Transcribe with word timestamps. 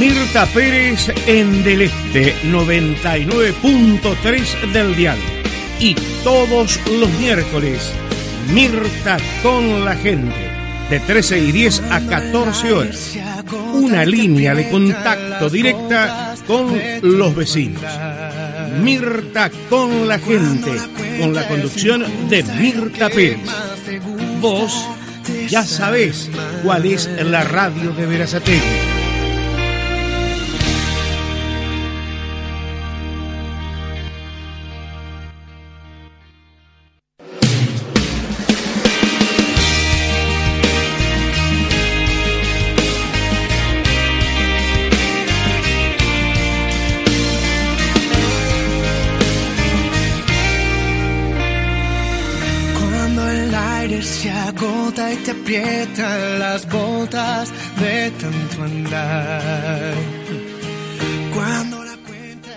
Mirta 0.00 0.46
Pérez 0.46 1.12
en 1.26 1.62
Del 1.62 1.82
Este 1.82 2.34
99.3 2.44 4.72
del 4.72 4.96
Dial. 4.96 5.18
Y 5.78 5.94
todos 6.24 6.80
los 6.98 7.10
miércoles, 7.20 7.92
Mirta 8.50 9.18
con 9.42 9.84
la 9.84 9.94
gente. 9.94 10.34
De 10.88 11.00
13 11.00 11.40
y 11.40 11.52
10 11.52 11.82
a 11.90 12.00
14 12.00 12.72
horas. 12.72 13.18
Una 13.74 14.06
línea 14.06 14.54
de 14.54 14.70
contacto 14.70 15.50
directa 15.50 16.34
con 16.46 16.80
los 17.02 17.36
vecinos. 17.36 17.82
Mirta 18.82 19.50
con 19.68 20.08
la 20.08 20.18
gente. 20.18 20.72
Con 21.20 21.34
la 21.34 21.46
conducción 21.46 22.06
de 22.30 22.42
Mirta 22.42 23.10
Pérez. 23.10 23.50
Vos 24.40 24.82
ya 25.46 25.62
sabés 25.62 26.30
cuál 26.64 26.86
es 26.86 27.06
la 27.22 27.44
radio 27.44 27.92
de 27.92 28.06
Verazategui. 28.06 28.99
Las 56.38 56.68
botas 56.70 57.52
de 57.78 58.10
tanto 58.12 58.62
andar. 58.62 59.94
Cuando 61.34 61.84
la 61.84 61.96
cuenta 61.96 62.50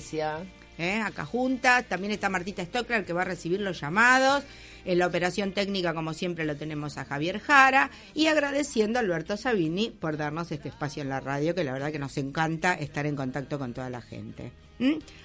¿eh? 0.79 1.03
Acá 1.05 1.25
juntas. 1.25 1.84
También 1.87 2.12
está 2.12 2.29
Martita 2.29 2.65
Stockler, 2.65 3.05
que 3.05 3.12
va 3.12 3.23
a 3.23 3.25
recibir 3.25 3.61
los 3.61 3.81
llamados. 3.81 4.45
En 4.87 5.01
la 5.01 5.09
operación 5.09 5.51
técnica, 5.53 5.93
como 5.95 6.15
siempre, 6.15 6.45
lo 6.45 6.55
tenemos 6.55 6.97
a 6.97 7.05
Javier 7.05 7.41
Jara 7.41 7.91
y 8.15 8.29
agradeciendo 8.29 9.01
a 9.01 9.03
Alberto 9.03 9.37
Sabini 9.37 9.91
por 9.91 10.17
darnos 10.17 10.53
este 10.53 10.69
espacio 10.69 11.03
en 11.03 11.09
la 11.09 11.19
radio, 11.19 11.57
que 11.57 11.65
la 11.65 11.73
verdad 11.73 11.91
que 11.91 11.99
nos 11.99 12.17
encanta 12.17 12.75
estar 12.75 13.05
en 13.05 13.17
contacto 13.17 13.59
con 13.59 13.75
toda 13.75 13.91
la 13.91 14.01
gente. 14.01 14.53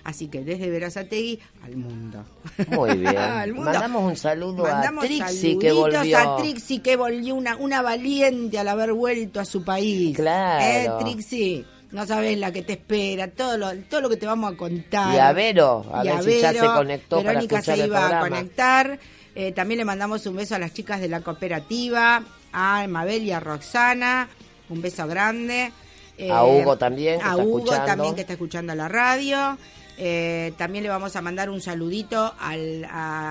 Así 0.04 0.30
que 0.30 0.42
desde 0.42 0.70
Verazategui 0.70 1.40
al 1.64 1.76
mundo. 1.76 2.26
Muy 2.70 2.98
bien. 2.98 3.56
Mandamos 3.56 4.04
un 4.04 4.16
saludo 4.16 4.66
a 4.66 4.82
Trixie 5.00 5.60
que 5.60 5.72
volvió. 5.72 6.18
a 6.18 6.38
Trixie 6.38 6.82
que 6.82 6.96
volvió 6.96 7.36
una, 7.36 7.56
una 7.58 7.84
valiente 7.84 8.58
al 8.58 8.68
haber 8.68 8.94
vuelto 8.94 9.40
a 9.40 9.46
su 9.46 9.64
país. 9.64 10.16
Claro. 10.16 10.64
¿Eh, 10.66 11.04
Trixie? 11.04 11.66
No 11.92 12.08
sabes 12.08 12.38
la 12.38 12.54
que 12.54 12.62
te 12.64 12.74
espera, 12.74 13.28
todo 13.28 13.58
lo, 13.58 13.76
todo 13.90 14.02
lo 14.02 14.10
que 14.10 14.16
te 14.16 14.26
vamos 14.26 14.54
a 14.54 14.56
contar. 14.56 15.14
Y 15.14 15.20
a 15.20 15.34
Vero, 15.34 15.86
a 15.94 16.04
ver 16.04 16.24
si 16.24 16.40
ya 16.40 16.54
se 16.54 16.66
conectó 16.66 17.22
Verónica 17.22 17.62
para 17.62 17.76
se 17.76 17.86
iba 17.86 18.08
a 18.08 18.22
conectar. 18.22 19.00
Eh, 19.36 19.52
también 19.54 19.78
le 19.78 19.86
mandamos 19.86 20.26
un 20.26 20.36
beso 20.36 20.56
a 20.56 20.60
las 20.60 20.74
chicas 20.74 21.00
de 21.00 21.08
la 21.08 21.22
cooperativa, 21.22 22.24
a 22.52 22.88
Mabel 22.88 23.24
y 23.24 23.32
a 23.32 23.40
Roxana. 23.40 24.28
Un 24.70 24.82
beso 24.82 25.08
grande. 25.08 25.72
Eh, 26.18 26.32
a 26.32 26.44
Hugo 26.44 26.78
también. 26.78 27.22
a 27.22 27.38
Hugo 27.38 27.64
también 27.64 28.16
que 28.16 28.22
está 28.22 28.34
escuchando 28.34 28.76
la 28.76 28.88
radio. 28.88 29.58
Eh, 29.98 30.54
también 30.58 30.84
le 30.84 30.90
vamos 30.90 31.16
a 31.16 31.22
mandar 31.22 31.50
un 31.50 31.62
saludito 31.62 32.34
al, 32.40 32.88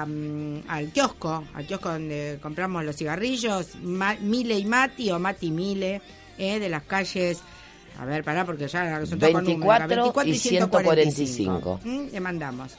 mm, 0.07 0.69
al 0.69 0.93
kiosco, 0.93 1.45
al 1.55 1.67
kiosco 1.67 1.91
donde 1.91 2.39
compramos 2.41 2.85
los 2.85 2.97
cigarrillos, 2.97 3.75
Mile 3.77 4.59
y 4.59 4.65
Mati 4.65 5.11
o 5.11 5.19
Mati 5.19 5.51
Mile, 5.51 6.01
de 6.39 6.69
las 6.69 6.85
calles. 6.85 7.43
A 7.99 8.05
ver, 8.07 8.25
pará, 8.25 8.47
porque 8.47 8.67
ya 8.67 9.05
son 9.05 9.19
24, 9.19 9.89
24 9.89 10.33
y 10.33 10.39
145. 10.39 11.81
¿Mm? 11.85 12.07
Le 12.13 12.21
mandamos. 12.21 12.77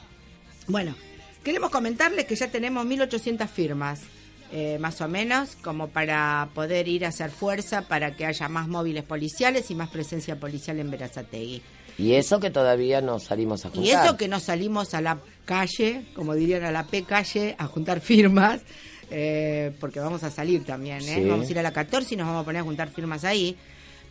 Bueno, 0.66 0.94
Queremos 1.42 1.70
comentarles 1.70 2.26
que 2.26 2.36
ya 2.36 2.48
tenemos 2.48 2.86
1.800 2.86 3.48
firmas, 3.48 4.00
eh, 4.52 4.78
más 4.78 5.00
o 5.00 5.08
menos, 5.08 5.56
como 5.56 5.88
para 5.88 6.48
poder 6.54 6.86
ir 6.86 7.04
a 7.04 7.08
hacer 7.08 7.30
fuerza 7.30 7.82
para 7.82 8.14
que 8.14 8.26
haya 8.26 8.48
más 8.48 8.68
móviles 8.68 9.02
policiales 9.02 9.70
y 9.70 9.74
más 9.74 9.88
presencia 9.90 10.38
policial 10.38 10.78
en 10.78 10.90
Verazategui. 10.90 11.62
Y 11.98 12.12
eso 12.12 12.38
que 12.38 12.50
todavía 12.50 13.00
no 13.00 13.18
salimos 13.18 13.64
a 13.64 13.70
juntar. 13.70 13.84
Y 13.84 13.90
eso 13.90 14.16
que 14.16 14.28
no 14.28 14.40
salimos 14.40 14.94
a 14.94 15.00
la 15.00 15.18
calle, 15.44 16.04
como 16.14 16.34
dirían 16.34 16.64
a 16.64 16.70
la 16.70 16.86
P 16.86 17.02
calle, 17.02 17.56
a 17.58 17.66
juntar 17.66 18.00
firmas, 18.02 18.60
eh, 19.10 19.72
porque 19.80 20.00
vamos 20.00 20.22
a 20.22 20.30
salir 20.30 20.64
también, 20.64 21.02
¿eh? 21.08 21.26
Vamos 21.28 21.48
a 21.48 21.50
ir 21.50 21.58
a 21.58 21.62
la 21.62 21.72
14 21.72 22.14
y 22.14 22.16
nos 22.16 22.26
vamos 22.28 22.42
a 22.42 22.44
poner 22.44 22.60
a 22.60 22.64
juntar 22.64 22.88
firmas 22.88 23.24
ahí 23.24 23.56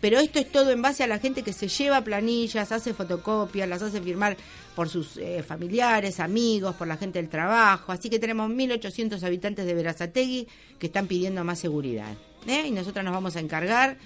pero 0.02 0.20
esto 0.20 0.40
es 0.40 0.52
todo 0.52 0.72
en 0.72 0.82
base 0.82 1.04
a 1.04 1.08
la 1.08 1.20
gente 1.20 1.44
que 1.44 1.54
se 1.54 1.68
lleva 1.68 2.02
planillas, 2.02 2.72
hace 2.72 2.94
fotocopias, 2.94 3.70
las 3.70 3.84
hace 3.84 4.02
firmar 4.02 4.36
por 4.76 4.90
sus 4.90 5.18
eh, 5.18 5.44
familiares, 5.44 6.20
amigos, 6.20 6.76
por 6.76 6.88
la 6.88 6.98
gente 6.98 7.20
del 7.20 7.30
trabajo. 7.30 7.92
Así 7.92 8.10
que 8.10 8.18
tenemos 8.18 8.50
1.800 8.50 9.22
habitantes 9.24 9.66
de 9.66 9.76
Verazategui 9.76 10.48
que 10.80 10.88
están 10.88 11.06
pidiendo 11.06 11.44
más 11.44 11.60
seguridad. 11.60 12.14
¿eh? 12.48 12.66
Y 12.68 12.72
nosotros 12.72 13.06
nos 13.06 13.14
vamos 13.14 13.36
a 13.36 13.42
encargar 13.42 13.98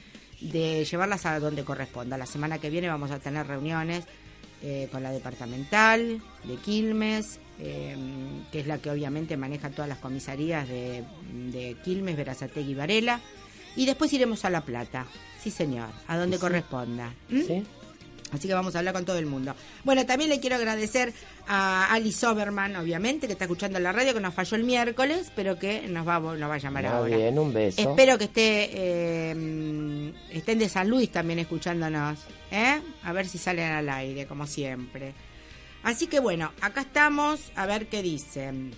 de 0.41 0.83
llevarlas 0.83 1.25
a 1.25 1.39
donde 1.39 1.63
corresponda. 1.63 2.17
La 2.17 2.25
semana 2.25 2.59
que 2.59 2.69
viene 2.69 2.89
vamos 2.89 3.11
a 3.11 3.19
tener 3.19 3.47
reuniones 3.47 4.03
eh, 4.61 4.89
con 4.91 5.01
la 5.01 5.11
departamental 5.11 6.21
de 6.43 6.55
Quilmes, 6.57 7.39
que 7.57 8.59
es 8.59 8.67
la 8.67 8.79
que 8.79 8.89
obviamente 8.89 9.37
maneja 9.37 9.69
todas 9.69 9.87
las 9.87 9.99
comisarías 9.99 10.67
de, 10.67 11.05
de 11.53 11.77
Quilmes, 11.85 12.17
Verazategui 12.17 12.71
y 12.71 12.75
Varela. 12.75 13.21
Y 13.77 13.85
después 13.85 14.11
iremos 14.11 14.43
a 14.43 14.49
La 14.49 14.59
Plata. 14.61 15.05
Sí, 15.45 15.51
señor, 15.51 15.89
a 16.07 16.17
donde 16.17 16.39
corresponda. 16.39 17.13
Así 18.31 18.47
que 18.47 18.53
vamos 18.55 18.75
a 18.75 18.79
hablar 18.79 18.95
con 18.95 19.05
todo 19.05 19.19
el 19.19 19.27
mundo. 19.27 19.53
Bueno, 19.83 20.07
también 20.07 20.31
le 20.31 20.39
quiero 20.39 20.55
agradecer 20.55 21.13
a 21.47 21.93
Alice 21.93 22.25
Oberman, 22.25 22.75
obviamente, 22.77 23.27
que 23.27 23.33
está 23.33 23.45
escuchando 23.45 23.79
la 23.79 23.91
radio, 23.91 24.15
que 24.15 24.19
nos 24.21 24.33
falló 24.33 24.57
el 24.57 24.63
miércoles, 24.63 25.31
pero 25.35 25.59
que 25.59 25.87
nos 25.87 26.07
va, 26.07 26.19
nos 26.19 26.49
va 26.49 26.55
a 26.55 26.57
llamar 26.57 26.85
Muy 26.85 26.91
ahora. 26.91 27.15
bien, 27.15 27.37
un 27.37 27.53
beso. 27.53 27.79
Espero 27.79 28.17
que 28.17 28.23
esté, 28.23 28.69
eh, 28.73 30.11
estén 30.31 30.57
de 30.57 30.67
San 30.67 30.89
Luis 30.89 31.11
también 31.11 31.37
escuchándonos, 31.37 32.17
¿eh? 32.49 32.81
A 33.03 33.13
ver 33.13 33.27
si 33.27 33.37
salen 33.37 33.71
al 33.71 33.87
aire, 33.87 34.25
como 34.25 34.47
siempre. 34.47 35.13
Así 35.83 36.07
que 36.07 36.19
bueno, 36.19 36.51
acá 36.59 36.81
estamos, 36.81 37.51
a 37.55 37.67
ver 37.67 37.85
qué 37.85 38.01
dicen. 38.01 38.73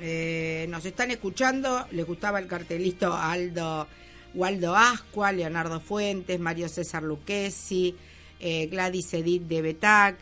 Eh, 0.00 0.66
nos 0.68 0.84
están 0.84 1.10
escuchando, 1.10 1.84
les 1.90 2.06
gustaba 2.06 2.38
el 2.38 2.46
cartelito 2.46 3.12
Aldo 3.12 3.88
Waldo 4.36 4.76
Ascua, 4.76 5.32
Leonardo 5.32 5.80
Fuentes, 5.80 6.38
Mario 6.38 6.68
César 6.68 7.02
Luquesi, 7.02 7.96
eh, 8.38 8.66
Gladys 8.66 9.14
Edith 9.14 9.42
de 9.42 9.62
Betac. 9.62 10.16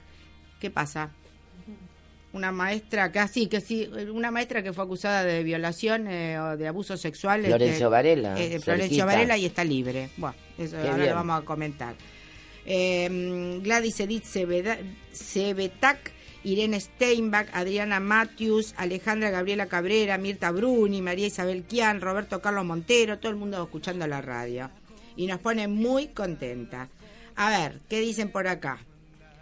¿Qué 0.60 0.70
pasa? 0.70 1.10
Una 2.32 2.50
maestra 2.50 3.12
que 3.12 3.18
así, 3.18 3.44
ah, 3.46 3.48
que 3.50 3.60
sí, 3.60 3.88
una 4.12 4.30
maestra 4.30 4.62
que 4.62 4.72
fue 4.72 4.84
acusada 4.84 5.24
de 5.24 5.42
violación 5.42 6.06
eh, 6.08 6.38
o 6.38 6.56
de 6.56 6.66
abuso 6.66 6.96
sexual. 6.96 7.44
Florencio 7.44 7.74
este, 7.74 7.86
Varela. 7.86 8.40
Eh, 8.40 8.58
Florencio 8.60 9.04
Varela 9.04 9.36
y 9.36 9.46
está 9.46 9.62
libre. 9.62 10.10
Bueno, 10.16 10.34
eso 10.58 10.78
ahora 10.78 10.96
lo 10.96 11.14
vamos 11.14 11.42
a 11.42 11.44
comentar. 11.44 11.94
Gladys 12.64 14.00
Edith 14.00 14.24
Cebetac 15.12 16.13
Irene 16.44 16.78
Steinbach, 16.78 17.48
Adriana 17.52 18.00
Matthews, 18.00 18.74
Alejandra 18.76 19.30
Gabriela 19.30 19.66
Cabrera, 19.66 20.18
Mirta 20.18 20.50
Bruni, 20.50 21.00
María 21.02 21.26
Isabel 21.26 21.64
Kian, 21.64 22.00
Roberto 22.00 22.40
Carlos 22.40 22.64
Montero, 22.64 23.18
todo 23.18 23.32
el 23.32 23.38
mundo 23.38 23.62
escuchando 23.62 24.06
la 24.06 24.20
radio. 24.20 24.70
Y 25.16 25.26
nos 25.26 25.40
pone 25.40 25.68
muy 25.68 26.08
contenta. 26.08 26.88
A 27.36 27.50
ver, 27.50 27.80
¿qué 27.88 28.00
dicen 28.00 28.30
por 28.30 28.46
acá? 28.46 28.78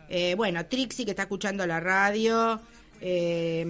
Eh, 0.09 0.35
bueno, 0.37 0.65
Trixie 0.67 1.05
que 1.05 1.11
está 1.11 1.23
escuchando 1.23 1.67
la 1.67 1.81
radio. 1.81 2.61
Eh, 3.01 3.65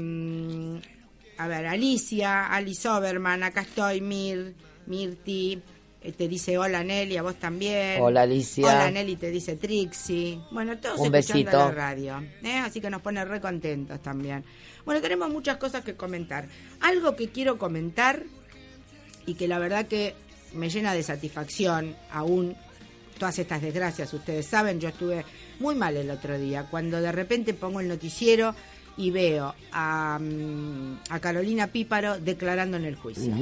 a 1.38 1.48
ver, 1.48 1.66
Alicia, 1.66 2.46
Alice 2.46 2.88
Oberman, 2.88 3.42
acá 3.42 3.62
estoy, 3.62 4.00
Mir, 4.00 4.54
Mirti. 4.86 5.62
Eh, 6.04 6.12
te 6.12 6.26
dice 6.26 6.58
hola 6.58 6.82
Nelly, 6.82 7.16
a 7.16 7.22
vos 7.22 7.36
también. 7.36 8.00
Hola 8.00 8.22
Alicia. 8.22 8.66
Hola 8.66 8.90
Nelly, 8.90 9.16
te 9.16 9.30
dice 9.30 9.56
Trixie. 9.56 10.40
Bueno, 10.50 10.76
todos 10.78 10.98
Un 11.00 11.14
escuchando 11.14 11.44
besito. 11.44 11.58
la 11.58 11.70
radio. 11.70 12.24
¿eh? 12.42 12.58
Así 12.58 12.80
que 12.80 12.90
nos 12.90 13.02
pone 13.02 13.24
re 13.24 13.40
contentos 13.40 14.02
también. 14.02 14.44
Bueno, 14.84 15.00
tenemos 15.00 15.30
muchas 15.30 15.58
cosas 15.58 15.84
que 15.84 15.94
comentar. 15.94 16.48
Algo 16.80 17.14
que 17.14 17.28
quiero 17.28 17.56
comentar 17.56 18.24
y 19.26 19.34
que 19.34 19.46
la 19.46 19.58
verdad 19.60 19.86
que 19.86 20.14
me 20.54 20.68
llena 20.70 20.92
de 20.92 21.02
satisfacción 21.04 21.94
aún 22.10 22.56
todas 23.18 23.38
estas 23.38 23.62
desgracias. 23.62 24.12
Ustedes 24.12 24.44
saben, 24.46 24.80
yo 24.80 24.88
estuve 24.88 25.24
muy 25.60 25.76
mal 25.76 25.96
el 25.96 26.10
otro 26.10 26.36
día 26.36 26.66
cuando 26.68 27.00
de 27.00 27.12
repente 27.12 27.54
pongo 27.54 27.78
el 27.78 27.86
noticiero 27.86 28.56
y 28.96 29.12
veo 29.12 29.54
a, 29.70 30.18
mm, 30.20 30.98
a 31.10 31.20
Carolina 31.20 31.68
Píparo 31.68 32.18
declarando 32.18 32.76
en 32.76 32.84
el 32.86 32.96
juicio. 32.96 33.32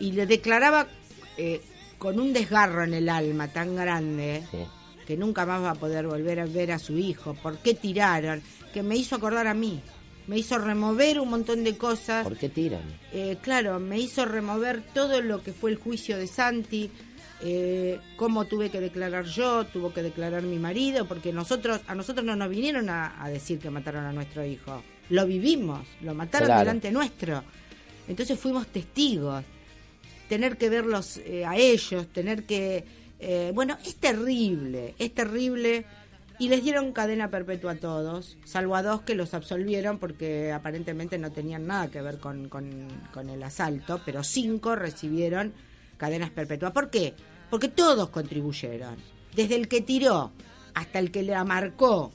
Y 0.00 0.12
le 0.12 0.26
declaraba 0.26 0.88
eh, 1.36 1.60
con 1.98 2.18
un 2.20 2.32
desgarro 2.32 2.84
en 2.84 2.94
el 2.94 3.08
alma 3.08 3.48
tan 3.48 3.74
grande 3.76 4.42
Sí. 4.50 4.58
que 5.06 5.16
nunca 5.16 5.46
más 5.46 5.62
va 5.62 5.70
a 5.70 5.74
poder 5.74 6.06
volver 6.06 6.40
a 6.40 6.46
ver 6.46 6.72
a 6.72 6.78
su 6.78 6.98
hijo. 6.98 7.34
¿Por 7.34 7.58
qué 7.58 7.74
tiraron? 7.74 8.42
Que 8.72 8.82
me 8.82 8.96
hizo 8.96 9.16
acordar 9.16 9.46
a 9.46 9.54
mí. 9.54 9.80
Me 10.26 10.36
hizo 10.38 10.58
remover 10.58 11.20
un 11.20 11.30
montón 11.30 11.62
de 11.62 11.76
cosas. 11.78 12.24
¿Por 12.24 12.36
qué 12.36 12.48
tiran? 12.48 12.82
Eh, 13.12 13.36
claro, 13.40 13.78
me 13.78 13.98
hizo 14.00 14.24
remover 14.24 14.82
todo 14.92 15.22
lo 15.22 15.42
que 15.42 15.52
fue 15.52 15.70
el 15.70 15.76
juicio 15.76 16.18
de 16.18 16.26
Santi, 16.26 16.90
eh, 17.42 18.00
cómo 18.16 18.46
tuve 18.46 18.70
que 18.70 18.80
declarar 18.80 19.24
yo, 19.26 19.64
tuvo 19.66 19.92
que 19.92 20.02
declarar 20.02 20.42
mi 20.42 20.58
marido, 20.58 21.06
porque 21.06 21.32
nosotros 21.32 21.80
a 21.86 21.94
nosotros 21.94 22.24
no 22.26 22.34
nos 22.34 22.48
vinieron 22.48 22.88
a, 22.90 23.22
a 23.22 23.28
decir 23.28 23.58
que 23.60 23.70
mataron 23.70 24.04
a 24.04 24.12
nuestro 24.12 24.44
hijo, 24.44 24.82
lo 25.10 25.26
vivimos, 25.26 25.86
lo 26.00 26.14
mataron 26.14 26.46
Claro. 26.46 26.60
delante 26.60 26.90
nuestro, 26.90 27.44
entonces 28.08 28.38
fuimos 28.38 28.66
testigos, 28.68 29.44
tener 30.28 30.56
que 30.56 30.68
verlos 30.68 31.18
eh, 31.18 31.44
a 31.44 31.56
ellos, 31.56 32.06
tener 32.08 32.44
que, 32.44 32.84
eh, 33.20 33.52
bueno, 33.54 33.76
es 33.84 33.96
terrible, 33.96 34.94
es 34.98 35.14
terrible. 35.14 35.86
Y 36.38 36.50
les 36.50 36.62
dieron 36.62 36.92
cadena 36.92 37.30
perpetua 37.30 37.72
a 37.72 37.76
todos, 37.76 38.36
salvo 38.44 38.76
a 38.76 38.82
dos 38.82 39.00
que 39.02 39.14
los 39.14 39.32
absolvieron 39.32 39.98
porque 39.98 40.52
aparentemente 40.52 41.16
no 41.16 41.32
tenían 41.32 41.66
nada 41.66 41.90
que 41.90 42.02
ver 42.02 42.18
con, 42.18 42.50
con- 42.50 42.88
con 43.14 43.30
el 43.30 43.42
asalto, 43.42 44.02
pero 44.04 44.22
cinco 44.22 44.76
recibieron 44.76 45.54
cadenas 45.96 46.28
perpetuas. 46.28 46.72
¿Por 46.72 46.90
qué? 46.90 47.14
Porque 47.48 47.68
todos 47.68 48.10
contribuyeron, 48.10 48.96
desde 49.34 49.54
el 49.54 49.66
que 49.66 49.80
tiró 49.80 50.30
hasta 50.74 50.98
el 50.98 51.10
que 51.10 51.22
la 51.22 51.42
marcó, 51.44 52.12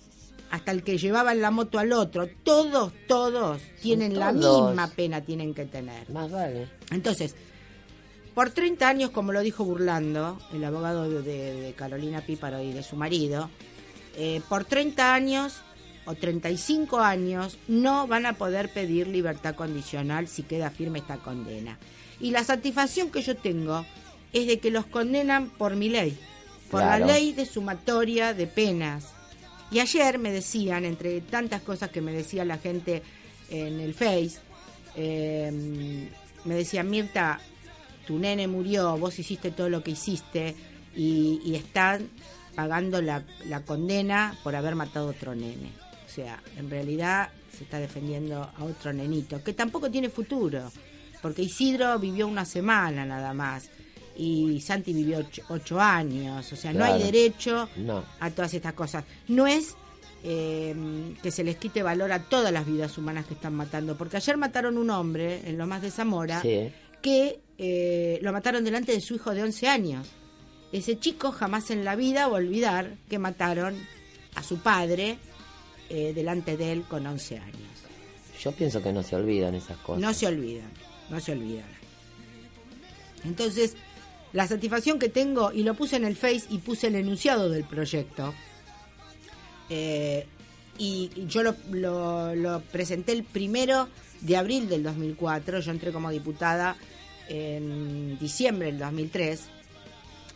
hasta 0.52 0.72
el 0.72 0.84
que 0.84 1.00
llevaba 1.00 1.32
en 1.32 1.42
la 1.42 1.50
moto 1.50 1.80
al 1.80 1.92
otro, 1.92 2.28
todos, 2.44 2.94
todos 3.08 3.60
tienen 3.82 4.20
la 4.20 4.32
misma 4.34 4.88
pena, 4.96 5.22
tienen 5.22 5.56
que 5.56 5.66
tener. 5.66 6.08
Más 6.12 6.30
vale. 6.30 6.68
Entonces, 6.92 7.36
por 8.34 8.50
30 8.52 8.88
años, 8.88 9.10
como 9.12 9.32
lo 9.34 9.42
dijo 9.42 9.64
Burlando, 9.66 10.40
el 10.54 10.64
abogado 10.64 11.10
de, 11.10 11.22
de 11.62 11.74
Carolina 11.74 12.22
Píparo 12.22 12.62
y 12.62 12.72
de 12.72 12.84
su 12.84 12.96
marido, 12.96 13.50
eh, 14.16 14.42
por 14.50 14.66
30 14.66 15.14
años 15.14 15.62
o 16.06 16.16
35 16.16 17.00
años 17.00 17.58
no 17.68 18.08
van 18.08 18.26
a 18.26 18.34
poder 18.34 18.70
pedir 18.74 19.08
libertad 19.08 19.56
condicional 19.56 20.28
si 20.28 20.44
queda 20.44 20.70
firme 20.70 21.00
esta 21.00 21.18
condena. 21.18 21.78
Y 22.20 22.32
la 22.32 22.44
satisfacción 22.44 23.12
que 23.12 23.22
yo 23.22 23.36
tengo 23.36 23.86
es 24.34 24.48
de 24.48 24.60
que 24.60 24.72
los 24.72 24.86
condenan 24.86 25.50
por 25.50 25.76
mi 25.76 25.90
ley, 25.90 26.18
por 26.70 26.82
Claro. 26.82 27.06
la 27.06 27.14
ley 27.14 27.34
de 27.34 27.46
sumatoria 27.46 28.34
de 28.34 28.48
penas. 28.48 29.10
Y 29.72 29.80
ayer 29.80 30.20
me 30.20 30.32
decían, 30.32 30.86
entre 30.86 31.22
tantas 31.22 31.62
cosas 31.62 31.90
que 31.92 32.02
me 32.02 32.12
decía 32.14 32.46
la 32.46 32.58
gente 32.58 33.04
en 33.50 33.80
el 33.80 33.94
Face, 33.94 34.40
eh, 34.96 35.52
me 36.46 36.56
decían, 36.56 36.90
Mirta, 36.90 37.40
tu 38.06 38.18
nene 38.20 38.48
murió, 38.48 38.98
vos 38.98 39.18
hiciste 39.20 39.52
todo 39.52 39.70
lo 39.70 39.84
que 39.84 39.92
hiciste 39.92 40.56
y, 40.96 41.40
y 41.44 41.56
están 41.56 42.10
pagando 42.56 43.02
la, 43.02 43.24
la 43.48 43.62
condena 43.62 44.38
por 44.44 44.56
haber 44.56 44.76
matado 44.76 45.08
a 45.08 45.12
otro 45.12 45.34
nene. 45.36 45.72
O 46.06 46.10
sea, 46.14 46.42
en 46.58 46.70
realidad 46.70 47.30
se 47.58 47.64
está 47.64 47.80
defendiendo 47.80 48.42
a 48.58 48.64
otro 48.64 48.92
nenito, 48.92 49.44
que 49.44 49.54
tampoco 49.54 49.90
tiene 49.90 50.10
futuro, 50.10 50.72
porque 51.22 51.44
Isidro 51.44 51.98
vivió 52.00 52.28
una 52.28 52.44
semana 52.46 53.06
nada 53.06 53.34
más 53.34 53.70
y 54.18 54.60
Santi 54.60 54.92
vivió 54.92 55.20
ocho, 55.20 55.42
ocho 55.50 55.80
años, 55.80 56.52
o 56.52 56.56
sea, 56.56 56.74
no 56.74 56.84
hay 56.84 57.02
derecho 57.02 57.70
No. 57.78 58.04
a 58.20 58.30
todas 58.32 58.54
estas 58.54 58.74
cosas. 58.74 59.06
No 59.30 59.48
es 59.48 59.76
eh, 60.24 60.76
que 61.24 61.32
se 61.32 61.44
les 61.44 61.56
quite 61.56 61.82
valor 61.82 62.12
a 62.12 62.20
todas 62.24 62.52
las 62.52 62.66
vidas 62.66 62.98
humanas 62.98 63.26
que 63.26 63.34
están 63.34 63.56
matando, 63.56 63.98
porque 63.98 64.18
ayer 64.18 64.38
mataron 64.38 64.78
un 64.78 64.90
hombre 64.90 65.42
en 65.50 65.58
Lomas 65.58 65.82
de 65.82 65.92
Zamora 65.92 66.42
Sí. 66.42 66.72
Que 67.02 67.40
eh, 67.58 68.20
lo 68.22 68.32
mataron 68.34 68.64
delante 68.64 68.92
de 68.92 69.02
su 69.02 69.16
hijo 69.16 69.34
de 69.34 69.44
11 69.44 69.68
años. 69.68 70.08
Ese 70.72 70.98
chico 71.00 71.32
jamás 71.32 71.70
en 71.72 71.84
la 71.84 71.96
vida 71.96 72.28
va 72.28 72.36
a 72.36 72.40
olvidar 72.40 72.96
que 73.10 73.20
mataron 73.20 73.76
a 74.36 74.44
su 74.44 74.60
padre 74.60 75.18
eh, 75.90 76.14
delante 76.16 76.56
de 76.58 76.72
él 76.72 76.84
con 76.88 77.06
11 77.06 77.38
años. 77.40 77.58
Yo 78.42 78.52
pienso 78.54 78.82
que 78.82 78.92
no 78.94 79.04
se 79.04 79.16
olvidan 79.16 79.54
esas 79.56 79.78
cosas. 79.80 80.02
No 80.02 80.14
se 80.14 80.28
olvidan, 80.28 80.72
no 81.10 81.20
se 81.20 81.34
olvidan. 81.34 81.68
Entonces, 83.26 83.76
la 84.34 84.48
satisfacción 84.48 84.98
que 84.98 85.10
tengo, 85.10 85.52
y 85.52 85.64
lo 85.64 85.74
puse 85.76 85.98
en 85.98 86.06
el 86.06 86.16
Face 86.16 86.44
y 86.50 86.58
puse 86.60 86.88
el 86.88 86.96
enunciado 86.96 87.50
del 87.50 87.66
proyecto, 87.66 88.34
eh, 89.70 90.26
y 90.78 91.12
yo 91.28 91.44
lo, 91.44 91.56
lo- 91.72 92.34
lo 92.36 92.62
presenté 92.62 93.12
el 93.12 93.24
primero 93.24 93.88
de 94.22 94.38
abril 94.38 94.70
del 94.70 94.84
2004, 94.84 95.60
yo 95.60 95.72
entré 95.72 95.92
como 95.92 96.10
diputada 96.10 96.76
en 97.28 98.18
diciembre 98.20 98.68
del 98.68 98.80
2003, 98.80 99.42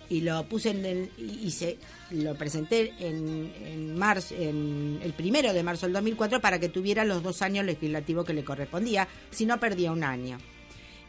y 0.10 0.22
lo 0.22 0.48
puse 0.48 0.70
en 0.70 0.86
el, 0.86 1.12
y 1.18 1.50
se 1.50 1.78
lo 2.12 2.36
presenté 2.36 2.94
en, 3.00 3.52
en 3.66 3.98
marzo 3.98 4.36
en 4.36 5.00
el 5.02 5.14
primero 5.14 5.52
de 5.52 5.64
marzo 5.64 5.88
del 5.88 5.94
2004 5.94 6.42
para 6.42 6.60
que 6.60 6.70
tuviera 6.70 7.04
los 7.04 7.24
dos 7.24 7.42
años 7.42 7.66
legislativos 7.66 8.24
que 8.24 8.34
le 8.34 8.44
correspondía 8.44 9.08
si 9.32 9.48
no 9.48 9.60
perdía 9.60 9.92
un 9.92 10.04
año. 10.04 10.38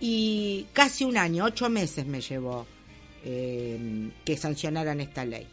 Y 0.00 0.66
casi 0.72 1.04
un 1.04 1.18
año 1.18 1.44
ocho 1.44 1.68
meses 1.68 2.06
me 2.06 2.22
llevó 2.22 2.66
eh, 3.22 4.10
que 4.24 4.36
sancionaran 4.38 5.00
esta 5.00 5.26
ley 5.26 5.46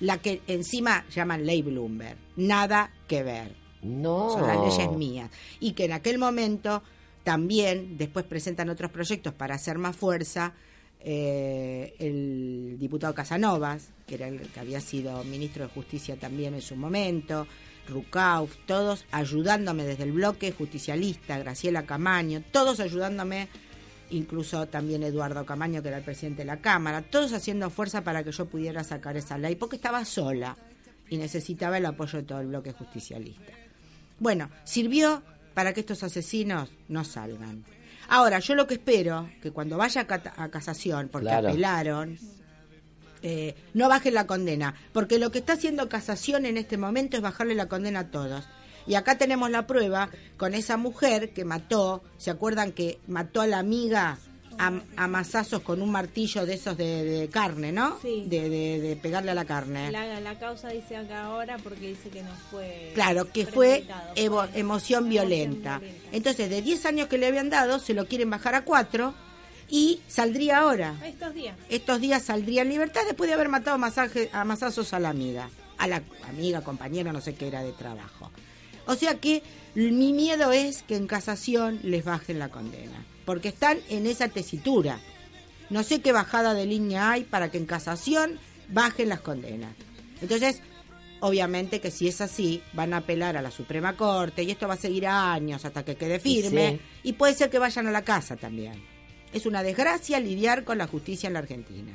la 0.00 0.18
que 0.18 0.40
encima 0.46 1.04
llaman 1.14 1.46
ley 1.46 1.62
Bloomberg 1.62 2.16
nada 2.36 2.90
que 3.06 3.22
ver 3.22 3.59
No. 3.82 4.30
son 4.30 4.46
las 4.46 4.60
leyes 4.60 4.92
mías. 4.92 5.30
Y 5.58 5.72
que 5.72 5.86
en 5.86 5.92
aquel 5.92 6.18
momento 6.18 6.82
también, 7.24 7.96
después 7.98 8.24
presentan 8.24 8.70
otros 8.70 8.90
proyectos 8.90 9.34
para 9.34 9.54
hacer 9.54 9.78
más 9.78 9.96
fuerza, 9.96 10.54
eh, 11.02 11.94
el 11.98 12.76
diputado 12.78 13.14
Casanovas, 13.14 13.88
que 14.06 14.16
era 14.16 14.28
el 14.28 14.40
que 14.40 14.60
había 14.60 14.80
sido 14.80 15.24
ministro 15.24 15.64
de 15.66 15.72
Justicia 15.72 16.16
también 16.16 16.54
en 16.54 16.62
su 16.62 16.76
momento, 16.76 17.46
Rucauf, 17.88 18.54
todos 18.66 19.04
ayudándome 19.10 19.84
desde 19.84 20.04
el 20.04 20.12
bloque 20.12 20.52
justicialista, 20.52 21.38
Graciela 21.38 21.86
Camaño, 21.86 22.42
todos 22.52 22.80
ayudándome, 22.80 23.48
incluso 24.10 24.66
también 24.66 25.02
Eduardo 25.02 25.44
Camaño, 25.46 25.82
que 25.82 25.88
era 25.88 25.98
el 25.98 26.04
presidente 26.04 26.42
de 26.42 26.46
la 26.46 26.60
Cámara, 26.60 27.02
todos 27.02 27.32
haciendo 27.32 27.70
fuerza 27.70 28.04
para 28.04 28.22
que 28.22 28.32
yo 28.32 28.46
pudiera 28.46 28.84
sacar 28.84 29.16
esa 29.16 29.38
ley, 29.38 29.56
porque 29.56 29.76
estaba 29.76 30.04
sola 30.04 30.56
y 31.08 31.16
necesitaba 31.16 31.78
el 31.78 31.86
apoyo 31.86 32.18
de 32.18 32.24
todo 32.24 32.40
el 32.40 32.46
bloque 32.48 32.72
justicialista. 32.72 33.59
Bueno, 34.20 34.48
sirvió 34.64 35.22
para 35.54 35.72
que 35.72 35.80
estos 35.80 36.02
asesinos 36.04 36.70
no 36.88 37.04
salgan. 37.04 37.64
Ahora, 38.08 38.38
yo 38.38 38.54
lo 38.54 38.66
que 38.66 38.74
espero, 38.74 39.28
que 39.42 39.50
cuando 39.50 39.76
vaya 39.76 40.06
a, 40.08 40.42
a 40.44 40.48
casación, 40.50 41.08
porque 41.10 41.26
Claro. 41.28 41.48
apelaron, 41.48 42.18
eh, 43.22 43.54
no 43.74 43.88
bajen 43.88 44.14
la 44.14 44.26
condena, 44.26 44.74
porque 44.92 45.18
lo 45.18 45.30
que 45.30 45.38
está 45.40 45.54
haciendo 45.54 45.88
casación 45.88 46.46
en 46.46 46.56
este 46.56 46.76
momento 46.78 47.16
es 47.16 47.22
bajarle 47.22 47.54
la 47.54 47.66
condena 47.68 48.00
a 48.00 48.10
todos. 48.10 48.44
Y 48.86 48.94
acá 48.94 49.18
tenemos 49.18 49.50
la 49.50 49.66
prueba 49.66 50.08
con 50.36 50.54
esa 50.54 50.76
mujer 50.76 51.32
que 51.32 51.44
mató, 51.44 52.02
¿se 52.16 52.30
acuerdan 52.30 52.72
que 52.72 52.98
mató 53.06 53.40
a 53.42 53.46
la 53.46 53.58
amiga 53.58 54.18
a, 54.66 55.60
con 55.62 55.82
un 55.82 55.90
martillo 55.90 56.44
de 56.46 56.54
esos 56.54 56.76
de, 56.76 57.04
de 57.04 57.28
carne, 57.28 57.72
¿no? 57.72 57.98
Sí. 58.02 58.24
De, 58.26 58.48
de- 58.48 58.80
de 58.80 58.96
pegarle 58.96 59.30
a 59.30 59.34
la 59.34 59.44
carne. 59.44 59.90
La, 59.90 60.20
la 60.20 60.38
causa 60.38 60.68
dice 60.68 60.96
acá 60.96 61.24
ahora 61.24 61.56
porque 61.58 61.88
dice 61.88 62.08
que 62.10 62.22
no 62.22 62.30
fue. 62.50 62.92
Claro, 62.94 63.30
que 63.32 63.46
fue 63.46 63.84
premeditado, 63.86 64.14
evo- 64.16 64.48
fue 64.48 64.60
emoción 64.60 65.08
violenta. 65.08 65.78
violenta. 65.78 66.08
Entonces, 66.12 66.50
de 66.50 66.62
10 66.62 66.86
años 66.86 67.08
que 67.08 67.18
le 67.18 67.26
habían 67.26 67.50
dado, 67.50 67.78
se 67.78 67.94
lo 67.94 68.06
quieren 68.06 68.30
bajar 68.30 68.54
a 68.54 68.64
4 68.64 69.14
y 69.68 70.00
saldría 70.08 70.58
ahora. 70.58 70.96
Estos 71.04 71.34
días. 71.34 71.56
Estos 71.68 72.00
días 72.00 72.22
saldría 72.22 72.62
en 72.62 72.68
libertad 72.70 73.02
después 73.06 73.28
de 73.28 73.34
haber 73.34 73.48
matado 73.48 73.78
masaje, 73.78 74.28
a 74.32 74.44
masazos 74.44 74.92
a 74.92 74.98
la 75.00 75.10
amiga. 75.10 75.48
A 75.78 75.86
la 75.86 76.02
amiga, 76.28 76.60
compañera, 76.62 77.12
no 77.12 77.20
sé 77.20 77.34
qué 77.34 77.48
era 77.48 77.62
de 77.62 77.72
trabajo. 77.72 78.30
O 78.86 78.94
sea 78.96 79.14
que 79.20 79.42
mi 79.74 80.12
miedo 80.12 80.50
es 80.52 80.82
que 80.82 80.96
en 80.96 81.06
casación 81.06 81.78
les 81.82 82.04
bajen 82.04 82.38
la 82.38 82.48
condena. 82.48 83.04
Porque 83.30 83.50
están 83.50 83.78
en 83.88 84.08
esa 84.08 84.26
tesitura. 84.26 84.98
No 85.68 85.84
sé 85.84 86.00
qué 86.00 86.10
bajada 86.10 86.52
de 86.52 86.66
línea 86.66 87.12
hay 87.12 87.22
para 87.22 87.48
que 87.48 87.58
en 87.58 87.64
casación 87.64 88.40
bajen 88.70 89.08
las 89.08 89.20
condenas. 89.20 89.72
Entonces, 90.20 90.60
obviamente 91.20 91.80
que 91.80 91.92
si 91.92 92.08
es 92.08 92.20
así, 92.20 92.60
van 92.72 92.92
a 92.92 92.96
apelar 92.96 93.36
a 93.36 93.40
la 93.40 93.52
Suprema 93.52 93.96
Corte 93.96 94.42
y 94.42 94.50
esto 94.50 94.66
va 94.66 94.74
a 94.74 94.76
seguir 94.76 95.06
años 95.06 95.64
hasta 95.64 95.84
que 95.84 95.94
quede 95.94 96.18
firme 96.18 96.80
y 97.04 97.12
puede 97.12 97.34
ser 97.34 97.50
que 97.50 97.60
vayan 97.60 97.86
a 97.86 97.92
la 97.92 98.02
casa 98.02 98.34
también. 98.34 98.82
Es 99.32 99.46
una 99.46 99.62
desgracia 99.62 100.18
lidiar 100.18 100.64
con 100.64 100.78
la 100.78 100.88
justicia 100.88 101.28
en 101.28 101.34
la 101.34 101.38
Argentina. 101.38 101.92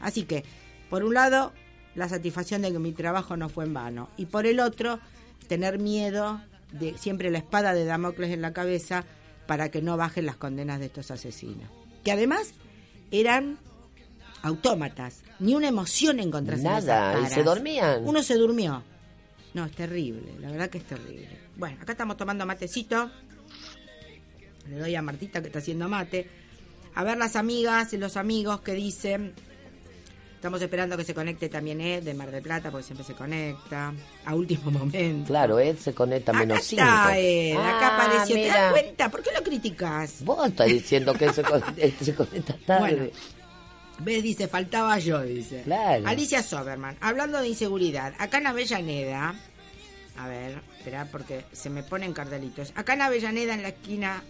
Así 0.00 0.22
que, 0.22 0.42
por 0.88 1.04
un 1.04 1.12
lado, 1.12 1.52
la 1.94 2.08
satisfacción 2.08 2.62
de 2.62 2.72
que 2.72 2.78
mi 2.78 2.92
trabajo 2.92 3.36
no 3.36 3.50
fue 3.50 3.66
en 3.66 3.74
vano 3.74 4.08
y 4.16 4.24
por 4.24 4.46
el 4.46 4.58
otro, 4.58 5.00
tener 5.48 5.78
miedo 5.78 6.40
de 6.72 6.96
siempre 6.96 7.30
la 7.30 7.36
espada 7.36 7.74
de 7.74 7.84
Damocles 7.84 8.30
en 8.30 8.40
la 8.40 8.54
cabeza 8.54 9.04
para 9.46 9.70
que 9.70 9.82
no 9.82 9.96
bajen 9.96 10.26
las 10.26 10.36
condenas 10.36 10.80
de 10.80 10.86
estos 10.86 11.10
asesinos. 11.10 11.70
Que 12.04 12.12
además 12.12 12.52
eran 13.10 13.58
autómatas, 14.42 15.22
ni 15.38 15.54
una 15.54 15.68
emoción 15.68 16.18
encontrarse 16.20 16.64
Nada, 16.64 17.18
en 17.18 17.24
y 17.24 17.28
se 17.28 17.42
dormían. 17.42 18.02
Uno 18.04 18.22
se 18.22 18.34
durmió. 18.34 18.82
No, 19.54 19.66
es 19.66 19.72
terrible, 19.72 20.34
la 20.40 20.50
verdad 20.50 20.70
que 20.70 20.78
es 20.78 20.84
terrible. 20.84 21.28
Bueno, 21.56 21.78
acá 21.80 21.92
estamos 21.92 22.16
tomando 22.16 22.46
matecito. 22.46 23.10
Le 24.68 24.78
doy 24.78 24.94
a 24.94 25.02
Martita 25.02 25.40
que 25.40 25.48
está 25.48 25.58
haciendo 25.58 25.88
mate. 25.88 26.28
A 26.94 27.04
ver 27.04 27.18
las 27.18 27.36
amigas 27.36 27.92
y 27.92 27.98
los 27.98 28.16
amigos 28.16 28.60
que 28.60 28.74
dicen. 28.74 29.34
Estamos 30.42 30.60
esperando 30.60 30.96
que 30.96 31.04
se 31.04 31.14
conecte 31.14 31.48
también 31.48 31.80
Ed 31.80 32.02
de 32.02 32.14
Mar 32.14 32.32
del 32.32 32.42
Plata, 32.42 32.72
porque 32.72 32.84
siempre 32.84 33.06
se 33.06 33.14
conecta. 33.14 33.94
A 34.24 34.34
último 34.34 34.70
momento. 34.72 35.28
Claro, 35.28 35.60
Ed 35.60 35.76
se 35.76 35.94
conecta 35.94 36.32
menos 36.32 36.58
acá 36.58 36.64
5. 36.64 36.82
Está 36.82 37.18
Ed, 37.20 37.56
acá 37.56 37.94
apareció. 37.94 38.34
¿Te 38.34 38.46
das 38.48 38.72
cuenta? 38.72 39.08
¿Por 39.08 39.22
qué 39.22 39.30
lo 39.36 39.44
criticas? 39.44 40.24
Vos 40.24 40.48
estás 40.48 40.66
diciendo 40.66 41.14
que 41.14 41.32
se, 41.32 41.44
conecta, 41.44 41.76
se 42.04 42.14
conecta 42.16 42.56
tarde. 42.66 42.80
Bueno, 42.80 43.04
¿Ves? 44.00 44.22
Dice, 44.24 44.48
faltaba 44.48 44.98
yo, 44.98 45.22
dice. 45.22 45.62
Claro. 45.62 46.08
Alicia 46.08 46.42
Soberman, 46.42 46.96
hablando 47.00 47.40
de 47.40 47.46
inseguridad, 47.46 48.12
acá 48.18 48.38
en 48.38 48.48
Avellaneda, 48.48 49.36
a 50.16 50.26
ver, 50.26 50.60
espera, 50.76 51.06
porque 51.12 51.44
se 51.52 51.70
me 51.70 51.84
ponen 51.84 52.12
cartelitos. 52.12 52.72
Acá 52.74 52.94
en 52.94 53.02
Avellaneda, 53.02 53.54
en 53.54 53.62
la 53.62 53.68
esquina, 53.68 54.24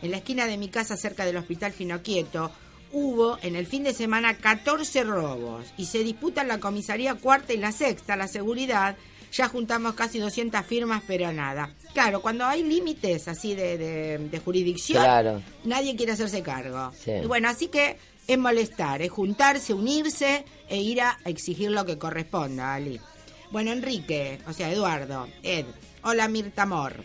en 0.00 0.10
la 0.10 0.16
esquina 0.16 0.46
de 0.46 0.56
mi 0.56 0.68
casa, 0.68 0.96
cerca 0.96 1.26
del 1.26 1.36
Hospital 1.36 1.72
Finoquieto, 1.72 2.50
hubo 2.94 3.38
en 3.42 3.56
el 3.56 3.66
fin 3.66 3.82
de 3.82 3.92
semana 3.92 4.38
14 4.38 5.02
robos 5.04 5.66
y 5.76 5.86
se 5.86 5.98
disputan 6.04 6.48
la 6.48 6.60
comisaría 6.60 7.16
cuarta 7.16 7.52
y 7.52 7.58
la 7.58 7.72
sexta, 7.72 8.16
la 8.16 8.28
seguridad. 8.28 8.96
Ya 9.32 9.48
juntamos 9.48 9.94
casi 9.94 10.20
200 10.20 10.64
firmas, 10.64 11.02
pero 11.08 11.32
nada. 11.32 11.74
Claro, 11.92 12.22
cuando 12.22 12.44
hay 12.44 12.62
límites 12.62 13.26
así 13.26 13.56
de, 13.56 13.76
de, 14.18 14.38
jurisdicción, 14.38 15.02
claro. 15.02 15.42
nadie 15.64 15.96
quiere 15.96 16.12
hacerse 16.12 16.40
cargo. 16.42 16.92
Y 17.04 17.26
bueno, 17.26 17.48
así 17.48 17.66
que 17.66 17.98
es 18.28 18.38
molestar, 18.38 19.02
es 19.02 19.10
juntarse, 19.10 19.74
unirse 19.74 20.44
e 20.68 20.80
ir 20.80 21.00
a 21.00 21.18
exigir 21.24 21.72
lo 21.72 21.84
que 21.84 21.98
corresponda, 21.98 22.74
Ali. 22.74 23.00
Bueno, 23.50 23.72
Enrique, 23.72 24.38
o 24.46 24.52
sea, 24.52 24.70
Eduardo, 24.70 25.28
Ed, 25.42 25.66
hola 26.02 26.28
Mirta 26.28 26.62
Amor, 26.62 27.04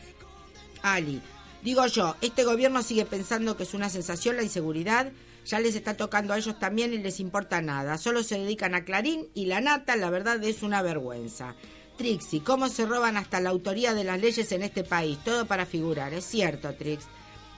Ali. 0.84 1.20
Digo 1.64 1.86
yo, 1.88 2.16
este 2.22 2.44
gobierno 2.44 2.84
sigue 2.84 3.06
pensando 3.06 3.58
que 3.58 3.64
es 3.64 3.74
una 3.74 3.90
sensación 3.90 4.38
la 4.38 4.44
inseguridad, 4.44 5.12
ya 5.50 5.60
les 5.60 5.76
está 5.76 5.98
tocando 5.98 6.34
a 6.34 6.38
ellos 6.38 6.60
también 6.60 6.94
y 6.94 7.00
les 7.00 7.20
importa 7.20 7.60
nada, 7.62 7.98
solo 7.98 8.22
se 8.22 8.38
dedican 8.38 8.76
a 8.76 8.86
Clarín 8.86 9.28
y 9.34 9.48
la 9.48 9.62
nata, 9.62 9.96
la 9.96 10.12
verdad 10.12 10.44
es 10.44 10.62
una 10.62 10.84
vergüenza. 10.84 11.56
Trixie, 11.98 12.44
¿cómo 12.44 12.70
se 12.70 12.86
roban 12.86 13.18
hasta 13.18 13.42
la 13.42 13.50
autoría 13.50 13.94
de 13.94 14.04
las 14.04 14.22
leyes 14.22 14.52
en 14.52 14.62
este 14.62 14.84
país? 14.84 15.18
Todo 15.26 15.48
para 15.48 15.66
figurar, 15.66 16.14
es 16.14 16.24
cierto, 16.24 16.74
Trix. 16.76 17.06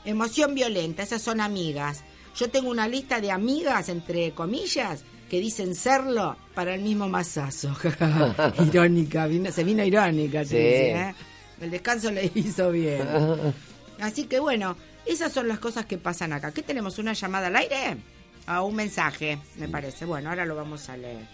Emoción 0.05 0.55
violenta, 0.55 1.03
esas 1.03 1.21
son 1.21 1.41
amigas. 1.41 2.03
Yo 2.35 2.49
tengo 2.49 2.69
una 2.69 2.87
lista 2.87 3.19
de 3.19 3.29
amigas, 3.29 3.89
entre 3.89 4.31
comillas, 4.31 5.03
que 5.29 5.39
dicen 5.39 5.75
serlo 5.75 6.37
para 6.55 6.73
el 6.73 6.81
mismo 6.81 7.09
masazo. 7.09 7.75
irónica, 8.65 9.27
se 9.51 9.63
vino 9.63 9.83
irónica, 9.83 10.43
¿eh? 10.49 11.13
El 11.59 11.69
descanso 11.69 12.09
le 12.09 12.31
hizo 12.33 12.71
bien. 12.71 13.07
Así 13.99 14.23
que 14.23 14.39
bueno, 14.39 14.75
esas 15.05 15.31
son 15.31 15.47
las 15.47 15.59
cosas 15.59 15.85
que 15.85 15.97
pasan 15.97 16.33
acá. 16.33 16.51
¿Qué 16.51 16.61
tenemos? 16.61 16.99
¿Una 16.99 17.13
llamada 17.13 17.47
al 17.47 17.55
aire? 17.55 17.97
A 18.45 18.61
un 18.61 18.75
mensaje, 18.75 19.37
me 19.57 19.67
parece. 19.67 20.05
Bueno, 20.05 20.29
ahora 20.29 20.45
lo 20.45 20.55
vamos 20.55 20.89
a 20.89 20.97
leer. 20.97 21.25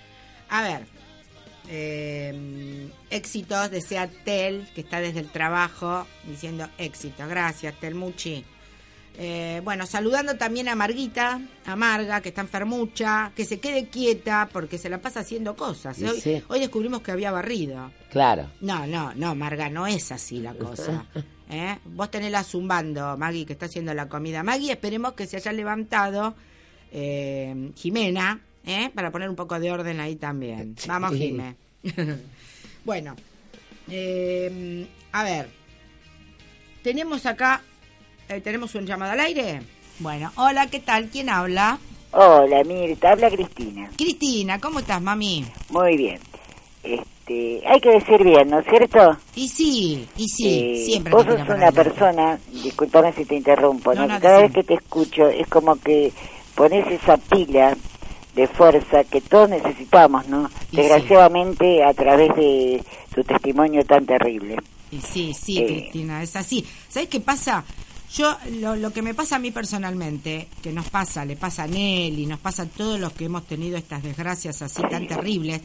A 0.50 0.64
ver. 0.64 0.86
Eh, 1.70 2.90
éxitos, 3.10 3.70
desea 3.72 4.08
Tel, 4.08 4.68
que 4.74 4.82
está 4.82 5.02
desde 5.02 5.20
el 5.20 5.30
trabajo, 5.30 6.08
diciendo 6.26 6.70
éxito. 6.78 7.28
Gracias, 7.28 7.78
Tel 7.80 7.96
Muchi. 7.96 8.46
Eh, 9.20 9.62
bueno, 9.64 9.88
saludando 9.88 10.36
también 10.38 10.70
a 10.70 10.76
Marguita, 10.76 11.42
a 11.66 11.76
Marga, 11.76 12.22
que 12.22 12.30
está 12.30 12.42
enfermucha, 12.42 13.32
que 13.36 13.46
se 13.46 13.60
quede 13.60 13.88
quieta 13.88 14.48
porque 14.54 14.78
se 14.78 14.90
la 14.90 15.02
pasa 15.02 15.22
haciendo 15.22 15.56
cosas. 15.56 16.00
Hoy, 16.02 16.44
hoy 16.48 16.60
descubrimos 16.60 17.02
que 17.02 17.12
había 17.12 17.32
barrido. 17.32 17.92
Claro. 18.12 18.52
No, 18.62 18.86
no, 18.86 19.14
no, 19.16 19.34
Marga, 19.34 19.70
no 19.70 19.88
es 19.88 20.12
así 20.12 20.40
la 20.40 20.54
cosa. 20.54 21.06
¿eh? 21.50 21.80
Vos 21.86 22.12
tenés 22.12 22.46
zumbando, 22.46 23.18
Maggie, 23.18 23.46
que 23.46 23.54
está 23.54 23.66
haciendo 23.66 23.92
la 23.96 24.08
comida. 24.08 24.44
Maggie, 24.44 24.72
esperemos 24.72 25.14
que 25.14 25.26
se 25.26 25.38
haya 25.38 25.52
levantado 25.52 26.36
eh, 26.92 27.72
Jimena, 27.76 28.40
¿eh? 28.66 28.92
para 28.94 29.12
poner 29.12 29.30
un 29.30 29.36
poco 29.36 29.60
de 29.60 29.72
orden 29.72 30.00
ahí 30.00 30.16
también. 30.16 30.76
Vamos, 30.88 31.16
Jimé. 31.16 31.56
bueno, 32.86 33.16
a 35.12 35.24
ver, 35.24 35.50
tenemos 36.84 37.26
acá 37.26 37.64
eh, 38.30 38.42
¿Tenemos 38.42 38.76
un 38.76 38.86
llamado 38.86 39.14
al 39.14 39.20
aire? 39.20 39.62
Bueno, 40.00 40.32
hola, 40.36 40.68
¿qué 40.68 40.80
tal? 40.80 41.10
¿Quién 41.10 41.30
habla? 41.30 41.80
Hola, 42.12 42.64
Mirta, 42.64 43.12
habla 43.12 43.30
Cristina. 43.30 43.90
Cristina, 43.98 44.60
¿cómo 44.60 44.80
estás, 44.80 45.02
mami? 45.02 45.46
Muy 45.70 45.98
bien. 45.98 46.20
Este, 46.84 47.62
hay 47.68 47.80
que 47.82 47.90
decir 47.90 48.24
bien, 48.24 48.50
¿no 48.50 48.60
es 48.60 48.66
cierto? 48.68 49.18
Y 49.36 49.48
sí, 49.48 50.08
y 50.18 50.28
sí, 50.28 50.48
eh, 50.48 50.86
siempre. 50.86 51.14
Vos 51.14 51.26
sos 51.26 51.50
una 51.50 51.72
persona, 51.72 52.40
discúlpame 52.52 53.14
si 53.14 53.26
te 53.26 53.36
interrumpo, 53.36 53.94
¿no? 53.94 54.08
cada 54.20 54.40
vez 54.40 54.52
que 54.52 54.64
te 54.64 54.76
escucho 54.76 55.28
es 55.28 55.48
como 55.48 55.76
que 55.78 56.12
pones 56.56 56.88
esa 56.88 57.18
pila 57.18 57.76
de 58.36 58.48
fuerza 58.48 59.04
que 59.04 59.20
todos 59.22 59.50
necesitamos, 59.50 60.28
¿no? 60.28 60.50
Desgraciadamente 60.72 61.84
a 61.84 61.94
través 61.94 62.36
de 62.36 62.84
tu 63.14 63.24
testimonio 63.24 63.84
tan 63.84 64.06
terrible. 64.06 64.58
Y 64.92 65.02
sí, 65.02 65.34
sí, 65.34 65.60
eh, 65.60 65.66
Cristina, 65.66 66.24
es 66.24 66.36
así. 66.36 66.66
¿Sabes 66.88 67.10
qué 67.10 67.20
pasa? 67.20 67.66
Yo, 68.14 68.38
lo, 68.62 68.92
que 68.94 69.02
me 69.02 69.14
pasa 69.14 69.36
a 69.36 69.40
mí 69.40 69.52
personalmente, 69.52 70.48
que 70.62 70.72
nos 70.72 70.90
pasa, 70.90 71.26
le 71.26 71.36
pasa 71.36 71.64
a 71.64 71.68
Nelly, 71.68 72.26
nos 72.26 72.40
pasa 72.40 72.64
a 72.64 72.66
todos 72.68 73.00
los 73.00 73.12
que 73.14 73.26
hemos 73.26 73.46
tenido 73.46 73.78
estas 73.78 74.02
desgracias 74.02 74.62
así 74.62 74.82
tan 74.90 75.08
terribles, 75.08 75.62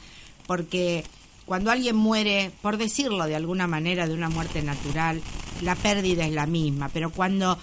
porque 0.46 1.04
cuando 1.46 1.70
alguien 1.70 1.96
muere, 1.96 2.50
por 2.60 2.78
decirlo 2.78 3.26
de 3.26 3.36
alguna 3.36 3.66
manera, 3.66 4.08
de 4.08 4.14
una 4.14 4.28
muerte 4.28 4.62
natural, 4.62 5.20
la 5.62 5.76
pérdida 5.76 6.26
es 6.26 6.32
la 6.32 6.46
misma, 6.46 6.88
pero 6.88 7.10
cuando 7.10 7.58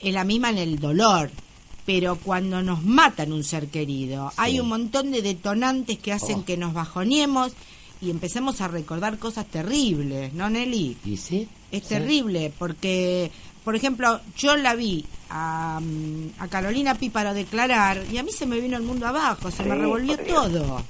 es 0.00 0.14
la 0.14 0.24
misma 0.24 0.50
en 0.50 0.58
el 0.58 0.78
dolor, 0.78 1.30
pero 1.84 2.16
cuando 2.16 2.62
nos 2.62 2.82
matan 2.84 3.32
un 3.32 3.44
ser 3.44 3.68
querido, 3.68 4.32
hay 4.36 4.60
un 4.60 4.68
montón 4.68 5.10
de 5.10 5.20
detonantes 5.20 5.98
que 5.98 6.12
hacen 6.12 6.40
oh. 6.40 6.44
que 6.44 6.56
nos 6.56 6.72
bajoniemos 6.72 7.52
y 8.00 8.10
empecemos 8.10 8.60
a 8.60 8.68
recordar 8.68 9.18
cosas 9.18 9.46
terribles, 9.46 10.32
¿no, 10.32 10.50
Nelly? 10.50 10.96
¿Y 11.04 11.16
sí? 11.16 11.48
Es 11.70 11.84
terrible 11.84 12.52
porque 12.58 13.30
por 13.64 13.76
ejemplo, 13.76 14.20
yo 14.36 14.56
la 14.56 14.74
vi 14.74 15.04
a, 15.30 15.80
a, 16.38 16.48
Carolina 16.48 16.94
Píparo 16.94 17.32
declarar 17.32 18.02
y 18.10 18.18
a 18.18 18.22
mí 18.22 18.32
se 18.32 18.46
me 18.46 18.60
vino 18.60 18.76
el 18.76 18.82
mundo 18.82 19.06
abajo, 19.06 19.50
se 19.50 19.62
me 19.62 19.74
revolvió 19.74 20.18
todo. 20.18 20.82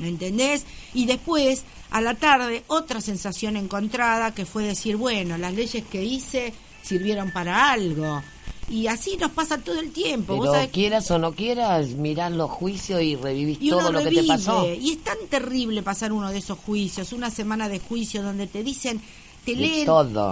¿Me 0.00 0.08
entendés? 0.08 0.64
Y 0.92 1.06
después, 1.06 1.64
a 1.90 2.00
la 2.00 2.14
tarde, 2.14 2.64
otra 2.66 3.00
sensación 3.00 3.56
encontrada 3.56 4.34
que 4.34 4.44
fue 4.44 4.64
decir, 4.64 4.96
bueno, 4.96 5.38
las 5.38 5.54
leyes 5.54 5.84
que 5.84 6.02
hice 6.02 6.52
sirvieron 6.82 7.30
para 7.30 7.70
algo. 7.70 8.22
Y 8.68 8.86
así 8.86 9.16
nos 9.18 9.30
pasa 9.32 9.58
todo 9.58 9.78
el 9.78 9.92
tiempo. 9.92 10.40
Pero 10.40 10.70
quieras 10.70 11.10
o 11.10 11.18
no 11.18 11.32
quieras, 11.32 11.88
mirás 11.88 12.32
los 12.32 12.50
juicios 12.50 13.02
y 13.02 13.14
revivís 13.14 13.58
todo 13.68 13.92
lo 13.92 14.02
que 14.02 14.10
te 14.10 14.24
pasó. 14.24 14.66
Y 14.66 14.92
es 14.92 15.04
tan 15.04 15.18
terrible 15.28 15.82
pasar 15.82 16.12
uno 16.12 16.30
de 16.30 16.38
esos 16.38 16.58
juicios, 16.58 17.12
una 17.12 17.30
semana 17.30 17.68
de 17.68 17.78
juicio 17.78 18.22
donde 18.22 18.46
te 18.46 18.62
dicen 18.62 19.02
te 19.44 19.54
leen, 19.54 19.86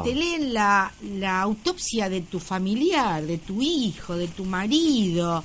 te 0.04 0.14
leen 0.14 0.54
la, 0.54 0.92
la 1.16 1.40
autopsia 1.42 2.08
de 2.08 2.22
tu 2.22 2.38
familiar, 2.38 3.22
de 3.22 3.38
tu 3.38 3.60
hijo, 3.60 4.16
de 4.16 4.28
tu 4.28 4.44
marido. 4.44 5.42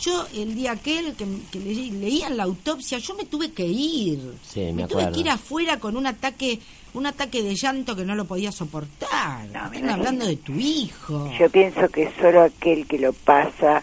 Yo 0.00 0.26
el 0.34 0.54
día 0.54 0.72
aquel 0.72 1.14
que, 1.14 1.26
que 1.50 1.58
leían 1.58 2.36
la 2.36 2.44
autopsia, 2.44 2.98
yo 2.98 3.14
me 3.14 3.24
tuve 3.24 3.52
que 3.52 3.66
ir. 3.66 4.32
me, 4.74 4.86
tuve 4.86 5.12
que 5.12 5.20
ir 5.20 5.28
afuera 5.28 5.78
con 5.78 5.96
un 5.96 6.06
ataque 6.06 6.58
un 6.94 7.06
ataque 7.06 7.42
de 7.42 7.54
llanto 7.54 7.94
que 7.94 8.04
no 8.04 8.14
lo 8.14 8.24
podía 8.24 8.50
soportar. 8.50 9.46
No, 9.48 9.92
hablando 9.92 10.26
de 10.26 10.36
tu 10.36 10.54
hijo. 10.54 11.30
Yo 11.38 11.48
pienso 11.50 11.88
que 11.88 12.10
solo 12.20 12.42
aquel 12.42 12.86
que 12.86 12.98
lo 12.98 13.12
pasa 13.12 13.82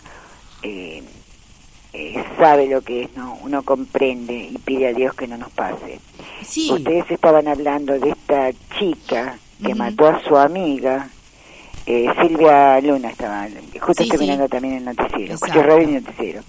eh, 0.62 1.04
eh, 1.98 2.24
sabe 2.38 2.68
lo 2.68 2.82
que 2.82 3.04
es, 3.04 3.16
¿no? 3.16 3.38
Uno 3.42 3.64
comprende 3.64 4.34
y 4.36 4.58
pide 4.60 4.88
a 4.88 4.94
Dios 4.94 5.16
que 5.16 5.28
no 5.28 5.38
nos 5.38 5.50
pase. 5.50 6.00
Ustedes 6.72 7.10
estaban 7.10 7.48
hablando 7.48 7.98
de 8.00 8.10
esta 8.10 8.52
chica 8.78 9.40
que 9.64 9.74
mató 9.74 10.08
a 10.08 10.22
su 10.24 10.38
amiga, 10.38 11.10
eh, 11.88 12.08
Silvia 12.22 12.80
Luna 12.82 13.10
estaba, 13.10 13.48
justo 13.82 14.04
estoy 14.04 14.20
mirando 14.20 14.48
también 14.48 14.76
el 14.76 14.86
noticiero, 14.86 15.34
escuché 15.34 15.64
radio 15.64 15.90
y 15.90 15.94
noticiero. 15.94 16.42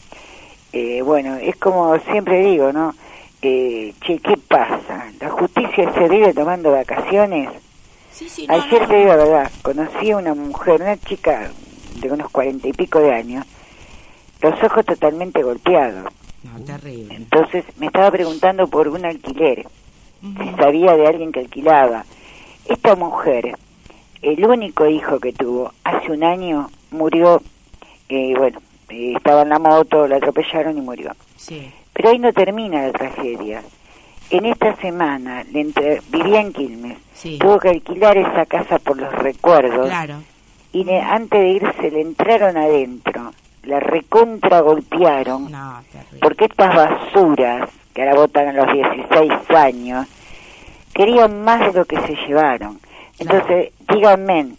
Eh, 0.72 1.00
bueno, 1.00 1.36
es 1.36 1.56
como 1.56 1.98
siempre 2.00 2.44
digo, 2.44 2.70
¿no? 2.72 2.94
eh, 3.42 3.94
che, 4.00 4.18
¿qué 4.18 4.36
pasa? 4.36 5.10
¿La 5.20 5.30
justicia 5.30 5.92
se 5.94 6.08
vive 6.08 6.34
tomando 6.34 6.72
vacaciones? 6.72 7.48
Ayer 8.48 8.88
te 8.88 8.96
digo 8.96 9.08
la 9.08 9.16
verdad, 9.16 9.52
conocí 9.62 10.10
a 10.10 10.16
una 10.16 10.34
mujer, 10.34 10.82
una 10.82 10.96
chica 10.96 11.50
de 12.00 12.10
unos 12.10 12.30
cuarenta 12.30 12.66
y 12.68 12.72
pico 12.72 12.98
de 12.98 13.14
años, 13.14 13.46
los 14.40 14.62
ojos 14.62 14.84
totalmente 14.84 15.42
golpeados. 15.42 16.12
terrible. 16.64 17.14
Entonces 17.14 17.64
me 17.78 17.86
estaba 17.86 18.10
preguntando 18.10 18.68
por 18.68 18.88
un 18.88 19.04
alquiler, 19.04 19.66
si 20.20 20.50
sabía 20.56 20.96
de 20.96 21.06
alguien 21.06 21.32
que 21.32 21.40
alquilaba. 21.40 22.04
Esta 22.66 22.94
mujer, 22.94 23.56
el 24.22 24.44
único 24.44 24.86
hijo 24.86 25.18
que 25.20 25.32
tuvo, 25.32 25.72
hace 25.84 26.12
un 26.12 26.24
año 26.24 26.70
murió, 26.90 27.42
eh, 28.08 28.34
bueno, 28.36 28.60
eh, 28.88 29.14
estaba 29.16 29.42
en 29.42 29.50
la 29.50 29.58
moto, 29.58 30.06
la 30.06 30.16
atropellaron 30.16 30.76
y 30.76 30.80
murió. 30.80 31.12
Sí. 31.36 31.72
Pero 31.92 32.10
ahí 32.10 32.18
no 32.18 32.32
termina 32.32 32.86
la 32.86 32.92
tragedia. 32.92 33.62
En 34.30 34.44
esta 34.44 34.76
semana 34.76 35.44
le 35.44 35.60
entre, 35.60 36.02
vivía 36.10 36.40
en 36.40 36.52
Quilmes, 36.52 36.98
tuvo 37.40 37.58
que 37.58 37.70
alquilar 37.70 38.18
esa 38.18 38.44
casa 38.44 38.78
por 38.78 38.98
los 38.98 39.12
recuerdos. 39.14 39.88
Claro. 39.88 40.22
Y 40.72 40.88
antes 40.90 41.40
de 41.40 41.48
irse 41.48 41.90
le 41.90 42.02
entraron 42.02 42.58
adentro, 42.58 43.32
la 43.64 43.80
recontra 43.80 44.60
golpearon, 44.60 45.50
porque 46.20 46.46
estas 46.46 46.74
basuras 46.74 47.68
que 47.98 48.02
ahora 48.02 48.14
votan 48.14 48.48
a 48.48 48.52
los 48.52 48.72
16 48.72 49.32
años, 49.50 50.06
querían 50.94 51.42
más 51.42 51.60
de 51.60 51.80
lo 51.80 51.84
que 51.84 52.00
se 52.02 52.14
llevaron. 52.26 52.78
Entonces, 53.18 53.72
díganme, 53.88 54.52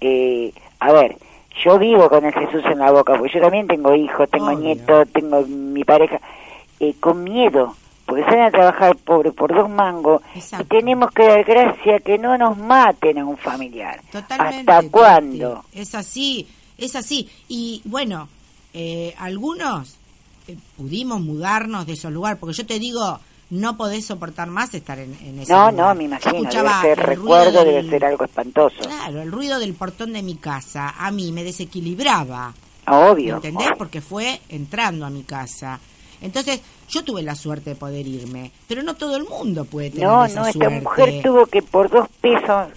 eh, 0.00 0.52
a 0.78 0.92
ver, 0.92 1.16
yo 1.64 1.78
vivo 1.78 2.08
con 2.08 2.24
el 2.24 2.32
Jesús 2.32 2.62
en 2.66 2.78
la 2.78 2.92
boca, 2.92 3.16
porque 3.18 3.34
yo 3.34 3.40
también 3.40 3.66
tengo 3.66 3.94
hijos, 3.94 4.28
tengo 4.30 4.52
nietos, 4.52 5.08
tengo 5.12 5.42
mi 5.42 5.82
pareja, 5.82 6.20
eh, 6.78 6.94
con 7.00 7.24
miedo, 7.24 7.74
porque 8.06 8.22
salen 8.24 8.42
a 8.42 8.50
trabajar 8.50 8.96
por, 8.96 9.34
por 9.34 9.54
dos 9.54 9.68
mangos 9.68 10.22
y 10.34 10.64
tenemos 10.64 11.10
que 11.10 11.26
dar 11.26 11.44
gracia 11.44 12.00
que 12.00 12.18
no 12.18 12.36
nos 12.38 12.56
maten 12.56 13.18
a 13.18 13.24
un 13.24 13.36
familiar. 13.36 14.00
¿Hasta 14.12 14.82
cuándo? 14.90 15.64
Es 15.72 15.94
así, 15.94 16.46
es 16.78 16.94
así. 16.96 17.28
Y 17.48 17.82
bueno, 17.86 18.28
eh, 18.74 19.14
algunos 19.18 19.96
eh, 20.48 20.56
pudimos 20.76 21.20
mudarnos 21.20 21.86
de 21.86 21.94
esos 21.94 22.12
lugares, 22.12 22.38
porque 22.38 22.54
yo 22.54 22.66
te 22.66 22.78
digo, 22.78 23.20
no 23.50 23.76
podés 23.76 24.04
soportar 24.04 24.48
más 24.48 24.74
estar 24.74 24.98
en, 24.98 25.16
en 25.22 25.38
ese 25.38 25.52
no, 25.52 25.70
No, 25.70 25.94
me 25.94 26.04
imagino, 26.04 26.50
debe 26.50 26.68
ser 26.82 26.98
recuerdo, 26.98 27.64
debe 27.64 27.88
ser 27.88 28.04
algo 28.04 28.24
espantoso. 28.24 28.80
Claro, 28.82 29.22
el 29.22 29.30
ruido 29.30 29.58
del 29.58 29.74
portón 29.74 30.12
de 30.12 30.22
mi 30.22 30.34
casa 30.34 30.94
a 30.98 31.10
mí 31.10 31.32
me 31.32 31.44
desequilibraba. 31.44 32.52
Obvio. 32.86 33.36
¿Entendés? 33.36 33.70
Porque 33.78 34.00
fue 34.00 34.40
entrando 34.48 35.06
a 35.06 35.10
mi 35.10 35.22
casa. 35.22 35.80
Entonces, 36.20 36.60
yo 36.88 37.04
tuve 37.04 37.22
la 37.22 37.34
suerte 37.34 37.70
de 37.70 37.76
poder 37.76 38.06
irme, 38.06 38.50
pero 38.66 38.82
no 38.82 38.94
todo 38.94 39.16
el 39.16 39.24
mundo 39.24 39.64
puede 39.64 39.90
tener 39.90 40.08
no, 40.08 40.24
esa 40.24 40.40
No, 40.40 40.42
no, 40.42 40.48
esta 40.48 40.70
mujer 40.70 41.22
tuvo 41.22 41.46
que 41.46 41.62
por 41.62 41.90
dos 41.90 42.08
pesos, 42.20 42.68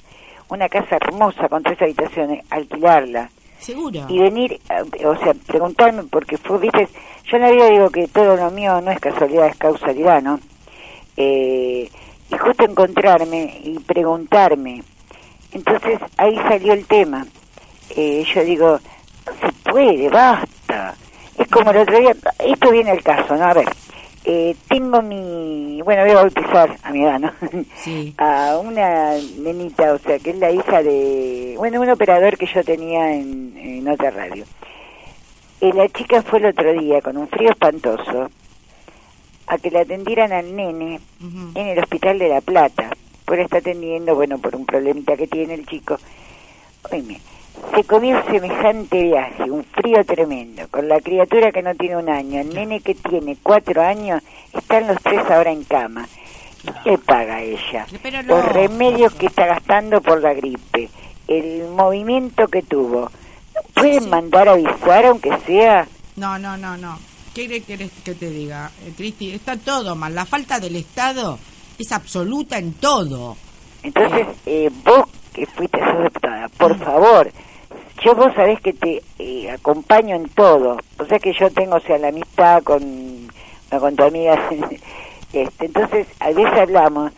una 0.49 0.69
casa 0.69 0.97
hermosa 0.97 1.49
con 1.49 1.63
tres 1.63 1.81
habitaciones, 1.81 2.45
alquilarla. 2.49 3.29
Seguro. 3.59 4.05
Y 4.07 4.19
venir, 4.19 4.59
o 5.05 5.15
sea, 5.17 5.33
preguntarme, 5.45 6.03
porque 6.03 6.37
fue, 6.37 6.59
viste, 6.59 6.87
yo 7.25 7.37
en 7.37 7.43
la 7.43 7.51
vida 7.51 7.69
digo 7.69 7.89
que 7.89 8.07
todo 8.07 8.35
lo 8.37 8.51
mío 8.51 8.79
no 8.81 8.91
es 8.91 8.99
casualidad, 8.99 9.47
es 9.47 9.57
causalidad, 9.57 10.21
¿no? 10.21 10.39
Eh, 11.17 11.89
y 12.31 12.37
justo 12.37 12.63
encontrarme 12.63 13.59
y 13.63 13.79
preguntarme. 13.79 14.83
Entonces 15.51 15.99
ahí 16.17 16.35
salió 16.47 16.73
el 16.73 16.85
tema. 16.85 17.25
Eh, 17.95 18.25
yo 18.33 18.43
digo, 18.43 18.79
no 19.25 19.33
se 19.33 19.71
puede, 19.71 20.09
basta. 20.09 20.95
Es 21.37 21.47
como 21.47 21.71
el 21.71 21.77
otro 21.77 21.99
día, 21.99 22.15
esto 22.39 22.71
viene 22.71 22.91
al 22.91 23.03
caso, 23.03 23.35
¿no? 23.35 23.45
A 23.45 23.53
ver, 23.53 23.67
eh, 24.29 24.57
tengo 24.67 25.01
mi, 25.01 25.81
bueno, 25.83 26.01
voy 26.01 26.11
a 26.11 26.15
bautizar 26.15 26.77
a 26.83 26.91
mi 26.91 27.01
edad, 27.01 27.17
¿no? 27.17 27.31
Sí. 27.77 28.13
a 28.17 28.57
una 28.57 29.13
nenita, 29.39 29.93
o 29.93 29.99
sea, 29.99 30.19
que 30.19 30.31
es 30.31 30.37
la 30.37 30.51
hija 30.51 30.83
de, 30.83 31.55
bueno, 31.57 31.79
un 31.79 31.89
operador 31.89 32.37
que 32.37 32.45
yo 32.45 32.61
tenía 32.61 33.13
en, 33.13 33.57
en 33.57 33.87
otra 33.87 34.11
radio. 34.11 34.43
Eh, 35.61 35.71
la 35.73 35.87
chica 35.87 36.21
fue 36.23 36.39
el 36.39 36.47
otro 36.47 36.73
día 36.73 37.01
con 37.01 37.15
un 37.15 37.29
frío 37.29 37.51
espantoso 37.51 38.29
a 39.47 39.57
que 39.59 39.71
la 39.71 39.81
atendieran 39.81 40.33
al 40.33 40.53
nene 40.53 40.99
en 41.55 41.67
el 41.67 41.79
hospital 41.79 42.19
de 42.19 42.27
La 42.27 42.41
Plata. 42.41 42.89
Por 43.23 43.39
está 43.39 43.59
atendiendo, 43.59 44.13
bueno, 44.13 44.39
por 44.39 44.57
un 44.57 44.65
problemita 44.65 45.15
que 45.15 45.27
tiene 45.27 45.53
el 45.53 45.65
chico. 45.65 45.97
Oye, 46.91 47.21
se 47.73 47.83
comió 47.83 48.23
semejante 48.25 49.03
viaje, 49.03 49.43
un 49.49 49.63
frío 49.63 50.03
tremendo, 50.05 50.67
con 50.69 50.87
la 50.87 50.99
criatura 50.99 51.51
que 51.51 51.61
no 51.61 51.75
tiene 51.75 51.97
un 51.97 52.09
año, 52.09 52.41
el 52.41 52.53
nene 52.53 52.81
que 52.81 52.95
tiene 52.95 53.37
cuatro 53.41 53.81
años, 53.81 54.21
están 54.53 54.87
los 54.87 55.01
tres 55.01 55.21
ahora 55.29 55.51
en 55.51 55.63
cama. 55.63 56.07
¿Qué 56.83 56.97
paga 56.97 57.41
ella? 57.41 57.85
Los 58.25 58.45
remedios 58.45 59.13
que 59.13 59.27
está 59.27 59.45
gastando 59.45 60.01
por 60.01 60.21
la 60.21 60.33
gripe, 60.33 60.89
el 61.27 61.67
movimiento 61.69 62.47
que 62.47 62.61
tuvo. 62.61 63.11
¿Pueden 63.73 64.09
mandar 64.09 64.49
a 64.49 64.53
avisar 64.53 65.05
aunque 65.05 65.31
sea? 65.45 65.87
No, 66.15 66.37
no, 66.39 66.57
no, 66.57 66.77
no. 66.77 66.97
¿Qué 67.33 67.61
querés 67.61 67.91
que 68.03 68.15
te 68.15 68.29
diga, 68.31 68.71
eh, 68.85 68.93
Cristi? 68.97 69.31
Está 69.31 69.55
todo 69.57 69.95
mal. 69.95 70.15
La 70.15 70.25
falta 70.25 70.59
del 70.59 70.75
Estado 70.75 71.37
es 71.77 71.91
absoluta 71.91 72.57
en 72.57 72.73
todo. 72.73 73.37
Entonces, 73.83 74.25
eh, 74.47 74.65
eh 74.65 74.71
vos 74.83 75.07
que 75.37 75.45
fuiste 75.45 75.79
adoptada, 75.79 76.49
por 76.57 76.75
favor, 76.79 77.29
yo 78.03 78.15
vos 78.15 78.33
sabés 78.33 78.59
que 78.59 78.73
te 78.73 79.03
eh, 79.19 79.51
acompaño 79.51 80.15
en 80.15 80.29
todo. 80.29 80.77
O 80.97 81.05
sea 81.05 81.19
que 81.19 81.31
yo 81.33 81.51
tengo, 81.51 81.75
o 81.75 81.79
sea, 81.79 81.99
la 81.99 82.07
amistad 82.07 82.63
con, 82.63 82.81
con 83.69 83.95
tu 83.95 84.03
amiga. 84.03 84.49
este, 85.33 85.65
entonces, 85.65 86.07
a 86.19 86.31
veces 86.31 86.59
hablamos 86.59 87.11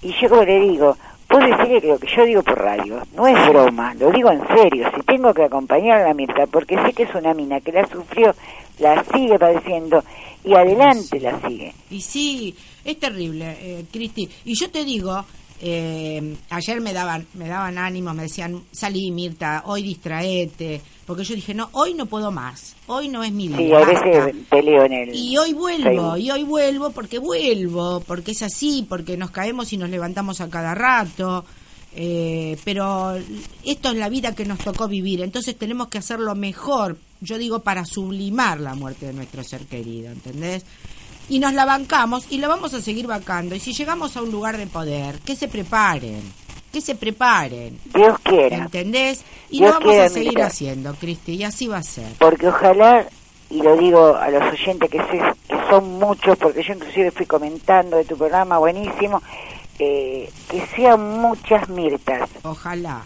y 0.00 0.14
yo 0.20 0.30
como 0.30 0.42
le 0.44 0.60
digo, 0.60 0.96
vos 1.28 1.40
decirle 1.40 1.80
que 1.82 1.88
lo 1.88 1.98
que 1.98 2.08
yo 2.16 2.24
digo 2.24 2.42
por 2.42 2.58
radio 2.58 3.02
no 3.14 3.26
es 3.26 3.48
broma, 3.48 3.92
lo 3.94 4.10
digo 4.10 4.30
en 4.30 4.46
serio. 4.48 4.90
Si 4.94 5.02
tengo 5.02 5.34
que 5.34 5.44
acompañar 5.44 6.00
a 6.00 6.08
la 6.08 6.14
Mirta, 6.14 6.46
porque 6.46 6.76
sé 6.82 6.94
que 6.94 7.02
es 7.02 7.14
una 7.14 7.34
mina 7.34 7.60
que 7.60 7.72
la 7.72 7.86
sufrió, 7.86 8.34
la 8.78 9.04
sigue 9.12 9.38
padeciendo 9.38 10.02
y 10.44 10.54
adelante 10.54 11.20
la 11.20 11.38
sigue. 11.46 11.74
Y 11.90 12.00
sí, 12.00 12.56
es 12.86 12.98
terrible, 12.98 13.56
eh, 13.60 13.84
Cristi. 13.92 14.30
Y 14.46 14.54
yo 14.54 14.70
te 14.70 14.82
digo, 14.82 15.24
eh, 15.60 16.36
ayer 16.50 16.80
me 16.80 16.92
daban, 16.92 17.26
me 17.34 17.48
daban 17.48 17.78
ánimo, 17.78 18.12
me 18.12 18.24
decían, 18.24 18.62
salí 18.72 19.10
Mirta, 19.10 19.62
hoy 19.66 19.82
distraete, 19.82 20.80
porque 21.06 21.24
yo 21.24 21.34
dije, 21.34 21.54
no, 21.54 21.68
hoy 21.72 21.94
no 21.94 22.06
puedo 22.06 22.30
más, 22.30 22.76
hoy 22.86 23.08
no 23.08 23.22
es 23.24 23.32
mi 23.32 23.48
día. 23.48 23.56
Sí, 23.56 23.72
a 23.72 23.84
veces 23.84 24.34
peleo 24.50 24.84
en 24.84 24.92
el... 24.92 25.14
Y 25.14 25.36
hoy 25.38 25.52
vuelvo, 25.52 26.16
y 26.16 26.30
hoy 26.30 26.44
vuelvo 26.44 26.90
porque 26.90 27.18
vuelvo, 27.18 28.00
porque 28.00 28.32
es 28.32 28.42
así, 28.42 28.84
porque 28.88 29.16
nos 29.16 29.30
caemos 29.30 29.72
y 29.72 29.76
nos 29.76 29.90
levantamos 29.90 30.40
a 30.40 30.50
cada 30.50 30.74
rato. 30.74 31.44
Eh, 31.98 32.58
pero 32.62 33.16
esto 33.64 33.90
es 33.90 33.96
la 33.96 34.10
vida 34.10 34.34
que 34.34 34.44
nos 34.44 34.58
tocó 34.58 34.86
vivir, 34.86 35.22
entonces 35.22 35.56
tenemos 35.56 35.88
que 35.88 35.96
hacerlo 35.96 36.34
mejor, 36.34 36.98
yo 37.22 37.38
digo, 37.38 37.60
para 37.60 37.86
sublimar 37.86 38.60
la 38.60 38.74
muerte 38.74 39.06
de 39.06 39.12
nuestro 39.14 39.42
ser 39.42 39.62
querido, 39.64 40.12
¿entendés? 40.12 40.66
Y 41.28 41.38
nos 41.38 41.52
la 41.52 41.64
bancamos 41.64 42.26
y 42.30 42.38
la 42.38 42.48
vamos 42.48 42.74
a 42.74 42.80
seguir 42.80 43.06
bancando. 43.06 43.54
Y 43.54 43.60
si 43.60 43.72
llegamos 43.72 44.16
a 44.16 44.22
un 44.22 44.30
lugar 44.30 44.56
de 44.56 44.66
poder, 44.66 45.18
que 45.20 45.36
se 45.36 45.48
preparen, 45.48 46.22
que 46.72 46.80
se 46.80 46.94
preparen. 46.94 47.78
Dios 47.94 48.18
quiera. 48.22 48.58
¿Entendés? 48.58 49.24
Y 49.50 49.60
lo 49.60 49.72
vamos 49.72 49.96
a 49.96 50.08
seguir 50.08 50.40
haciendo, 50.42 50.94
Cristi, 50.94 51.34
y 51.34 51.44
así 51.44 51.66
va 51.66 51.78
a 51.78 51.82
ser. 51.82 52.12
Porque 52.18 52.48
ojalá, 52.48 53.06
y 53.50 53.62
lo 53.62 53.76
digo 53.76 54.16
a 54.16 54.28
los 54.30 54.42
oyentes 54.52 54.90
que 54.90 55.00
son 55.70 55.98
muchos, 55.98 56.36
porque 56.38 56.62
yo 56.62 56.74
inclusive 56.74 57.10
fui 57.10 57.26
comentando 57.26 57.96
de 57.96 58.04
tu 58.04 58.16
programa, 58.16 58.58
buenísimo, 58.58 59.22
eh, 59.78 60.30
que 60.50 60.66
sean 60.74 61.20
muchas 61.20 61.68
Mirtas. 61.68 62.28
Ojalá. 62.42 63.02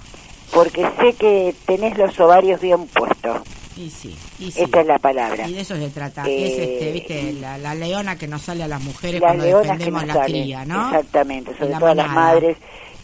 Porque 0.53 0.89
sé 0.99 1.15
que 1.15 1.55
tenés 1.65 1.97
los 1.97 2.19
ovarios 2.19 2.61
bien 2.61 2.87
puestos. 2.89 3.41
Y 3.81 3.89
sí, 3.89 4.15
Esta 4.57 4.81
es 4.83 4.87
la 4.87 4.99
palabra. 4.99 5.49
Y 5.49 5.55
de 5.55 5.61
eso 5.61 5.75
se 5.75 5.89
trata. 5.89 6.25
es 6.29 6.59
este, 6.59 6.93
viste, 6.93 7.33
la, 7.35 7.75
leona 7.75 8.17
que 8.17 8.29
nos 8.29 8.43
sale 8.43 8.63
a 8.65 8.69
las 8.69 8.83
mujeres 8.83 9.21
cuando 9.21 9.45
defendemos 9.45 10.07
la 10.07 10.25
cría, 10.25 10.65
¿no? 10.67 10.87
Exactamente, 10.87 11.57
sobre 11.57 11.75
todo 11.75 11.87
a 11.87 11.95
las 11.95 12.11
madres. 12.11 12.57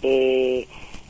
Eh, 0.03 0.67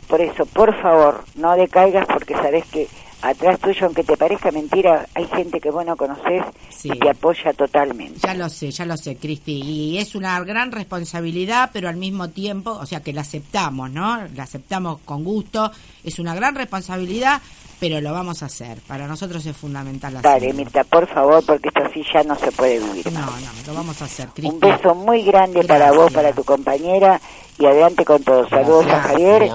por 0.07 0.20
eso, 0.20 0.46
por 0.46 0.81
favor, 0.81 1.24
no 1.35 1.57
decaigas 1.57 2.07
porque 2.07 2.35
sabes 2.35 2.64
que 2.66 2.87
atrás 3.22 3.59
tuyo, 3.59 3.87
aunque 3.87 4.05
te 4.05 4.16
parezca 4.16 4.50
mentira, 4.52 5.07
hay 5.14 5.26
gente 5.26 5.61
que 5.61 5.70
vos 5.70 5.85
no 5.85 5.96
conoces 5.96 6.44
y 6.85 6.90
te 6.90 7.11
apoya 7.11 7.52
totalmente. 7.52 8.20
Ya 8.22 8.35
lo 8.35 8.48
sé, 8.48 8.70
ya 8.70 8.85
lo 8.85 8.96
sé, 8.96 9.16
Cristi. 9.16 9.61
Y 9.62 9.98
es 9.98 10.14
una 10.14 10.38
gran 10.44 10.70
responsabilidad, 10.70 11.70
pero 11.72 11.88
al 11.88 11.96
mismo 11.96 12.29
tiempo, 12.31 12.70
o 12.70 12.87
sea, 12.87 13.02
que 13.02 13.12
la 13.12 13.22
aceptamos, 13.22 13.90
¿no? 13.90 14.20
La 14.35 14.44
aceptamos 14.44 15.00
con 15.05 15.24
gusto. 15.24 15.72
Es 16.05 16.18
una 16.18 16.35
gran 16.35 16.55
responsabilidad, 16.55 17.42
pero 17.78 18.00
lo 18.00 18.12
vamos 18.12 18.42
a 18.42 18.46
hacer. 18.46 18.78
Para 18.86 19.06
nosotros 19.06 19.44
es 19.46 19.56
fundamental 19.56 20.16
hacerlo. 20.16 20.40
Dale, 20.40 20.52
Mirta, 20.52 20.84
por 20.84 21.06
favor, 21.12 21.44
porque 21.44 21.68
esto 21.68 21.82
así 21.84 22.02
ya 22.12 22.22
no 22.22 22.36
se 22.36 22.52
puede 22.52 22.78
vivir. 22.78 23.12
No, 23.12 23.20
no, 23.20 23.66
lo 23.66 23.74
vamos 23.74 24.00
a 24.02 24.06
hacer, 24.06 24.28
Cristi. 24.28 24.54
Un 24.54 24.60
beso 24.60 24.94
muy 24.94 25.22
grande 25.22 25.64
para 25.64 25.92
vos, 25.92 26.12
para 26.12 26.32
tu 26.32 26.44
compañera 26.44 27.20
y 27.58 27.66
adelante 27.66 28.04
con 28.04 28.22
todo. 28.22 28.48
Saludos 28.48 28.86
a 28.86 29.02
Javier 29.02 29.50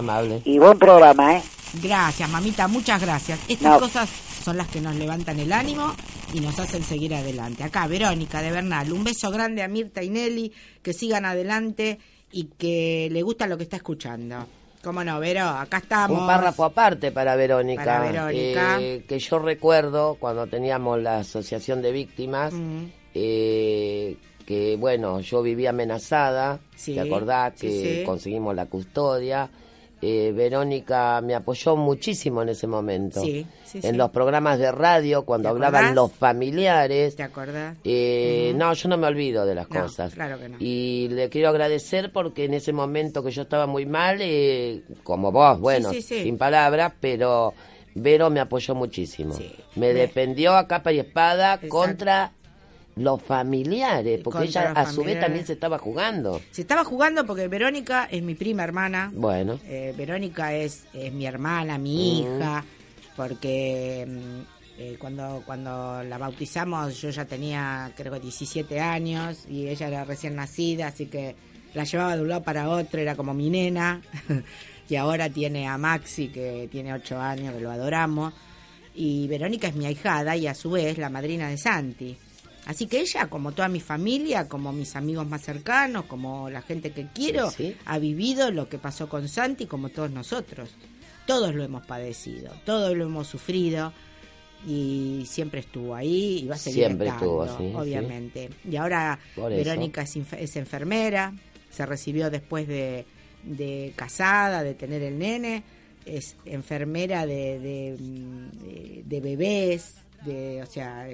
y 0.45 0.60
buen 0.60 0.77
programa, 0.77 1.38
¿eh? 1.38 1.43
Gracias, 1.81 2.29
mamita, 2.29 2.67
muchas 2.67 3.01
gracias. 3.01 3.39
Estas 3.47 3.79
cosas 3.79 4.10
son 4.43 4.57
las 4.57 4.67
que 4.67 4.81
nos 4.81 4.95
levantan 4.95 5.39
el 5.39 5.53
ánimo 5.53 5.93
y 6.34 6.41
nos 6.41 6.60
hacen 6.60 6.84
seguir 6.84 7.15
adelante. 7.15 7.63
Acá, 7.63 7.88
Verónica 7.88 8.41
de 8.41 8.51
Bernal, 8.51 8.91
un 8.91 9.03
beso 9.03 9.31
grande 9.31 9.63
a 9.63 9.67
Mirta 9.67 10.03
y 10.03 10.10
Nelly, 10.10 10.51
que 10.81 10.93
sigan 10.93 11.25
adelante 11.25 11.99
y 12.31 12.45
que 12.57 13.07
le 13.12 13.21
gusta 13.21 13.47
lo 13.47 13.57
que 13.57 13.63
está 13.63 13.77
escuchando. 13.77 14.47
¿Cómo 14.84 15.04
no, 15.04 15.20
Vero? 15.20 15.41
Acá 15.41 15.78
estamos. 15.78 16.20
Un 16.20 16.26
párrafo 16.28 16.63
aparte 16.63 17.12
para 17.12 17.36
Verónica. 17.36 17.84
Para 17.84 18.12
Verónica. 18.12 18.78
Eh, 18.82 19.04
que 19.08 19.20
yo 19.20 19.39
recuerdo 19.39 20.15
cuando 20.20 20.48
teníamos 20.48 21.00
la 21.02 21.20
Asociación 21.20 21.82
de 21.82 21.91
Víctimas, 21.91 22.54
eh, 23.13 24.17
que 24.46 24.76
bueno, 24.78 25.20
yo 25.20 25.41
vivía 25.41 25.70
amenazada, 25.70 26.60
¿te 26.84 27.00
acordás? 27.00 27.54
Que 27.60 28.04
conseguimos 28.06 28.56
la 28.56 28.65
custodia 28.65 29.50
eh, 30.01 30.31
Verónica 30.35 31.21
me 31.21 31.35
apoyó 31.35 31.75
muchísimo 31.75 32.41
en 32.41 32.49
ese 32.49 32.65
momento. 32.65 33.21
en 33.23 33.97
los 33.97 34.09
programas 34.09 34.57
de 34.57 34.71
radio, 34.71 35.23
cuando 35.23 35.49
hablaban 35.49 35.93
los 35.93 36.11
familiares. 36.11 37.15
¿Te 37.15 37.23
acordás? 37.23 37.77
Eh, 37.83 38.53
no, 38.55 38.73
yo 38.73 38.89
no 38.89 38.97
me 38.97 39.07
olvido 39.07 39.45
de 39.45 39.55
las 39.55 39.67
cosas. 39.67 40.13
Claro 40.13 40.39
que 40.39 40.49
no. 40.49 40.57
Y 40.59 41.07
le 41.09 41.29
quiero 41.29 41.49
agradecer 41.49 42.11
porque 42.11 42.45
en 42.45 42.55
ese 42.55 42.73
momento 42.73 43.23
que 43.23 43.31
yo 43.31 43.43
estaba 43.43 43.67
muy 43.67 43.85
mal, 43.85 44.17
eh, 44.21 44.83
como 45.03 45.31
vos, 45.31 45.59
bueno, 45.59 45.91
sin 45.93 46.37
palabras, 46.37 46.93
pero 46.99 47.53
Vero 47.93 48.29
me 48.29 48.39
apoyó 48.39 48.73
muchísimo. 48.73 49.35
Me 49.75 49.93
defendió 49.93 50.55
a 50.55 50.67
capa 50.67 50.91
y 50.91 50.99
espada 50.99 51.59
contra 51.69 52.31
los 53.03 53.21
familiares, 53.21 54.19
porque 54.23 54.45
ella 54.45 54.71
a 54.71 54.91
su 54.91 55.03
vez 55.03 55.19
también 55.19 55.45
se 55.45 55.53
estaba 55.53 55.77
jugando. 55.77 56.41
Se 56.51 56.61
estaba 56.61 56.83
jugando 56.83 57.25
porque 57.25 57.47
Verónica 57.47 58.07
es 58.11 58.23
mi 58.23 58.35
prima 58.35 58.63
hermana. 58.63 59.11
Bueno. 59.13 59.59
Eh, 59.65 59.93
Verónica 59.97 60.53
es, 60.53 60.85
es, 60.93 61.11
mi 61.11 61.25
hermana, 61.25 61.77
mi 61.77 62.19
hija, 62.19 62.63
porque 63.15 64.07
mm, 64.07 64.79
eh, 64.79 64.97
cuando, 64.99 65.43
cuando 65.45 66.03
la 66.03 66.17
bautizamos 66.17 66.99
yo 66.99 67.09
ya 67.09 67.25
tenía 67.25 67.91
creo 67.95 68.13
que 68.13 68.19
17 68.19 68.79
años 68.79 69.45
y 69.49 69.67
ella 69.67 69.87
era 69.87 70.05
recién 70.05 70.35
nacida, 70.35 70.87
así 70.87 71.07
que 71.07 71.35
la 71.73 71.83
llevaba 71.83 72.15
de 72.15 72.21
un 72.21 72.29
lado 72.29 72.43
para 72.43 72.69
otro, 72.69 72.99
era 72.99 73.15
como 73.15 73.33
mi 73.33 73.49
nena. 73.49 74.01
y 74.89 74.95
ahora 74.95 75.29
tiene 75.29 75.67
a 75.67 75.77
Maxi, 75.77 76.29
que 76.29 76.67
tiene 76.71 76.93
8 76.93 77.19
años, 77.19 77.53
que 77.53 77.61
lo 77.61 77.71
adoramos. 77.71 78.33
Y 78.93 79.27
Verónica 79.27 79.67
es 79.67 79.75
mi 79.75 79.85
ahijada 79.85 80.35
y 80.35 80.47
a 80.47 80.53
su 80.53 80.71
vez 80.71 80.97
la 80.97 81.09
madrina 81.09 81.47
de 81.49 81.57
Santi. 81.57 82.17
Así 82.65 82.88
que 82.88 83.02
ella, 83.02 83.28
como 83.28 83.52
toda 83.52 83.67
mi 83.67 83.80
familia, 83.80 84.47
como 84.47 84.71
mis 84.71 84.95
amigos 84.95 85.28
más 85.28 85.41
cercanos, 85.41 86.06
como 86.06 86.50
la 86.50 86.62
gente 86.62 86.91
que 86.91 87.08
quiero, 87.13 87.52
ha 87.86 88.00
vivido 88.00 88.52
lo 88.52 88.69
que 88.69 88.78
pasó 88.78 89.10
con 89.10 89.28
Santi 89.28 89.65
como 89.65 89.89
todos 89.89 90.12
nosotros. 90.12 90.69
Todos 91.26 91.56
lo 91.56 91.63
hemos 91.63 91.86
padecido, 91.86 92.52
todos 92.65 92.95
lo 92.95 93.06
hemos 93.06 93.28
sufrido 93.28 93.93
y 94.67 95.24
siempre 95.28 95.62
estuvo 95.62 95.95
ahí 95.95 96.41
y 96.43 96.47
va 96.47 96.56
a 96.56 96.58
seguir 96.58 96.86
siempre 96.86 97.08
estando, 97.08 97.39
obviamente. 97.80 98.50
Y 98.69 98.76
ahora 98.76 99.19
Verónica 99.36 100.04
es, 100.04 100.56
enfermera, 100.56 101.34
se 101.69 101.86
recibió 101.86 102.30
después 102.30 102.67
de, 102.67 103.06
casada, 103.95 104.63
de 104.63 104.76
tener 104.76 105.02
el 105.02 105.17
nene, 105.17 105.63
es 106.06 106.36
enfermera 106.45 107.26
de, 107.26 107.60
de, 107.60 109.04
de 109.04 109.21
bebés, 109.21 109.95
de, 110.26 110.62
o 110.62 110.65
sea, 110.65 111.08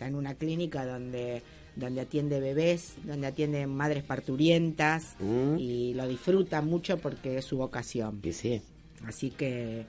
está 0.00 0.08
en 0.08 0.14
una 0.14 0.34
clínica 0.34 0.86
donde 0.86 1.42
donde 1.76 2.00
atiende 2.00 2.40
bebés, 2.40 2.94
donde 3.04 3.26
atiende 3.26 3.66
madres 3.66 4.02
parturientas 4.02 5.14
mm. 5.20 5.56
y 5.58 5.94
lo 5.94 6.08
disfruta 6.08 6.62
mucho 6.62 6.98
porque 6.98 7.38
es 7.38 7.44
su 7.44 7.58
vocación. 7.58 8.20
Y 8.22 8.32
sí. 8.32 8.62
Así 9.06 9.30
que 9.30 9.84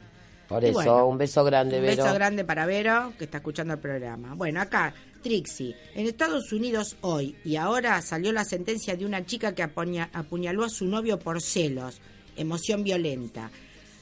por 0.48 0.64
eso, 0.64 1.08
un 1.08 1.18
beso 1.18 1.44
grande, 1.44 1.80
un 1.80 1.86
beso 1.86 2.14
grande 2.14 2.44
para 2.44 2.66
Vero, 2.66 3.14
que 3.18 3.24
está 3.24 3.38
escuchando 3.38 3.74
el 3.74 3.80
programa. 3.80 4.36
Bueno, 4.36 4.62
acá, 4.62 4.94
Trixie. 5.24 5.76
En 5.96 6.06
Estados 6.06 6.52
Unidos 6.52 6.98
hoy 7.02 7.36
y 7.46 7.56
ahora 7.56 8.02
salió 8.02 8.32
la 8.34 8.44
sentencia 8.44 8.96
de 8.96 9.06
una 9.06 9.26
chica 9.26 9.56
que 9.56 9.64
apuñaló 9.64 10.66
a 10.66 10.70
su 10.70 10.86
novio 10.86 11.20
por 11.20 11.42
celos, 11.42 12.02
emoción 12.36 12.84
violenta. 12.84 13.50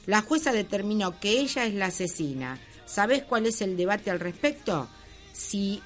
La 0.06 0.22
jueza 0.22 0.52
determinó 0.52 1.18
que 1.20 1.40
ella 1.40 1.66
es 1.66 1.74
la 1.74 1.86
asesina. 1.86 2.58
¿Sabes 2.84 3.22
cuál 3.22 3.46
es 3.46 3.62
el 3.62 3.76
debate 3.76 4.10
al 4.10 4.20
respecto? 4.20 4.88
Si 5.32 5.80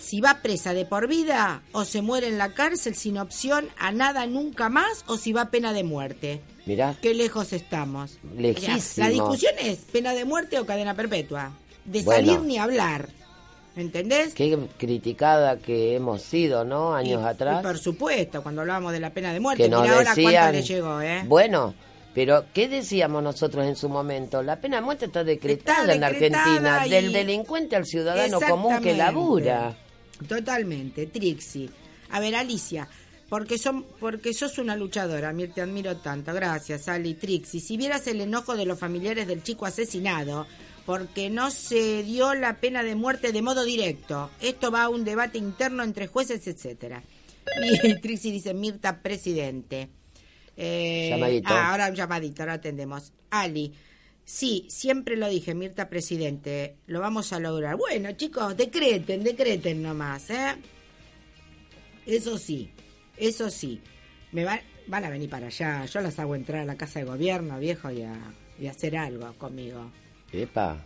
si 0.00 0.20
va 0.20 0.38
presa 0.42 0.74
de 0.74 0.84
por 0.84 1.06
vida 1.06 1.62
o 1.72 1.84
se 1.84 2.02
muere 2.02 2.28
en 2.28 2.38
la 2.38 2.54
cárcel 2.54 2.94
sin 2.94 3.18
opción 3.18 3.68
a 3.78 3.92
nada 3.92 4.26
nunca 4.26 4.68
más 4.68 5.04
o 5.06 5.16
si 5.16 5.32
va 5.32 5.50
pena 5.50 5.72
de 5.72 5.84
muerte. 5.84 6.40
Mirá. 6.66 6.96
Qué 7.00 7.14
lejos 7.14 7.52
estamos. 7.52 8.18
Lejísimo. 8.36 9.06
la 9.06 9.12
discusión 9.12 9.54
es 9.60 9.78
pena 9.92 10.14
de 10.14 10.24
muerte 10.24 10.58
o 10.58 10.66
cadena 10.66 10.94
perpetua. 10.94 11.52
De 11.84 12.02
salir 12.02 12.40
ni 12.40 12.58
hablar. 12.58 13.08
¿Entendés? 13.76 14.34
Qué 14.34 14.58
criticada 14.76 15.58
que 15.58 15.94
hemos 15.94 16.22
sido, 16.22 16.64
¿no? 16.64 16.94
Años 16.94 17.24
atrás. 17.24 17.62
por 17.62 17.78
supuesto, 17.78 18.42
cuando 18.42 18.62
hablábamos 18.62 18.92
de 18.92 19.00
la 19.00 19.10
pena 19.10 19.32
de 19.32 19.40
muerte. 19.40 19.62
Que 19.62 19.68
Mira 19.68 19.96
ahora 19.96 20.12
cuánto 20.14 20.52
le 20.52 20.62
llegó, 20.62 21.00
¿eh? 21.00 21.22
Bueno, 21.26 21.74
pero, 22.14 22.44
¿qué 22.52 22.68
decíamos 22.68 23.22
nosotros 23.22 23.64
en 23.66 23.76
su 23.76 23.88
momento? 23.88 24.42
La 24.42 24.56
pena 24.56 24.78
de 24.78 24.82
muerte 24.82 25.04
está 25.06 25.22
decretada, 25.22 25.94
en 25.94 26.02
Argentina, 26.02 26.84
del 26.86 27.12
delincuente 27.12 27.76
al 27.76 27.86
ciudadano 27.86 28.40
común 28.40 28.80
que 28.80 28.96
labura. 28.96 29.76
Totalmente, 30.28 31.06
Trixie. 31.06 31.70
A 32.10 32.20
ver, 32.20 32.34
Alicia, 32.34 32.88
porque 33.28 33.58
son 33.58 33.84
porque 33.98 34.34
sos 34.34 34.58
una 34.58 34.76
luchadora, 34.76 35.32
te 35.54 35.60
admiro 35.60 35.96
tanto. 35.98 36.32
Gracias, 36.34 36.88
Ali, 36.88 37.14
Trixie. 37.14 37.60
Si 37.60 37.76
vieras 37.76 38.06
el 38.06 38.20
enojo 38.20 38.56
de 38.56 38.66
los 38.66 38.78
familiares 38.78 39.26
del 39.26 39.42
chico 39.42 39.66
asesinado, 39.66 40.46
porque 40.84 41.30
no 41.30 41.50
se 41.50 42.02
dio 42.02 42.34
la 42.34 42.56
pena 42.56 42.82
de 42.82 42.96
muerte 42.96 43.32
de 43.32 43.42
modo 43.42 43.64
directo. 43.64 44.30
Esto 44.40 44.70
va 44.70 44.82
a 44.82 44.88
un 44.88 45.04
debate 45.04 45.38
interno 45.38 45.82
entre 45.82 46.08
jueces, 46.08 46.46
etcétera. 46.46 47.02
Y 47.84 48.00
Trixie 48.00 48.32
dice, 48.32 48.54
Mirta, 48.54 49.00
presidente. 49.00 49.88
Eh, 50.56 51.08
llamadito. 51.10 51.48
Ah, 51.52 51.70
ahora 51.70 51.88
un 51.88 51.94
llamadito, 51.94 52.42
ahora 52.42 52.54
atendemos. 52.54 53.12
Ali, 53.30 53.72
Sí, 54.32 54.64
siempre 54.68 55.16
lo 55.16 55.28
dije, 55.28 55.56
Mirta 55.56 55.88
Presidente, 55.88 56.76
lo 56.86 57.00
vamos 57.00 57.32
a 57.32 57.40
lograr. 57.40 57.76
Bueno, 57.76 58.12
chicos, 58.12 58.56
decreten, 58.56 59.24
decreten 59.24 59.82
nomás, 59.82 60.30
¿eh? 60.30 60.54
Eso 62.06 62.38
sí, 62.38 62.70
eso 63.16 63.50
sí. 63.50 63.80
Me 64.30 64.44
van 64.44 65.04
a 65.04 65.10
venir 65.10 65.28
para 65.28 65.48
allá. 65.48 65.84
Yo 65.84 66.00
las 66.00 66.16
hago 66.20 66.36
entrar 66.36 66.60
a 66.60 66.64
la 66.64 66.76
casa 66.76 67.00
de 67.00 67.06
gobierno, 67.06 67.58
viejo, 67.58 67.90
y 67.90 68.02
a, 68.02 68.14
y 68.56 68.68
hacer 68.68 68.96
algo 68.96 69.32
conmigo. 69.32 69.90
Epa. 70.32 70.78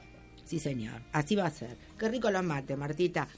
Sí, 0.47 0.59
señor. 0.59 1.03
Así 1.13 1.37
va 1.37 1.45
a 1.45 1.51
ser. 1.51 1.77
Qué 1.99 2.09
rico 2.09 2.31
los 2.31 2.43
mate, 2.43 2.77
Martita. 2.79 3.29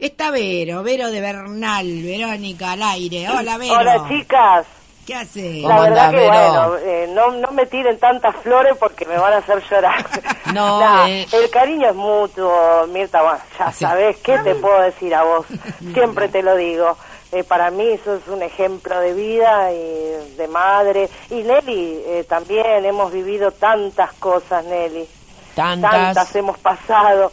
Está 0.00 0.32
Vero, 0.32 0.82
Vero 0.82 1.12
de 1.12 1.20
Bernal, 1.20 2.02
Verónica 2.02 2.72
al 2.72 2.82
aire. 2.82 3.30
Hola, 3.30 3.56
Vero. 3.56 3.74
Hola, 3.74 4.04
chicas. 4.08 4.83
¿Qué 5.06 5.14
hace? 5.14 5.60
La 5.60 5.80
verdad 5.80 6.10
que 6.10 6.26
bueno, 6.26 6.76
eh, 6.78 7.10
no, 7.12 7.30
no 7.32 7.50
me 7.52 7.66
tiren 7.66 7.98
tantas 7.98 8.34
flores 8.36 8.74
porque 8.78 9.04
me 9.04 9.18
van 9.18 9.34
a 9.34 9.36
hacer 9.38 9.62
llorar. 9.68 10.06
no, 10.54 11.06
eh. 11.06 11.26
El 11.30 11.50
cariño 11.50 11.88
es 11.88 11.94
mutuo, 11.94 12.86
Mirta, 12.88 13.22
bueno, 13.22 13.38
ya 13.58 13.72
sabes 13.72 14.16
qué 14.18 14.38
te 14.38 14.54
puedo 14.54 14.80
decir 14.80 15.14
a 15.14 15.24
vos, 15.24 15.46
siempre 15.92 16.28
te 16.28 16.42
lo 16.42 16.56
digo. 16.56 16.96
Eh, 17.32 17.42
para 17.42 17.70
mí 17.70 17.86
eso 17.88 18.14
es 18.14 18.28
un 18.28 18.42
ejemplo 18.42 18.98
de 19.00 19.12
vida 19.12 19.72
y 19.72 20.36
de 20.36 20.48
madre. 20.48 21.10
Y 21.30 21.42
Nelly, 21.42 22.24
también 22.28 22.84
hemos 22.84 23.12
vivido 23.12 23.50
tantas 23.50 24.12
cosas, 24.14 24.64
Nelly. 24.64 25.06
Tantas. 25.54 25.90
Tantas 25.90 26.36
hemos 26.36 26.56
pasado. 26.58 27.32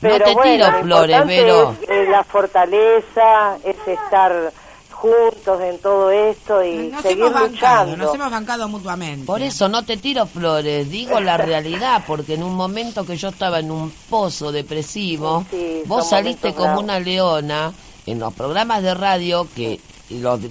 Pero 0.00 0.18
no 0.18 0.24
te 0.24 0.34
bueno, 0.34 0.66
tiro 0.66 0.82
flores, 0.82 1.22
pero... 1.26 1.76
es 1.86 2.08
la 2.08 2.22
fortaleza, 2.24 3.56
es 3.64 3.76
estar 3.86 4.52
juntos 5.00 5.60
en 5.62 5.78
todo 5.78 6.10
esto 6.10 6.62
y 6.62 6.88
nos 6.88 7.02
seguir 7.02 7.26
hemos 7.26 7.50
luchando. 7.50 7.96
nos 7.96 8.14
hemos 8.14 8.30
bancado 8.30 8.68
mutuamente. 8.68 9.24
Por 9.24 9.40
eso 9.40 9.68
no 9.68 9.82
te 9.82 9.96
tiro 9.96 10.26
flores, 10.26 10.90
digo 10.90 11.20
la 11.20 11.36
realidad, 11.38 12.04
porque 12.06 12.34
en 12.34 12.42
un 12.42 12.54
momento 12.54 13.06
que 13.06 13.16
yo 13.16 13.28
estaba 13.28 13.60
en 13.60 13.70
un 13.70 13.90
pozo 14.10 14.52
depresivo, 14.52 15.44
vos 15.86 16.08
saliste 16.08 16.54
como 16.54 16.80
una 16.80 17.00
leona 17.00 17.72
en 18.06 18.18
los 18.18 18.34
programas 18.34 18.82
de 18.82 18.94
radio 18.94 19.46
que 19.54 19.80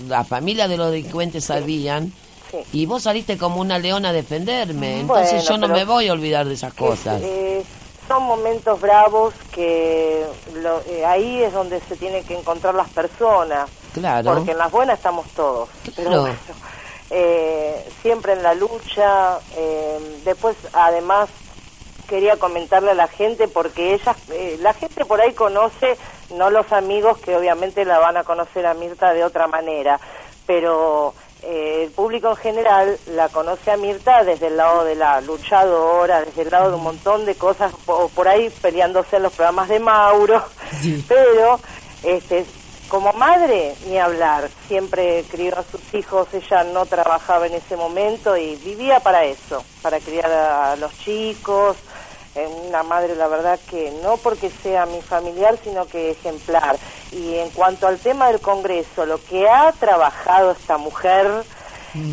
la 0.07 0.23
familia 0.23 0.67
de 0.67 0.77
los 0.77 0.91
delincuentes 0.91 1.45
sabían. 1.45 2.11
Y 2.73 2.87
vos 2.87 3.03
saliste 3.03 3.37
como 3.37 3.61
una 3.61 3.77
leona 3.77 4.09
a 4.09 4.13
defenderme, 4.13 5.01
entonces 5.01 5.47
yo 5.47 5.57
no 5.57 5.67
me 5.67 5.85
voy 5.85 6.07
a 6.07 6.13
olvidar 6.13 6.47
de 6.47 6.55
esas 6.55 6.73
cosas. 6.73 7.21
Eh, 7.21 7.63
son 8.07 8.23
momentos 8.23 8.81
bravos 8.81 9.35
que 9.51 10.23
eh, 10.23 11.05
ahí 11.05 11.43
es 11.43 11.53
donde 11.53 11.79
se 11.81 11.95
tienen 11.95 12.23
que 12.23 12.35
encontrar 12.35 12.73
las 12.73 12.89
personas. 12.89 13.69
Claro. 13.99 14.33
Porque 14.33 14.51
en 14.51 14.57
las 14.57 14.71
buenas 14.71 14.97
estamos 14.97 15.27
todos. 15.29 15.69
Pero 15.95 16.27
eh, 17.09 17.87
siempre 18.01 18.33
en 18.33 18.43
la 18.43 18.53
lucha. 18.53 19.39
Eh, 19.55 20.21
después, 20.23 20.55
además, 20.73 21.29
quería 22.07 22.37
comentarle 22.37 22.91
a 22.91 22.95
la 22.95 23.07
gente 23.07 23.47
porque 23.47 23.93
ella, 23.93 24.15
la 24.61 24.73
gente 24.73 25.05
por 25.05 25.21
ahí 25.21 25.33
conoce, 25.33 25.97
no 26.31 26.49
los 26.49 26.71
amigos 26.71 27.19
que 27.19 27.35
obviamente 27.35 27.85
la 27.85 27.99
van 27.99 28.17
a 28.17 28.23
conocer 28.23 28.65
a 28.65 28.73
Mirta 28.73 29.13
de 29.13 29.23
otra 29.23 29.47
manera, 29.47 29.99
pero 30.47 31.13
eh, 31.43 31.83
el 31.83 31.91
público 31.91 32.31
en 32.31 32.35
general 32.37 32.99
la 33.07 33.29
conoce 33.29 33.71
a 33.71 33.77
Mirta 33.77 34.23
desde 34.23 34.47
el 34.47 34.57
lado 34.57 34.83
de 34.83 34.95
la 34.95 35.21
luchadora, 35.21 36.21
desde 36.21 36.41
el 36.41 36.49
lado 36.49 36.69
de 36.69 36.75
un 36.77 36.83
montón 36.83 37.25
de 37.25 37.35
cosas, 37.35 37.71
por, 37.85 38.09
por 38.09 38.27
ahí 38.27 38.49
peleándose 38.61 39.17
en 39.17 39.23
los 39.23 39.33
programas 39.33 39.69
de 39.69 39.79
Mauro, 39.79 40.43
Pero, 41.07 41.59
este, 42.03 42.45
como 42.89 43.13
madre, 43.13 43.75
ni 43.87 43.97
hablar. 43.97 44.49
Siempre 44.67 45.23
crió 45.29 45.57
a 45.57 45.63
sus 45.63 45.93
hijos, 45.93 46.27
ella 46.33 46.63
no 46.65 46.85
trabajaba 46.85 47.47
en 47.47 47.53
ese 47.53 47.77
momento 47.77 48.35
y 48.35 48.55
vivía 48.57 48.99
para 48.99 49.23
eso, 49.23 49.63
para 49.81 49.99
criar 49.99 50.31
a 50.31 50.75
los 50.75 50.91
chicos. 50.97 51.77
Una 52.67 52.83
madre, 52.83 53.15
la 53.15 53.27
verdad 53.27 53.59
que 53.69 53.91
no 54.03 54.17
porque 54.17 54.49
sea 54.49 54.85
mi 54.85 55.01
familiar, 55.01 55.57
sino 55.63 55.85
que 55.85 56.11
ejemplar. 56.11 56.77
Y 57.11 57.35
en 57.35 57.49
cuanto 57.49 57.87
al 57.87 57.99
tema 57.99 58.27
del 58.27 58.39
Congreso, 58.39 59.05
lo 59.05 59.23
que 59.23 59.47
ha 59.47 59.71
trabajado 59.73 60.51
esta 60.51 60.77
mujer, 60.77 61.27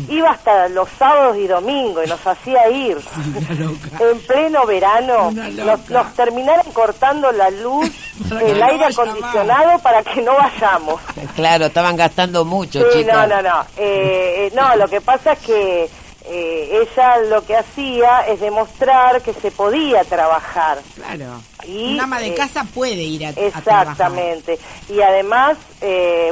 Iba 0.09 0.31
hasta 0.31 0.69
los 0.69 0.89
sábados 0.97 1.37
y 1.37 1.47
domingos 1.47 2.05
y 2.05 2.09
nos 2.09 2.25
hacía 2.25 2.69
ir. 2.69 2.97
en 3.99 4.19
pleno 4.21 4.65
verano 4.65 5.31
nos, 5.31 6.13
terminaron 6.13 6.71
cortando 6.73 7.31
la 7.31 7.49
luz, 7.49 7.89
el 8.41 8.61
aire 8.61 8.85
acondicionado 8.85 9.79
para 9.79 10.03
que 10.03 10.21
no 10.21 10.35
vayamos. 10.35 10.99
Claro, 11.35 11.65
estaban 11.65 11.95
gastando 11.95 12.45
mucho, 12.45 12.79
sí, 12.91 13.03
No, 13.03 13.27
no, 13.27 13.41
no. 13.41 13.61
Eh, 13.77 14.47
eh, 14.47 14.51
no, 14.55 14.75
lo 14.75 14.87
que 14.87 15.01
pasa 15.01 15.33
es 15.33 15.39
que 15.39 15.89
eh, 16.29 16.83
ella 16.83 17.17
lo 17.29 17.45
que 17.45 17.55
hacía 17.55 18.27
es 18.27 18.39
demostrar 18.39 19.21
que 19.21 19.33
se 19.33 19.51
podía 19.51 20.03
trabajar. 20.03 20.79
Claro. 20.95 21.41
Y, 21.65 21.93
Un 21.93 22.01
ama 22.01 22.19
de 22.19 22.33
casa 22.33 22.65
puede 22.73 23.01
ir 23.01 23.25
a, 23.25 23.29
Exactamente. 23.29 24.59
y 24.89 25.01
además, 25.01 25.57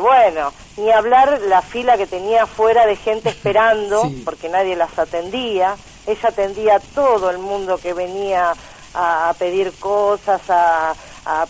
bueno 0.02 0.52
ni 0.78 0.92
hablar 0.92 1.42
la 1.48 1.62
fila 1.62 1.98
que 1.98 2.08
tenía 2.08 2.46
fuera 2.46 2.86
de 2.86 2.96
gente 2.96 3.30
esperando, 3.36 4.12
porque 4.24 4.50
nadie 4.50 4.76
las 4.76 4.98
atendía. 4.98 5.76
Ella 6.06 6.30
atendía 6.30 6.76
a 6.76 6.80
todo 6.80 7.30
el 7.30 7.40
mundo 7.40 7.78
que 7.78 7.94
venía 7.94 8.54
a, 8.94 9.34
pedir 9.38 9.74
cosas, 9.80 10.42
a, 10.50 10.94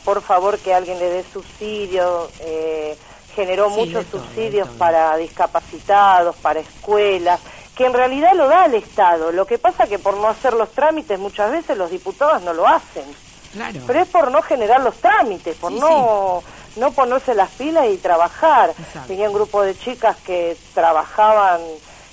por 0.04 0.22
favor 0.22 0.58
que 0.60 0.74
alguien 0.74 0.98
le 1.00 1.10
dé 1.10 1.26
subsidio. 1.32 2.30
Eh, 2.40 2.98
generó 3.36 3.70
muchos 3.70 4.06
subsidios 4.10 4.70
para 4.78 5.18
discapacitados, 5.18 6.38
para 6.38 6.62
escuelas, 6.62 7.42
que 7.76 7.86
en 7.86 7.94
realidad 7.94 8.34
lo 8.36 8.48
da 8.48 8.66
el 8.66 8.76
Estado. 8.76 9.32
Lo 9.32 9.46
que 9.46 9.58
pasa 9.58 9.88
que 9.88 10.00
por 10.00 10.18
no 10.18 10.28
hacer 10.28 10.54
los 10.54 10.72
trámites 10.72 11.20
muchas 11.20 11.52
veces 11.52 11.78
los 11.78 11.92
diputados 11.92 12.42
no 12.44 12.54
lo 12.54 12.68
hacen. 12.68 13.06
Claro. 13.54 13.80
Pero 13.88 14.02
es 14.02 14.08
por 14.10 14.32
no 14.32 14.42
generar 14.42 14.82
los 14.82 14.96
trámites, 14.96 15.56
por 15.56 15.72
no 15.72 16.44
no 16.76 16.92
ponerse 16.92 17.34
las 17.34 17.50
pilas 17.52 17.88
y 17.90 17.98
trabajar. 17.98 18.74
Tenía 19.08 19.30
un 19.30 19.36
grupo 19.36 19.62
de 19.64 19.78
chicas 19.78 20.18
que 20.26 20.58
trabajaban 20.74 21.62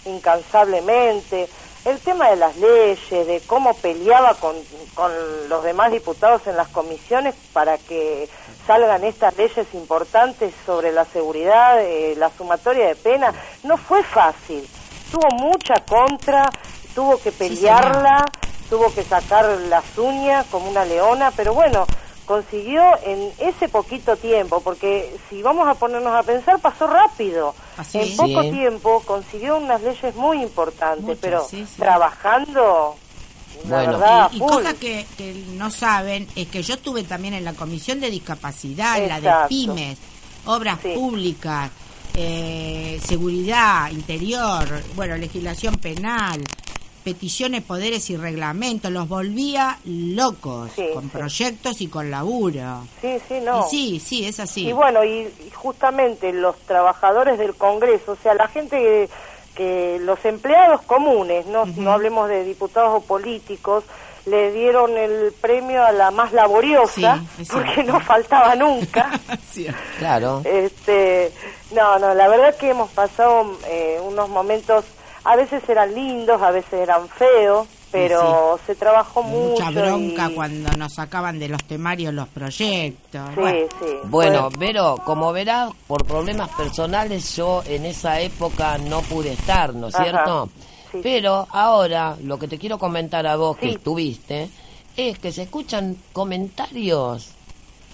incansablemente. 0.05 1.48
El 1.85 1.98
tema 1.98 2.31
de 2.31 2.37
las 2.37 2.57
leyes, 2.57 3.27
de 3.27 3.42
cómo 3.46 3.75
peleaba 3.75 4.35
con, 4.35 4.55
con 4.94 5.11
los 5.48 5.64
demás 5.64 5.90
diputados 5.90 6.46
en 6.46 6.57
las 6.57 6.68
comisiones 6.68 7.35
para 7.53 7.77
que 7.77 8.29
salgan 8.68 9.03
estas 9.03 9.37
leyes 9.37 9.66
importantes 9.75 10.55
sobre 10.64 10.92
la 10.92 11.05
seguridad, 11.07 11.83
eh, 11.83 12.14
la 12.16 12.31
sumatoria 12.31 12.87
de 12.87 12.94
pena, 12.94 13.35
no 13.64 13.77
fue 13.77 14.05
fácil. 14.05 14.68
Tuvo 15.12 15.29
mucha 15.37 15.75
contra, 15.88 16.51
tuvo 16.94 17.20
que 17.20 17.31
pelearla, 17.31 18.25
tuvo 18.68 18.92
que 18.92 19.05
sacar 19.05 19.46
las 19.68 19.85
uñas 19.98 20.46
como 20.51 20.70
una 20.70 20.85
leona, 20.85 21.31
pero 21.31 21.53
bueno, 21.55 21.87
consiguió 22.25 22.83
en 23.05 23.31
ese 23.38 23.68
poquito 23.68 24.16
tiempo, 24.16 24.61
porque 24.61 25.14
si 25.29 25.42
vamos 25.42 25.68
a 25.68 25.75
ponernos 25.75 26.14
a 26.14 26.22
pensar, 26.22 26.59
pasó 26.61 26.87
rápido. 26.87 27.55
en 27.92 28.16
poco 28.16 28.40
tiempo 28.42 29.03
consiguió 29.05 29.59
unas 29.59 29.83
leyes 29.83 30.14
muy 30.16 30.42
importantes, 30.42 31.18
pero 31.20 31.46
trabajando... 31.77 32.96
Bueno, 33.64 33.92
verdad, 33.92 34.31
y, 34.33 34.38
cosas 34.38 34.75
que, 34.75 35.07
no 35.53 35.70
saben 35.70 36.27
es 36.35 36.48
que 36.48 36.62
yo 36.62 36.75
estuve 36.75 37.05
también 37.05 37.35
en 37.35 37.44
la 37.44 37.53
Comisión 37.53 38.01
de 38.01 38.11
Discapacidad, 38.11 38.98
la 39.07 39.20
de 39.20 39.48
pymes, 39.48 39.98
obras 40.46 40.79
públicas, 40.79 41.70
eh, 42.14 43.01
seguridad 43.03 43.90
interior, 43.90 44.66
bueno, 44.94 45.16
legislación 45.16 45.77
penal, 45.77 46.42
peticiones, 47.03 47.62
poderes 47.62 48.09
y 48.11 48.16
reglamentos, 48.16 48.90
los 48.90 49.09
volvía 49.09 49.79
locos 49.85 50.72
con 50.94 51.09
proyectos 51.09 51.81
y 51.81 51.88
con 51.88 52.11
laburo. 52.11 52.87
Sí, 53.01 53.18
sí, 53.29 53.40
no. 53.40 53.66
sí, 53.68 54.01
sí, 54.01 54.27
es 54.27 54.40
así. 54.40 54.68
Y 54.68 54.72
bueno, 54.72 55.05
y, 55.05 55.33
justamente 55.55 56.33
los 56.33 56.57
trabajadores 56.61 57.38
del 57.38 57.55
Congreso, 57.55 58.12
o 58.12 58.16
sea, 58.16 58.35
la 58.35 58.48
gente 58.48 59.09
que, 59.55 59.98
los 60.01 60.25
empleados 60.25 60.83
comunes, 60.83 61.46
no, 61.46 61.66
no 61.66 61.92
hablemos 61.92 62.29
de 62.29 62.44
diputados 62.44 62.94
o 62.94 63.01
políticos, 63.01 63.85
le 64.27 64.53
dieron 64.53 64.97
el 64.97 65.33
premio 65.41 65.85
a 65.85 65.93
la 65.93 66.11
más 66.11 66.33
laboriosa, 66.33 67.23
porque 67.51 67.83
no 67.87 68.01
faltaba 68.01 68.55
nunca. 68.55 69.11
claro. 69.99 70.43
Este, 70.45 71.33
no, 71.75 71.99
no, 71.99 72.15
la 72.15 72.29
verdad 72.29 72.57
que 72.57 72.71
hemos 72.71 72.91
pasado 72.91 73.59
eh, 73.67 73.99
unos 74.03 74.29
momentos 74.29 74.85
a 75.25 75.37
veces 75.37 75.63
eran 75.69 75.95
lindos, 75.95 76.43
a 76.43 76.51
veces 76.51 76.75
eran 76.75 77.09
feos, 77.09 77.69
pero 77.93 78.59
se 78.67 78.75
trabajó 78.75 79.23
mucho. 79.23 79.65
Mucha 79.65 79.71
bronca 79.71 80.31
cuando 80.35 80.71
nos 80.77 80.95
sacaban 80.95 81.39
de 81.39 81.49
los 81.49 81.63
temarios 81.65 82.13
los 82.13 82.27
proyectos. 82.29 83.29
Sí, 83.35 83.41
bueno, 83.41 83.69
sí. 83.79 83.87
Bueno, 84.05 84.49
Vero, 84.59 84.97
como 85.05 85.33
verás, 85.33 85.71
por 85.87 86.05
problemas 86.05 86.49
personales 86.51 87.37
yo 87.37 87.63
en 87.67 87.87
esa 87.87 88.21
época 88.21 88.79
no 88.79 89.01
pude 89.03 89.35
estar, 89.35 89.75
¿no 89.75 89.89
es 89.89 89.95
cierto? 89.95 90.49
Pero 91.03 91.47
ahora 91.51 92.17
lo 92.23 92.39
que 92.39 92.49
te 92.49 92.59
quiero 92.59 92.79
comentar 92.79 93.27
a 93.27 93.37
vos 93.37 93.57
que 93.57 93.71
estuviste 93.71 94.51
es 94.97 95.19
que 95.19 95.33
se 95.33 95.43
escuchan 95.43 95.97
comentarios 96.13 97.29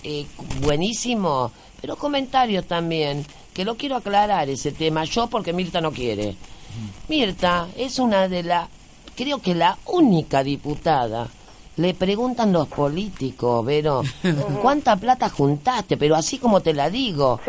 eh, 0.02 0.26
buenísimos, 0.60 1.52
pero 1.80 1.96
comentarios 1.96 2.66
también, 2.66 3.24
que 3.52 3.64
lo 3.64 3.76
quiero 3.76 3.96
aclarar 3.96 4.48
ese 4.48 4.72
tema 4.72 5.04
yo 5.04 5.26
porque 5.28 5.52
Mirta 5.52 5.80
no 5.80 5.92
quiere. 5.92 6.34
Mirta 7.08 7.68
es 7.76 7.98
una 7.98 8.28
de 8.28 8.42
las, 8.42 8.68
creo 9.16 9.40
que 9.40 9.54
la 9.54 9.78
única 9.86 10.42
diputada. 10.42 11.28
Le 11.78 11.94
preguntan 11.94 12.52
los 12.52 12.66
políticos, 12.66 13.64
Vero, 13.64 14.02
¿cuánta 14.62 14.96
plata 14.96 15.28
juntaste? 15.28 15.96
Pero 15.96 16.16
así 16.16 16.38
como 16.38 16.60
te 16.60 16.74
la 16.74 16.90
digo. 16.90 17.40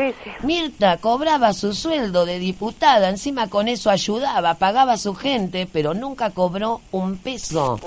Mirta 0.43 0.97
cobraba 0.97 1.51
su 1.51 1.73
sueldo 1.73 2.25
de 2.27 2.37
diputada, 2.37 3.09
encima 3.09 3.47
con 3.47 3.67
eso 3.67 3.89
ayudaba, 3.89 4.53
pagaba 4.53 4.93
a 4.93 4.97
su 4.97 5.15
gente, 5.15 5.67
pero 5.71 5.95
nunca 5.95 6.29
cobró 6.29 6.81
un 6.91 7.17
peso. 7.17 7.79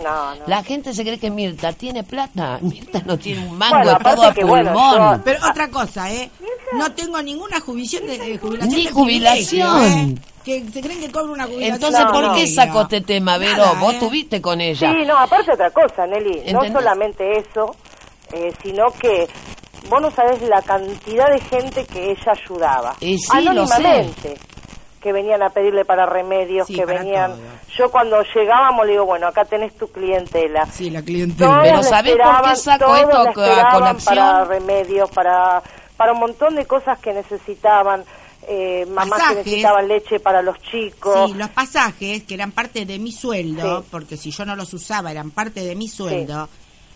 La 0.48 0.64
gente 0.64 0.92
se 0.94 1.04
cree 1.04 1.18
que 1.18 1.30
Mirta 1.30 1.72
tiene 1.72 2.02
plata. 2.02 2.58
Mirta 2.62 3.00
no 3.06 3.16
tiene 3.16 3.46
un 3.46 3.56
mango, 3.56 3.96
todo 4.02 4.22
a 4.24 4.34
pulmón. 4.34 5.22
Pero 5.24 5.48
otra 5.48 5.70
cosa, 5.70 6.12
¿eh? 6.12 6.28
No 6.76 6.90
tengo 6.92 7.22
ninguna 7.22 7.60
jubilación 7.60 8.06
de, 8.06 8.38
jubilación. 8.38 8.74
Ni 8.74 8.86
jubilación. 8.86 9.84
¿eh? 9.84 10.14
Que 10.44 10.64
se 10.70 10.80
creen 10.80 11.00
que 11.00 11.10
cobra 11.10 11.32
una 11.32 11.44
jubilación. 11.44 11.74
Entonces, 11.74 12.04
¿por 12.12 12.34
qué 12.34 12.46
sacó 12.46 12.82
este 12.82 13.00
tema, 13.00 13.38
Vero? 13.38 13.64
Vos 13.80 13.94
estuviste 13.94 14.40
con 14.40 14.60
ella. 14.60 14.92
Sí, 14.92 15.06
no, 15.06 15.16
aparte 15.16 15.52
otra 15.52 15.70
cosa, 15.70 16.06
Nelly. 16.06 16.52
No 16.52 16.64
solamente 16.70 17.38
eso, 17.38 17.74
eh, 18.32 18.52
sino 18.62 18.90
que 18.92 19.28
vos 19.88 20.00
no 20.00 20.10
sabés 20.10 20.42
la 20.42 20.62
cantidad 20.62 21.30
de 21.30 21.40
gente 21.40 21.84
que 21.84 22.10
ella 22.10 22.32
ayudaba. 22.32 22.94
Y 23.00 23.18
sí, 23.18 23.28
anónimamente. 23.30 24.34
Que 25.00 25.12
venían 25.12 25.42
a 25.42 25.50
pedirle 25.50 25.84
para 25.84 26.06
remedios, 26.06 26.68
que 26.68 26.84
venían. 26.84 27.34
Yo 27.76 27.90
cuando 27.90 28.22
llegábamos 28.34 28.86
le 28.86 28.92
digo, 28.92 29.04
bueno, 29.04 29.26
acá 29.26 29.44
tenés 29.44 29.76
tu 29.76 29.88
clientela. 29.88 30.64
Sí, 30.66 30.90
la 30.90 31.02
clientela. 31.02 31.60
Pero 31.60 31.82
¿sabés 31.82 32.16
por 32.16 32.48
qué 32.50 32.56
sacó 32.56 32.96
esto 32.96 33.20
a 33.20 33.72
colación? 33.72 34.16
Para 34.16 34.44
remedios, 34.44 35.10
para, 35.10 35.60
para 35.96 36.12
un 36.12 36.20
montón 36.20 36.54
de 36.54 36.66
cosas 36.66 37.00
que 37.00 37.12
necesitaban 37.12 38.04
eh, 38.48 38.86
mamás 38.86 39.20
que 39.28 39.34
necesitaban 39.36 39.88
leche 39.88 40.20
para 40.20 40.42
los 40.42 40.60
chicos. 40.60 41.30
Sí, 41.30 41.34
los 41.34 41.48
pasajes, 41.50 42.24
que 42.24 42.34
eran 42.34 42.52
parte 42.52 42.84
de 42.84 42.98
mi 42.98 43.12
sueldo, 43.12 43.84
porque 43.90 44.16
si 44.16 44.30
yo 44.30 44.44
no 44.44 44.56
los 44.56 44.74
usaba, 44.74 45.10
eran 45.10 45.30
parte 45.30 45.60
de 45.60 45.74
mi 45.74 45.88
sueldo, 45.88 46.48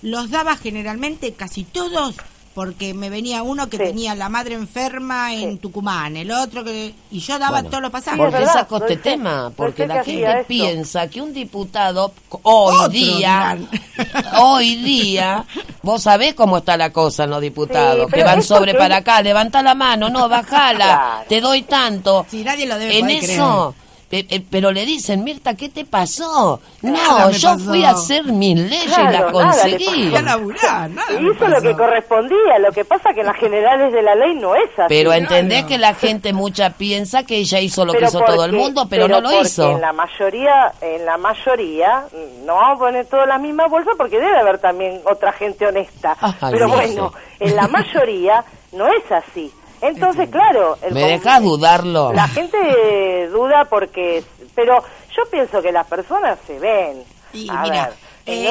los 0.02 0.30
daba 0.30 0.56
generalmente 0.56 1.32
casi 1.34 1.64
todos 1.64 2.16
porque 2.56 2.94
me 2.94 3.10
venía 3.10 3.42
uno 3.42 3.68
que 3.68 3.76
tenía 3.76 4.14
la 4.14 4.30
madre 4.30 4.54
enferma 4.54 5.34
en 5.34 5.58
Tucumán, 5.58 6.16
el 6.16 6.30
otro 6.30 6.64
que... 6.64 6.94
Y 7.10 7.20
yo 7.20 7.38
daba 7.38 7.62
todos 7.62 7.82
los 7.82 7.90
pasajes. 7.90 8.18
¿Por 8.18 8.32
qué 8.34 8.46
saco 8.46 8.78
este 8.78 8.96
tema? 8.96 9.52
Porque 9.54 9.86
la 9.86 10.02
gente 10.02 10.46
piensa 10.48 11.06
que 11.06 11.20
un 11.20 11.34
diputado 11.34 12.14
hoy 12.44 12.88
día, 12.88 13.58
hoy 14.40 14.76
día, 14.76 15.44
vos 15.82 16.02
sabés 16.02 16.32
cómo 16.32 16.56
está 16.56 16.78
la 16.78 16.94
cosa 16.94 17.24
en 17.24 17.30
los 17.30 17.42
diputados, 17.42 18.10
que 18.10 18.24
van 18.24 18.42
sobre 18.42 18.72
para 18.72 18.96
acá, 18.96 19.20
levanta 19.20 19.62
la 19.62 19.74
mano, 19.74 20.08
no, 20.08 20.26
bajala, 20.26 21.24
te 21.28 21.42
doy 21.42 21.60
tanto. 21.60 22.24
Si 22.30 22.42
nadie 22.42 22.64
lo 22.64 22.78
debe 22.78 23.00
En 23.00 23.10
eso... 23.10 23.74
eh, 24.16 24.26
eh, 24.30 24.42
pero 24.50 24.72
le 24.72 24.86
dicen, 24.86 25.22
Mirta, 25.24 25.54
¿qué 25.54 25.68
te 25.68 25.84
pasó? 25.84 26.58
No, 26.80 27.30
yo 27.30 27.58
fui 27.58 27.84
a 27.84 27.90
hacer 27.90 28.24
mis 28.24 28.58
leyes 28.58 28.96
y 28.96 29.12
la 29.12 29.30
conseguí. 29.30 30.08
hizo 30.08 31.48
lo 31.48 31.60
que 31.60 31.74
correspondía. 31.76 32.58
Lo 32.58 32.72
que 32.72 32.86
pasa 32.86 33.12
que 33.12 33.20
en 33.20 33.26
las 33.26 33.36
generales 33.36 33.92
de 33.92 34.02
la 34.02 34.14
ley 34.14 34.34
no 34.34 34.54
es 34.54 34.70
así. 34.78 34.86
Pero 34.88 35.12
entendés 35.12 35.64
que 35.64 35.76
la 35.76 35.92
gente 35.92 36.32
mucha 36.32 36.70
piensa 36.70 37.24
que 37.24 37.36
ella 37.36 37.60
hizo 37.60 37.84
lo 37.84 37.92
que 37.92 38.04
hizo 38.04 38.20
todo 38.20 38.46
el 38.46 38.52
mundo, 38.52 38.86
pero, 38.88 39.06
no 39.06 39.20
lo 39.20 39.42
hizo. 39.42 39.72
En 39.72 39.82
la 39.82 39.92
mayoría, 39.92 40.72
en 40.80 41.04
la 41.04 41.18
mayoría, 41.18 42.04
no 42.44 42.54
vamos 42.54 42.76
a 42.76 42.78
poner 42.78 43.06
todas 43.06 43.28
las 43.28 43.40
mismas 43.40 43.70
bolsas 43.70 43.94
porque 43.98 44.18
debe 44.18 44.36
haber 44.36 44.58
también 44.58 45.02
otra 45.04 45.32
gente 45.32 45.66
honesta. 45.66 46.16
pero 46.50 46.68
bueno, 46.68 47.12
en 47.38 47.54
la 47.54 47.68
mayoría 47.68 48.42
no 48.72 48.86
es 48.88 49.12
así. 49.12 49.52
Entonces, 49.80 50.28
claro... 50.30 50.78
El 50.82 50.94
¿Me 50.94 51.04
dejas 51.04 51.42
dudarlo? 51.42 52.12
La 52.12 52.28
gente 52.28 53.28
duda 53.32 53.66
porque... 53.68 54.24
Pero 54.54 54.82
yo 55.14 55.22
pienso 55.30 55.60
que 55.60 55.72
las 55.72 55.86
personas 55.86 56.38
se 56.46 56.58
ven. 56.58 57.04
Y 57.32 57.50
mira, 57.50 57.90
eh, 58.28 58.50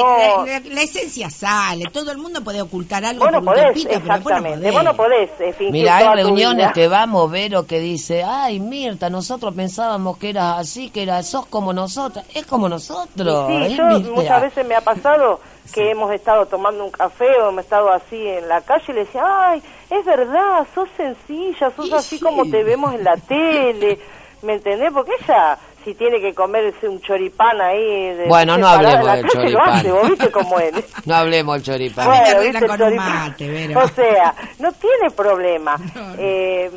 la, 0.70 0.82
esencia 0.82 1.28
sale, 1.28 1.84
todo 1.92 2.10
el 2.10 2.16
mundo 2.16 2.42
puede 2.42 2.62
ocultar 2.62 3.04
algo 3.04 3.22
bueno, 3.24 3.42
podés, 3.42 3.84
exactamente, 3.84 4.70
vos 4.70 4.82
no 4.82 4.96
podés 4.96 5.30
eh, 5.38 5.54
Mira, 5.70 5.98
hay 5.98 6.22
reuniones 6.22 6.72
que 6.72 6.88
vamos, 6.88 7.30
Vero, 7.30 7.66
que 7.66 7.78
dice, 7.78 8.24
ay, 8.24 8.58
Mirta, 8.58 9.10
nosotros 9.10 9.54
pensábamos 9.54 10.16
que 10.16 10.30
era 10.30 10.56
así, 10.56 10.88
que 10.88 11.02
era, 11.02 11.22
sos 11.22 11.44
como 11.44 11.74
nosotras, 11.74 12.24
es 12.34 12.46
como 12.46 12.70
nosotros. 12.70 13.48
sí, 13.48 13.76
yo 13.76 14.00
muchas 14.14 14.40
veces 14.40 14.66
me 14.66 14.76
ha 14.76 14.80
pasado 14.80 15.40
que 15.72 15.90
hemos 15.90 16.12
estado 16.12 16.46
tomando 16.46 16.84
un 16.84 16.90
café 16.90 17.28
o 17.40 17.48
hemos 17.48 17.64
estado 17.64 17.90
así 17.90 18.26
en 18.26 18.48
la 18.48 18.60
calle 18.60 18.84
y 18.88 18.92
le 18.92 19.00
decía, 19.00 19.22
ay, 19.26 19.62
es 19.90 20.04
verdad, 20.04 20.66
sos 20.74 20.88
sencilla, 20.96 21.70
sos 21.70 21.92
así 21.92 22.18
como 22.20 22.44
te 22.50 22.64
vemos 22.64 22.94
en 22.94 23.04
la 23.04 23.16
tele, 23.16 23.98
¿me 24.42 24.54
entendés? 24.54 24.92
Porque 24.92 25.12
ella, 25.20 25.58
si 25.84 25.94
tiene 25.94 26.20
que 26.20 26.34
comerse 26.34 26.88
un 26.88 27.00
choripán 27.00 27.60
ahí... 27.60 28.14
De, 28.14 28.26
bueno, 28.26 28.56
no 28.58 28.68
hablemos 28.68 29.12
del 29.12 29.28
choripán. 29.28 29.84
viste 30.08 30.30
cómo 30.30 30.58
es? 30.58 30.72
no 31.06 31.14
hablemos 31.14 31.54
del 31.56 31.62
choripán. 31.62 32.06
Bueno, 32.06 33.80
O 33.80 33.88
sea, 33.88 34.34
no 34.58 34.72
tiene 34.72 35.10
problema. 35.10 35.76
Eh, 36.18 36.70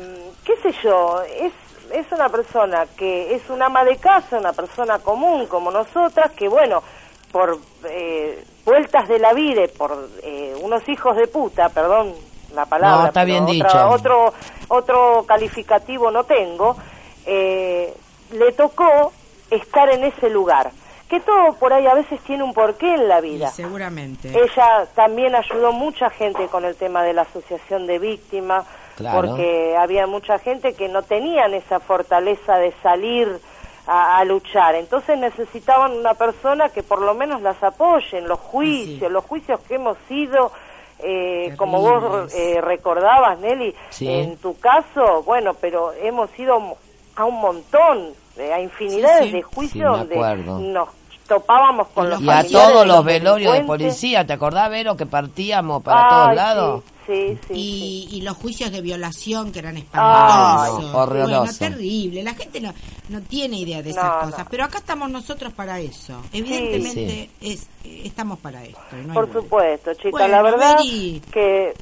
¿Qué 0.44 0.56
sé 0.56 0.74
yo? 0.82 1.22
Es 1.22 1.52
es 1.92 2.06
una 2.12 2.28
persona 2.28 2.86
que 2.96 3.34
es 3.34 3.42
una 3.48 3.66
ama 3.66 3.84
de 3.84 3.96
casa, 3.96 4.38
una 4.38 4.52
persona 4.52 4.98
común 4.98 5.46
como 5.46 5.70
nosotras, 5.70 6.30
que 6.32 6.48
bueno, 6.48 6.82
por 7.30 7.58
eh, 7.84 8.44
vueltas 8.64 9.08
de 9.08 9.18
la 9.18 9.32
vida, 9.32 9.62
por 9.76 10.08
eh, 10.22 10.54
unos 10.62 10.88
hijos 10.88 11.16
de 11.16 11.26
puta, 11.26 11.68
perdón 11.68 12.14
la 12.54 12.66
palabra, 12.66 13.08
está 13.08 13.24
bien 13.24 13.44
otro 13.88 14.32
otro 14.68 15.24
calificativo 15.26 16.10
no 16.10 16.24
tengo, 16.24 16.76
eh, 17.26 17.94
le 18.32 18.52
tocó 18.52 19.12
estar 19.50 19.88
en 19.90 20.04
ese 20.04 20.30
lugar. 20.30 20.70
Que 21.08 21.18
todo 21.18 21.54
por 21.54 21.72
ahí 21.72 21.88
a 21.88 21.94
veces 21.94 22.20
tiene 22.20 22.44
un 22.44 22.54
porqué 22.54 22.94
en 22.94 23.08
la 23.08 23.20
vida. 23.20 23.50
seguramente. 23.50 24.28
Ella 24.28 24.86
también 24.94 25.34
ayudó 25.34 25.72
mucha 25.72 26.08
gente 26.10 26.46
con 26.46 26.64
el 26.64 26.76
tema 26.76 27.02
de 27.02 27.12
la 27.12 27.22
asociación 27.22 27.88
de 27.88 27.98
víctimas, 27.98 28.64
porque 29.12 29.76
había 29.76 30.06
mucha 30.06 30.38
gente 30.38 30.74
que 30.74 30.88
no 30.88 31.02
tenían 31.02 31.52
esa 31.54 31.80
fortaleza 31.80 32.58
de 32.58 32.72
salir 32.80 33.40
a, 33.86 34.24
luchar. 34.24 34.74
Entonces 34.74 35.18
necesitaban 35.18 35.92
una 35.92 36.14
persona 36.14 36.68
que 36.68 36.82
por 36.82 37.00
lo 37.00 37.14
menos 37.14 37.42
las 37.42 37.62
apoye 37.62 38.18
en 38.18 38.28
los 38.28 38.38
juicios, 38.38 39.10
los 39.10 39.24
juicios 39.24 39.60
que 39.66 39.74
hemos 39.74 39.96
ido, 40.08 40.52
eh, 40.98 41.54
como 41.56 41.80
vos 41.80 42.32
eh, 42.34 42.60
recordabas, 42.60 43.38
Nelly, 43.40 43.74
en 44.00 44.36
tu 44.36 44.58
caso, 44.58 45.22
bueno, 45.24 45.54
pero 45.54 45.92
hemos 45.92 46.30
ido 46.38 46.76
a 47.16 47.24
un 47.24 47.40
montón, 47.40 48.12
eh, 48.36 48.52
a 48.52 48.60
infinidades 48.60 49.32
de 49.32 49.42
juicios 49.42 49.98
donde 49.98 50.36
nos 50.72 50.88
topábamos 51.26 51.88
con 51.88 52.10
los 52.10 52.20
Y 52.20 52.28
a 52.28 52.42
todos 52.46 52.86
los 52.86 53.04
velorios 53.04 53.52
de 53.54 53.60
policía, 53.62 54.26
¿te 54.26 54.32
acordás, 54.32 54.68
Vero, 54.70 54.96
que 54.96 55.06
partíamos 55.06 55.82
para 55.82 56.08
todos 56.08 56.34
lados? 56.34 56.82
Y, 57.50 58.20
los 58.22 58.36
juicios 58.36 58.70
de 58.70 58.80
violación 58.80 59.52
que 59.52 59.60
eran 59.60 59.76
espantosos. 59.76 60.92
bueno, 60.92 61.44
terrible. 61.58 62.22
La 62.22 62.34
gente 62.34 62.60
no, 62.60 62.72
no 63.08 63.20
tiene 63.22 63.58
idea 63.58 63.82
de 63.82 63.90
esas 63.90 64.24
cosas, 64.24 64.46
pero 64.50 64.64
acá 64.64 64.78
estamos 64.78 65.10
nosotros 65.10 65.52
para 65.52 65.80
eso. 65.80 66.20
Evidentemente 66.32 67.30
es 67.40 67.66
estamos 67.84 68.38
para 68.38 68.62
esto. 68.64 68.80
Por 69.14 69.32
supuesto, 69.32 69.94
chicas. 69.94 70.28
la 70.28 70.42
verdad 70.42 70.78
que 71.32 71.74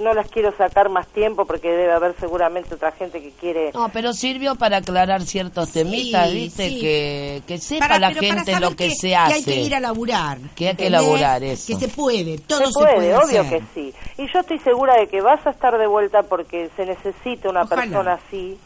no 0.00 0.14
las 0.14 0.28
quiero 0.28 0.56
sacar 0.56 0.88
más 0.88 1.06
tiempo 1.08 1.44
porque 1.44 1.68
debe 1.68 1.92
haber 1.92 2.14
seguramente 2.18 2.74
otra 2.74 2.92
gente 2.92 3.20
que 3.20 3.30
quiere... 3.30 3.72
No, 3.72 3.88
pero 3.88 4.12
sirvió 4.12 4.54
para 4.54 4.78
aclarar 4.78 5.22
ciertos 5.22 5.72
temitas, 5.72 6.32
¿viste? 6.32 6.68
Que, 6.68 7.42
que 7.46 7.58
sepa 7.58 7.98
la 7.98 8.12
gente 8.12 8.58
lo 8.60 8.76
que, 8.76 8.90
se 8.90 9.16
hace. 9.16 9.32
Que 9.32 9.38
hay 9.38 9.44
que 9.44 9.60
ir 9.62 9.74
a 9.74 9.80
laburar. 9.80 10.38
Que 10.54 10.68
hay 10.68 10.76
que 10.76 10.90
laburar 10.90 11.42
eso. 11.42 11.66
Que 11.66 11.86
se 11.86 11.88
puede, 11.88 12.38
todo 12.38 12.70
se 12.70 12.72
puede, 12.72 13.14
obvio 13.14 13.48
que 13.48 13.62
sí. 13.74 13.94
Y 14.18 14.32
yo 14.32 14.40
estoy 14.40 14.58
segura 14.62 14.96
de 14.96 15.08
que 15.08 15.20
vas 15.20 15.46
a 15.46 15.50
estar 15.50 15.76
de 15.78 15.86
vuelta 15.86 16.22
porque 16.22 16.70
se 16.76 16.86
necesita 16.86 17.48
una 17.48 17.66
persona 17.66 18.14
así 18.14 18.58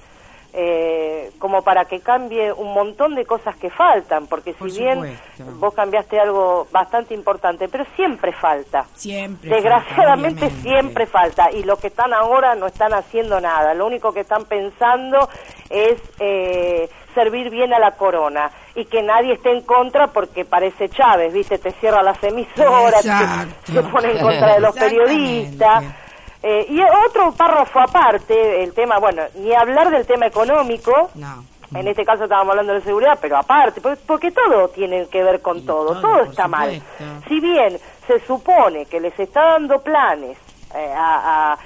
eh, 0.58 1.32
como 1.38 1.60
para 1.60 1.84
que 1.84 2.00
cambie 2.00 2.50
un 2.50 2.72
montón 2.72 3.14
de 3.14 3.26
cosas 3.26 3.54
que 3.56 3.68
faltan, 3.68 4.26
porque 4.26 4.54
si 4.54 4.80
bien 4.80 5.18
vos 5.58 5.74
cambiaste 5.74 6.18
algo 6.18 6.66
bastante 6.72 7.12
importante, 7.12 7.68
pero 7.68 7.84
siempre 7.94 8.32
falta. 8.32 8.86
Siempre. 8.94 9.50
Desgraciadamente 9.50 10.48
siempre 10.62 11.04
falta. 11.04 11.50
Y 11.50 11.62
los 11.64 11.78
que 11.78 11.88
están 11.88 12.14
ahora 12.14 12.54
no 12.54 12.68
están 12.68 12.94
haciendo 12.94 13.38
nada. 13.38 13.74
Lo 13.74 13.86
único 13.86 14.12
que 14.14 14.20
están 14.20 14.46
pensando 14.46 15.28
es 15.68 16.00
eh, 16.20 16.88
servir 17.16 17.48
bien 17.48 17.72
a 17.72 17.78
la 17.78 17.92
corona 17.92 18.50
y 18.74 18.84
que 18.84 19.02
nadie 19.02 19.32
esté 19.32 19.50
en 19.50 19.62
contra 19.62 20.08
porque 20.08 20.44
parece 20.44 20.90
Chávez, 20.90 21.32
¿viste? 21.32 21.58
Te 21.58 21.72
cierra 21.72 22.02
las 22.02 22.22
emisoras, 22.22 23.02
se 23.64 23.82
pone 23.82 24.12
en 24.12 24.18
contra 24.18 24.54
de 24.54 24.60
los 24.60 24.76
periodistas 24.76 25.82
eh, 26.42 26.66
y 26.68 26.80
otro 27.06 27.32
párrafo 27.32 27.80
aparte, 27.80 28.62
el 28.62 28.72
tema, 28.74 28.98
bueno, 28.98 29.22
ni 29.34 29.52
hablar 29.54 29.90
del 29.90 30.06
tema 30.06 30.26
económico. 30.26 31.10
En 31.74 31.88
este 31.88 32.04
caso 32.04 32.24
estábamos 32.24 32.52
hablando 32.52 32.74
de 32.74 32.82
seguridad, 32.82 33.18
pero 33.20 33.36
aparte, 33.36 33.80
porque, 33.80 34.30
todo 34.30 34.68
tiene 34.68 35.08
que 35.08 35.24
ver 35.24 35.40
con 35.40 35.66
todo, 35.66 36.00
todo, 36.00 36.22
está 36.22 36.46
mal. 36.46 36.80
Si 37.26 37.40
bien 37.40 37.78
se 38.06 38.24
supone 38.26 38.86
que 38.86 39.00
les 39.00 39.18
está 39.18 39.44
dando 39.44 39.80
planes 39.80 40.38
eh, 40.72 40.94
a, 40.96 41.54
a, 41.54 41.58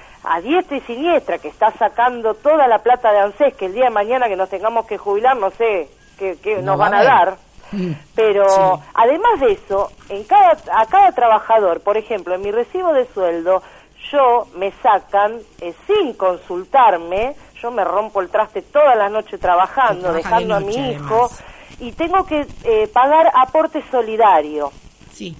diestra 0.42 0.76
y 0.76 0.80
siniestra, 0.82 1.38
que 1.38 1.48
está 1.48 1.72
sacando 1.72 2.34
toda 2.34 2.68
la 2.68 2.78
plata 2.78 3.12
de 3.12 3.18
ANSES, 3.20 3.56
que 3.56 3.66
el 3.66 3.74
día 3.74 3.84
de 3.84 3.90
mañana 3.90 4.28
que 4.28 4.36
nos 4.36 4.48
tengamos 4.48 4.86
que 4.86 4.98
jubilar, 4.98 5.36
no 5.36 5.50
sé 5.50 5.88
qué, 6.18 6.60
nos 6.62 6.78
van 6.78 6.94
a, 6.94 7.02
dar. 7.02 7.36
Mm. 7.72 7.92
Pero 8.14 8.80
además 8.94 9.40
de 9.40 9.52
eso, 9.52 9.90
en 10.08 10.24
cada, 10.24 10.56
a 10.72 10.86
cada 10.86 11.12
trabajador, 11.12 11.80
por 11.80 11.96
ejemplo, 11.96 12.34
en 12.34 12.42
mi 12.42 12.50
recibo 12.50 12.92
de 12.92 13.06
sueldo, 13.12 13.62
yo 14.10 14.46
me 14.56 14.72
sacan 14.82 15.38
eh, 15.60 15.74
sin 15.86 16.14
consultarme, 16.14 17.36
yo 17.62 17.70
me 17.70 17.84
rompo 17.84 18.20
el 18.20 18.28
traste 18.28 18.62
toda 18.62 18.94
la 18.94 19.08
noche 19.08 19.38
trabajando, 19.38 20.12
dejando 20.12 20.54
a 20.54 20.60
mi 20.60 20.74
hijo, 20.74 21.30
y 21.78 21.92
tengo 21.92 22.24
que 22.24 22.46
eh, 22.64 22.88
pagar 22.92 23.30
aporte 23.34 23.82
solidario. 23.90 24.72
Sí. 25.12 25.36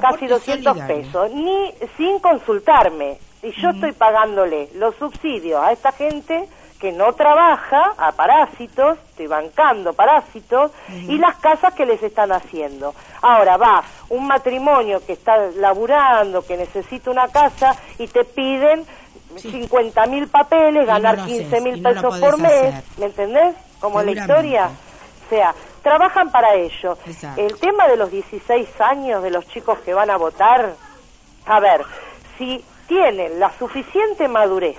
Casi 0.00 0.26
200 0.26 0.78
pesos, 0.80 1.30
ni 1.32 1.72
sin 1.96 2.18
consultarme. 2.18 3.18
Y 3.44 3.52
yo 3.60 3.70
estoy 3.70 3.92
pagándole 3.92 4.70
los 4.74 4.94
subsidios 4.96 5.62
a 5.62 5.72
esta 5.72 5.92
gente 5.92 6.48
que 6.80 6.92
no 6.92 7.12
trabaja 7.12 7.92
a 7.96 8.12
parásitos, 8.12 8.98
estoy 9.10 9.26
bancando 9.26 9.92
parásitos, 9.92 10.72
y 10.90 11.18
las 11.18 11.36
casas 11.36 11.72
que 11.74 11.86
les 11.86 12.02
están 12.02 12.32
haciendo. 12.32 12.94
Ahora 13.22 13.56
va 13.56 13.84
un 14.08 14.26
matrimonio 14.26 15.00
que 15.06 15.12
está 15.12 15.36
laburando, 15.56 16.44
que 16.44 16.56
necesita 16.56 17.10
una 17.10 17.28
casa, 17.28 17.76
y 17.98 18.06
te 18.08 18.24
piden 18.24 18.84
cincuenta 19.36 20.06
mil 20.06 20.28
papeles, 20.28 20.86
ganar 20.86 21.24
quince 21.24 21.60
mil 21.60 21.82
pesos 21.82 22.18
por 22.18 22.38
mes, 22.38 22.74
¿me 22.98 23.06
entendés? 23.06 23.54
Como 23.80 24.02
la 24.02 24.10
historia. 24.10 24.70
O 25.26 25.28
sea, 25.28 25.54
trabajan 25.82 26.30
para 26.30 26.54
ello. 26.54 26.98
El 27.36 27.58
tema 27.58 27.88
de 27.88 27.96
los 27.96 28.10
16 28.10 28.68
años 28.80 29.22
de 29.22 29.30
los 29.30 29.46
chicos 29.48 29.78
que 29.80 29.94
van 29.94 30.10
a 30.10 30.16
votar, 30.16 30.74
a 31.46 31.60
ver, 31.60 31.82
si 32.36 32.64
tienen 32.86 33.38
la 33.40 33.56
suficiente 33.58 34.28
madurez 34.28 34.76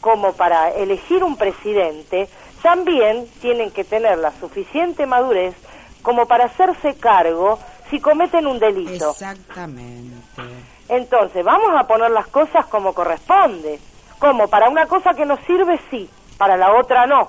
como 0.00 0.32
para 0.32 0.70
elegir 0.70 1.22
un 1.22 1.36
presidente, 1.36 2.28
también 2.60 3.26
tienen 3.40 3.70
que 3.70 3.84
tener 3.84 4.18
la 4.18 4.32
suficiente 4.38 5.06
madurez 5.06 5.54
como 6.02 6.26
para 6.26 6.46
hacerse 6.46 6.94
cargo 6.96 7.58
si 7.88 8.00
cometen 8.00 8.46
un 8.46 8.58
delito. 8.58 9.10
Exactamente. 9.10 10.42
Entonces, 10.88 11.44
vamos 11.44 11.70
a 11.78 11.86
poner 11.86 12.10
las 12.10 12.26
cosas 12.26 12.66
como 12.66 12.92
corresponde. 12.92 13.78
Como 14.18 14.48
para 14.48 14.68
una 14.68 14.86
cosa 14.86 15.14
que 15.14 15.24
nos 15.24 15.40
sirve, 15.46 15.80
sí, 15.90 16.08
para 16.36 16.56
la 16.56 16.74
otra 16.74 17.06
no. 17.06 17.28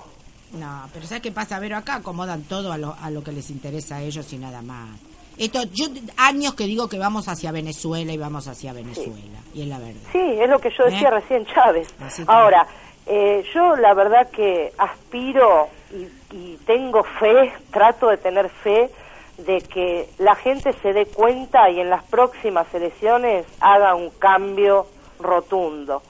No, 0.54 0.88
pero 0.94 1.06
¿sabes 1.08 1.24
qué 1.24 1.32
pasa? 1.32 1.60
Ver, 1.60 1.74
acá 1.74 1.96
acomodan 1.96 2.44
todo 2.44 2.72
a 2.72 2.78
lo, 2.78 2.96
a 3.02 3.10
lo 3.10 3.24
que 3.24 3.32
les 3.32 3.50
interesa 3.50 3.98
a 3.98 4.02
ellos 4.02 4.32
y 4.34 4.38
nada 4.38 4.62
más. 4.62 4.90
Esto, 5.38 5.64
yo 5.74 5.86
años 6.18 6.54
que 6.54 6.66
digo 6.66 6.88
que 6.88 7.00
vamos 7.00 7.28
hacia 7.28 7.52
Venezuela 7.52 8.12
y 8.14 8.18
vamos 8.18 8.48
hacia 8.48 8.74
Venezuela, 8.74 9.40
y 9.54 9.62
es 9.64 9.68
la 9.68 9.80
verdad. 9.80 10.02
Sí, 10.12 10.20
es 10.20 10.50
lo 10.50 10.60
que 10.60 10.70
yo 10.78 10.86
decía 10.86 11.10
¿Eh? 11.10 11.12
recién 11.12 11.46
Chávez. 11.46 11.94
Ahora, 12.28 12.68
Eh, 13.06 13.44
yo 13.54 13.76
la 13.76 13.94
verdad 13.94 14.30
que 14.32 14.72
aspiro 14.78 15.68
y, 15.92 16.08
y 16.34 16.58
tengo 16.66 17.04
fe, 17.04 17.52
trato 17.70 18.08
de 18.08 18.16
tener 18.16 18.50
fe 18.50 18.90
de 19.40 19.60
que 19.60 20.08
la 20.20 20.36
gente 20.36 20.72
se 20.82 20.94
dé 20.94 21.06
cuenta 21.08 21.70
y 21.70 21.82
en 21.82 21.90
las 21.90 22.02
próximas 22.06 22.66
elecciones 22.74 23.46
haga 23.60 23.94
un 23.96 24.10
cambio 24.12 24.88
rotundo. 25.20 26.02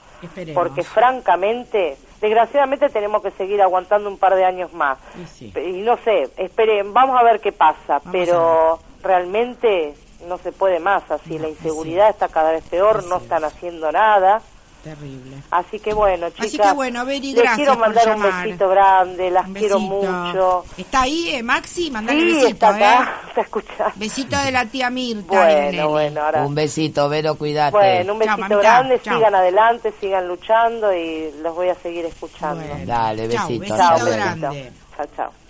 Porque 0.54 0.84
francamente, 0.84 1.96
desgraciadamente 2.20 2.88
tenemos 2.90 3.22
que 3.22 3.32
seguir 3.32 3.60
aguantando 3.60 4.08
un 4.08 4.16
par 4.16 4.36
de 4.36 4.44
años 4.44 4.72
más. 4.72 4.96
Y, 5.40 5.80
no 5.82 5.96
sé, 6.04 6.30
esperen, 6.36 6.92
vamos 6.92 7.18
a 7.18 7.24
ver 7.24 7.40
qué 7.40 7.50
pasa, 7.50 8.00
pero 8.12 8.78
realmente 9.04 9.94
no 10.26 10.38
se 10.38 10.52
puede 10.52 10.80
más 10.80 11.08
así, 11.10 11.38
la 11.38 11.48
inseguridad 11.48 12.10
está 12.10 12.28
cada 12.28 12.52
vez 12.52 12.64
peor, 12.64 13.04
no 13.04 13.18
están 13.18 13.44
haciendo 13.44 13.92
nada. 13.92 14.42
Terrible. 14.84 15.36
Así 15.50 15.80
que 15.80 15.94
bueno, 15.94 16.28
chicas. 16.28 16.46
Así 16.46 16.58
que 16.58 16.72
bueno, 16.72 17.06
Beri, 17.06 17.32
gracias 17.32 17.56
Les 17.56 17.66
quiero 17.66 17.80
mandar 17.80 18.16
un 18.16 18.22
besito 18.22 18.68
grande, 18.68 19.30
las 19.30 19.48
quiero 19.48 19.78
mucho. 19.78 20.64
¿Está 20.76 21.02
ahí, 21.02 21.30
eh, 21.30 21.42
Maxi? 21.42 21.90
Mandale 21.90 22.20
sí, 22.20 22.26
besito, 22.26 22.48
está 22.48 22.68
acá, 22.68 23.14
eh. 23.34 23.40
está 23.60 23.92
Besito 23.96 24.36
de 24.36 24.52
la 24.52 24.66
tía 24.66 24.90
Mirta. 24.90 25.42
Bueno, 25.42 25.88
bueno, 25.88 26.20
ahora. 26.20 26.42
Un 26.42 26.54
besito, 26.54 27.08
Vero, 27.08 27.34
cuídate. 27.36 27.70
Bueno, 27.70 28.12
un 28.12 28.18
besito 28.18 28.58
grande, 28.58 28.98
sigan 28.98 29.34
adelante, 29.34 29.94
sigan 29.98 30.28
luchando 30.28 30.92
y 30.92 31.32
los 31.42 31.54
voy 31.54 31.70
a 31.70 31.74
seguir 31.76 32.04
escuchando. 32.04 32.62
Dale, 32.84 33.26
besito. 33.26 33.64
Chau, 33.64 33.94
besito 33.94 34.16
grande. 34.16 34.72
Chao, 34.96 35.06
chao. 35.16 35.43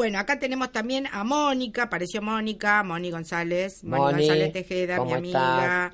Bueno, 0.00 0.18
acá 0.18 0.38
tenemos 0.38 0.72
también 0.72 1.08
a 1.12 1.24
Mónica, 1.24 1.82
apareció 1.82 2.22
Mónica, 2.22 2.82
Moni 2.82 3.10
González, 3.10 3.84
Moni, 3.84 4.26
González 4.26 4.50
Tejeda, 4.50 5.04
mi 5.04 5.12
amiga. 5.12 5.92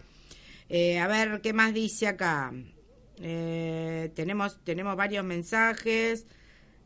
Eh, 0.68 1.00
a 1.00 1.09
ver, 1.09 1.40
¿qué 1.40 1.52
más 1.52 1.74
dice 1.74 2.07
acá? 2.07 2.52
Eh, 3.20 4.12
tenemos, 4.14 4.61
tenemos 4.62 4.94
varios 4.94 5.24
mensajes. 5.24 6.24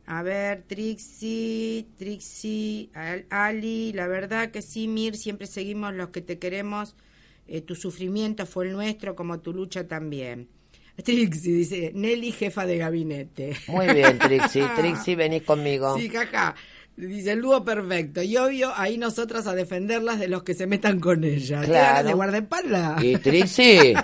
A 0.07 0.23
ver, 0.23 0.63
Trixie, 0.63 1.85
Trixie, 1.95 2.89
Ali, 3.29 3.93
la 3.93 4.07
verdad 4.07 4.49
que 4.49 4.63
sí, 4.63 4.87
Mir, 4.87 5.15
siempre 5.15 5.45
seguimos 5.45 5.93
los 5.93 6.09
que 6.09 6.21
te 6.21 6.39
queremos. 6.39 6.95
Eh, 7.45 7.61
tu 7.61 7.75
sufrimiento 7.75 8.47
fue 8.47 8.65
el 8.65 8.73
nuestro, 8.73 9.15
como 9.15 9.41
tu 9.41 9.53
lucha 9.53 9.87
también. 9.87 10.47
Trixie 11.03 11.53
dice, 11.53 11.91
Nelly, 11.93 12.31
jefa 12.31 12.65
de 12.65 12.79
gabinete. 12.79 13.55
Muy 13.67 13.93
bien, 13.93 14.17
Trixie. 14.17 14.65
Trixie, 14.75 15.15
venís 15.15 15.43
conmigo. 15.43 15.95
Sí, 15.99 16.09
jaja. 16.09 16.55
Dice 17.07 17.31
el 17.31 17.41
dúo 17.41 17.65
perfecto. 17.65 18.21
Y 18.21 18.37
obvio, 18.37 18.71
ahí 18.75 18.99
nosotras 18.99 19.47
a 19.47 19.55
defenderlas 19.55 20.19
de 20.19 20.27
los 20.27 20.43
que 20.43 20.53
se 20.53 20.67
metan 20.67 20.99
con 20.99 21.23
ella. 21.23 21.61
Claro. 21.61 22.07
de 22.07 22.13
guardaespaldas. 22.13 23.03
Y 23.03 23.17
Trixie. 23.17 23.95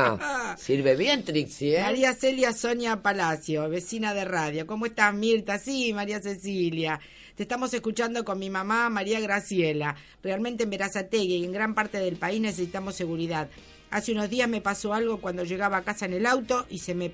Sirve 0.56 0.94
bien, 0.94 1.24
Trixie, 1.24 1.76
¿eh? 1.76 1.82
María 1.82 2.14
Celia 2.14 2.52
Sonia 2.52 3.02
Palacio, 3.02 3.68
vecina 3.68 4.14
de 4.14 4.24
radio. 4.24 4.64
¿Cómo 4.64 4.86
estás, 4.86 5.12
Mirta? 5.12 5.58
Sí, 5.58 5.92
María 5.92 6.22
Cecilia. 6.22 7.00
Te 7.34 7.42
estamos 7.42 7.74
escuchando 7.74 8.24
con 8.24 8.38
mi 8.38 8.48
mamá, 8.48 8.90
María 8.90 9.18
Graciela. 9.18 9.96
Realmente 10.22 10.62
en 10.62 10.70
Verazategui 10.70 11.38
y 11.38 11.44
en 11.44 11.52
gran 11.52 11.74
parte 11.74 11.98
del 11.98 12.14
país 12.14 12.40
necesitamos 12.40 12.94
seguridad. 12.94 13.48
Hace 13.90 14.12
unos 14.12 14.30
días 14.30 14.48
me 14.48 14.60
pasó 14.60 14.94
algo 14.94 15.20
cuando 15.20 15.42
llegaba 15.42 15.78
a 15.78 15.82
casa 15.82 16.06
en 16.06 16.12
el 16.12 16.26
auto 16.26 16.66
y 16.70 16.78
se 16.78 16.94
me, 16.94 17.10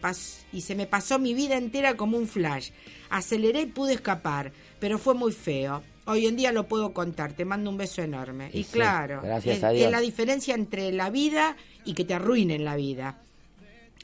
y 0.53 0.61
se 0.61 0.74
me 0.74 0.87
pasó 0.87 1.18
mi 1.18 1.33
vida 1.33 1.57
entera 1.57 1.97
como 1.97 2.18
un 2.18 2.28
flash. 2.28 2.70
Aceleré 3.09 3.62
y 3.62 3.66
pude 3.66 3.95
escapar 3.95 4.53
pero 4.83 4.99
fue 4.99 5.14
muy 5.14 5.30
feo. 5.30 5.80
Hoy 6.07 6.26
en 6.26 6.35
día 6.35 6.51
lo 6.51 6.66
puedo 6.66 6.93
contar, 6.93 7.35
te 7.35 7.45
mando 7.45 7.70
un 7.70 7.76
beso 7.76 8.03
enorme. 8.03 8.51
Y, 8.53 8.64
claro, 8.64 9.22
es, 9.45 9.62
la 9.62 10.01
diferencia 10.01 10.57
entre 10.57 10.91
la 10.91 11.09
vida 11.09 11.57
y 11.85 11.95
que 11.95 12.05
te 12.05 12.14
arruinen 12.14 12.64
la 12.64 12.74
vida. 12.74 13.20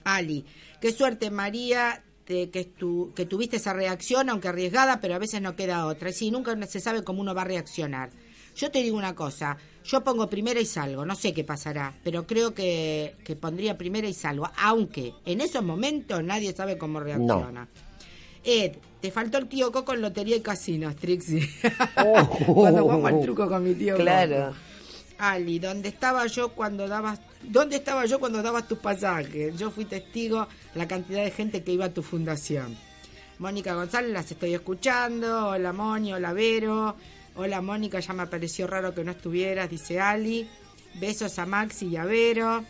Ali, 0.04 0.44
qué 0.80 0.92
suerte 0.92 1.32
María 1.32 2.04
de 2.28 2.50
que, 2.50 2.64
tu, 2.64 3.12
que 3.16 3.26
tuviste 3.26 3.56
esa 3.56 3.72
reacción, 3.72 4.30
aunque 4.30 4.46
arriesgada, 4.46 5.00
pero 5.00 5.16
a 5.16 5.18
veces 5.18 5.42
no 5.42 5.56
queda 5.56 5.84
otra. 5.84 6.10
Y 6.10 6.12
sí, 6.12 6.30
nunca 6.30 6.56
se 6.68 6.78
sabe 6.78 7.02
cómo 7.02 7.22
uno 7.22 7.34
va 7.34 7.42
a 7.42 7.46
reaccionar. 7.46 8.10
Yo 8.54 8.70
te 8.70 8.80
digo 8.80 8.96
una 8.96 9.16
cosa, 9.16 9.56
yo 9.84 10.04
pongo 10.04 10.30
primera 10.30 10.60
y 10.60 10.64
salgo, 10.64 11.04
no 11.04 11.16
sé 11.16 11.34
qué 11.34 11.42
pasará, 11.42 11.92
pero 12.04 12.24
creo 12.24 12.54
que, 12.54 13.16
que 13.24 13.34
pondría 13.34 13.76
primera 13.76 14.06
y 14.06 14.14
salgo, 14.14 14.48
aunque 14.56 15.12
en 15.24 15.40
esos 15.40 15.64
momentos 15.64 16.22
nadie 16.22 16.52
sabe 16.52 16.78
cómo 16.78 17.00
reacciona. 17.00 17.66
Ed, 18.44 18.72
te 19.00 19.10
faltó 19.10 19.38
el 19.38 19.48
tío 19.48 19.70
Coco 19.72 19.94
en 19.94 20.02
Lotería 20.02 20.36
y 20.36 20.40
Casinos, 20.40 20.96
Trixie. 20.96 21.48
Oh. 21.96 22.28
cuando 22.54 22.82
jugamos 22.82 23.12
al 23.12 23.20
truco 23.20 23.48
con 23.48 23.62
mi 23.64 23.74
tío 23.74 23.96
Claro. 23.96 24.54
Ali, 25.18 25.58
¿dónde 25.58 25.88
estaba 25.88 26.26
yo 26.26 26.50
cuando 26.50 26.86
dabas 26.86 27.20
¿Dónde 27.42 27.76
estaba 27.76 28.04
yo 28.06 28.18
cuando 28.18 28.42
dabas 28.42 28.66
tus 28.66 28.78
pasajes? 28.78 29.56
Yo 29.56 29.70
fui 29.70 29.84
testigo 29.84 30.46
de 30.74 30.78
la 30.78 30.88
cantidad 30.88 31.22
de 31.22 31.30
gente 31.30 31.62
que 31.62 31.72
iba 31.72 31.86
a 31.86 31.94
tu 31.94 32.02
fundación. 32.02 32.76
Mónica 33.38 33.74
González, 33.74 34.12
las 34.12 34.30
estoy 34.30 34.54
escuchando. 34.54 35.50
Hola 35.50 35.72
Moni, 35.72 36.12
hola 36.12 36.32
Vero. 36.32 36.96
Hola 37.36 37.62
Mónica, 37.62 38.00
ya 38.00 38.12
me 38.12 38.26
pareció 38.26 38.66
raro 38.66 38.94
que 38.94 39.04
no 39.04 39.12
estuvieras, 39.12 39.70
dice 39.70 40.00
Ali. 40.00 40.48
Besos 40.94 41.38
a 41.38 41.46
Maxi 41.46 41.86
y 41.86 41.96
a 41.96 42.04
Vero. 42.04 42.64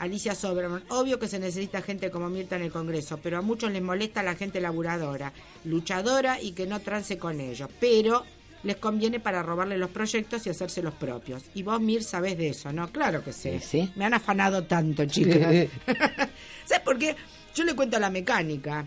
Alicia 0.00 0.34
Soberman, 0.34 0.82
obvio 0.88 1.18
que 1.18 1.28
se 1.28 1.38
necesita 1.38 1.82
gente 1.82 2.10
como 2.10 2.30
Mirta 2.30 2.56
en 2.56 2.62
el 2.62 2.72
Congreso, 2.72 3.20
pero 3.22 3.36
a 3.36 3.42
muchos 3.42 3.70
les 3.70 3.82
molesta 3.82 4.22
la 4.22 4.34
gente 4.34 4.58
laburadora, 4.58 5.34
luchadora 5.64 6.40
y 6.40 6.52
que 6.52 6.66
no 6.66 6.80
trance 6.80 7.18
con 7.18 7.38
ellos, 7.38 7.68
pero 7.78 8.24
les 8.62 8.76
conviene 8.76 9.20
para 9.20 9.42
robarle 9.42 9.76
los 9.76 9.90
proyectos 9.90 10.46
y 10.46 10.50
hacerse 10.50 10.82
los 10.82 10.94
propios. 10.94 11.42
Y 11.54 11.62
vos, 11.62 11.82
Mir, 11.82 12.02
sabés 12.02 12.38
de 12.38 12.48
eso, 12.48 12.72
¿no? 12.72 12.90
Claro 12.90 13.22
que 13.22 13.34
sé. 13.34 13.60
¿Sí? 13.60 13.92
Me 13.94 14.06
han 14.06 14.14
afanado 14.14 14.64
tanto, 14.64 15.04
chicas. 15.06 15.68
¿Sabes 16.64 16.82
por 16.82 16.98
qué? 16.98 17.14
Yo 17.54 17.64
le 17.64 17.74
cuento 17.74 17.98
la 17.98 18.08
mecánica. 18.08 18.86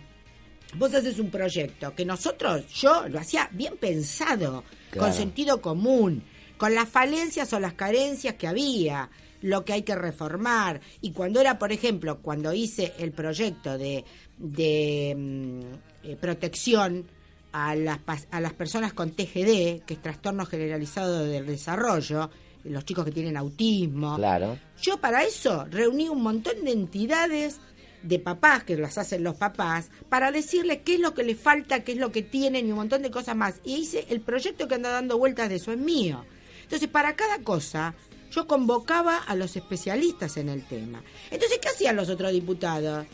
Vos 0.76 0.95
haces 0.95 1.20
un 1.20 1.30
proyecto 1.30 1.93
que 1.93 2.05
nosotros, 2.05 2.68
yo 2.74 3.07
lo 3.07 3.20
hacía 3.20 3.47
bien 3.51 3.78
pensado, 3.78 4.64
con 4.97 5.14
sentido 5.14 5.61
común, 5.61 6.24
con 6.57 6.74
las 6.74 6.89
falencias 6.89 7.53
o 7.53 7.59
las 7.59 7.74
carencias 7.74 8.34
que 8.34 8.47
había 8.47 9.11
lo 9.43 9.63
que 9.63 9.73
hay 9.73 9.83
que 9.83 9.95
reformar. 9.95 10.81
Y 11.01 11.11
cuando 11.11 11.39
era, 11.39 11.59
por 11.59 11.71
ejemplo, 11.71 12.19
cuando 12.21 12.53
hice 12.53 12.93
el 12.97 13.11
proyecto 13.11 13.77
de, 13.77 14.03
de 14.37 15.13
mm, 15.15 16.07
eh, 16.07 16.17
protección 16.19 17.05
a 17.51 17.75
las, 17.75 17.99
a 18.31 18.41
las 18.41 18.53
personas 18.53 18.93
con 18.93 19.11
TGD, 19.11 19.83
que 19.85 19.93
es 19.93 20.01
trastorno 20.01 20.45
generalizado 20.45 21.25
del 21.25 21.45
desarrollo, 21.45 22.31
los 22.63 22.85
chicos 22.85 23.05
que 23.05 23.11
tienen 23.11 23.37
autismo. 23.37 24.15
Claro. 24.15 24.57
Yo 24.81 24.97
para 24.97 25.23
eso 25.23 25.65
reuní 25.69 26.09
un 26.09 26.23
montón 26.23 26.63
de 26.63 26.71
entidades 26.71 27.59
de 28.01 28.19
papás, 28.19 28.63
que 28.63 28.77
las 28.77 28.97
hacen 28.97 29.23
los 29.23 29.35
papás, 29.35 29.89
para 30.09 30.31
decirles 30.31 30.79
qué 30.83 30.95
es 30.95 30.99
lo 30.99 31.13
que 31.13 31.23
les 31.23 31.39
falta, 31.39 31.83
qué 31.83 31.93
es 31.93 31.97
lo 31.97 32.11
que 32.11 32.21
tienen 32.21 32.67
y 32.67 32.71
un 32.71 32.77
montón 32.77 33.01
de 33.01 33.11
cosas 33.11 33.35
más. 33.35 33.55
Y 33.65 33.75
hice 33.75 34.05
el 34.09 34.21
proyecto 34.21 34.67
que 34.67 34.75
anda 34.75 34.89
dando 34.89 35.17
vueltas 35.17 35.49
de 35.49 35.55
eso, 35.55 35.71
es 35.71 35.77
mío. 35.77 36.25
Entonces, 36.63 36.87
para 36.89 37.15
cada 37.15 37.39
cosa, 37.39 37.93
yo 38.34 38.47
convocaba 38.47 39.17
a 39.17 39.36
los 39.36 39.55
especialistas 39.55 40.38
en 40.38 40.49
el 40.49 40.65
tema. 40.65 41.03
Entonces, 41.29 41.59
¿qué 41.61 41.69
hacían 41.69 41.95
los 41.95 42.09
otros 42.09 42.31
diputados? 42.31 43.05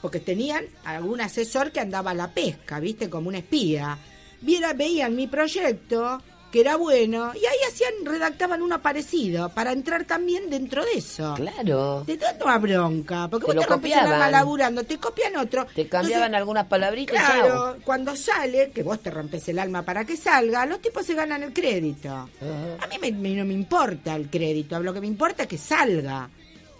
Porque 0.00 0.20
tenían 0.20 0.64
algún 0.84 1.20
asesor 1.20 1.72
que 1.72 1.80
andaba 1.80 2.12
a 2.12 2.14
la 2.14 2.32
pesca, 2.32 2.80
¿viste? 2.80 3.10
Como 3.10 3.28
un 3.28 3.36
espía. 3.36 3.98
Viera, 4.40 4.72
veían 4.72 5.14
mi 5.14 5.26
proyecto, 5.26 6.20
que 6.52 6.60
era 6.60 6.76
bueno, 6.76 7.32
y 7.34 7.44
ahí 7.46 7.56
hacían, 7.66 7.94
redactaban 8.04 8.60
uno 8.60 8.80
parecido, 8.82 9.48
para 9.48 9.72
entrar 9.72 10.04
también 10.04 10.50
dentro 10.50 10.84
de 10.84 10.92
eso. 10.92 11.32
Claro. 11.34 12.04
Te 12.06 12.18
da 12.18 12.36
una 12.44 12.58
bronca, 12.58 13.26
porque 13.28 13.46
vos 13.46 13.56
te 13.56 13.66
rompes 13.66 13.92
el 13.92 13.98
alma 13.98 14.30
laburando, 14.30 14.84
te 14.84 14.98
copian 14.98 15.36
otro. 15.36 15.66
Te 15.74 15.88
cambiaban 15.88 16.34
algunas 16.34 16.66
palabritas 16.66 17.16
Claro, 17.18 17.78
cuando 17.84 18.14
sale, 18.14 18.70
que 18.70 18.82
vos 18.82 19.00
te 19.00 19.10
rompes 19.10 19.48
el 19.48 19.58
alma 19.58 19.82
para 19.82 20.04
que 20.04 20.16
salga, 20.16 20.66
los 20.66 20.80
tipos 20.80 21.06
se 21.06 21.14
ganan 21.14 21.42
el 21.42 21.54
crédito. 21.54 22.10
A 22.10 22.86
mí 23.00 23.34
no 23.34 23.44
me 23.46 23.54
importa 23.54 24.14
el 24.14 24.28
crédito, 24.28 24.78
lo 24.80 24.92
que 24.92 25.00
me 25.00 25.06
importa 25.06 25.44
es 25.44 25.48
que 25.48 25.58
salga. 25.58 26.28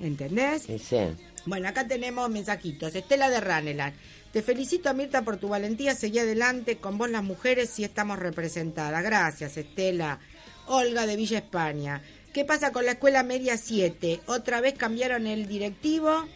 ¿Entendés? 0.01 0.65
Sí, 0.65 0.79
sí. 0.79 0.99
Bueno, 1.47 1.69
acá 1.69 1.87
tenemos 1.87 2.29
mensajitos. 2.29 2.95
Estela 2.95 3.31
de 3.31 3.41
Raneland. 3.41 3.95
Te 4.33 4.41
felicito, 4.41 4.93
Mirta, 4.95 5.23
por 5.23 5.37
tu 5.37 5.49
valentía. 5.49 5.95
Seguí 5.95 6.19
adelante. 6.19 6.79
Con 6.79 6.97
vos 6.97 7.11
las 7.11 7.23
mujeres 7.23 7.69
sí 7.69 7.85
estamos 7.85 8.19
representadas. 8.19 9.03
Gracias, 9.03 9.57
Estela. 9.59 10.19
Olga 10.67 11.07
de 11.07 11.17
Villa 11.17 11.39
España. 11.39 12.03
¿Qué 12.33 12.47
pasa 12.47 12.73
con 12.73 12.87
la 12.87 12.93
escuela 12.93 13.23
media 13.23 13.59
7? 13.59 14.23
Otra 14.27 14.63
vez 14.63 14.75
cambiaron 14.75 15.27
el 15.27 15.47
directivo 15.47 16.27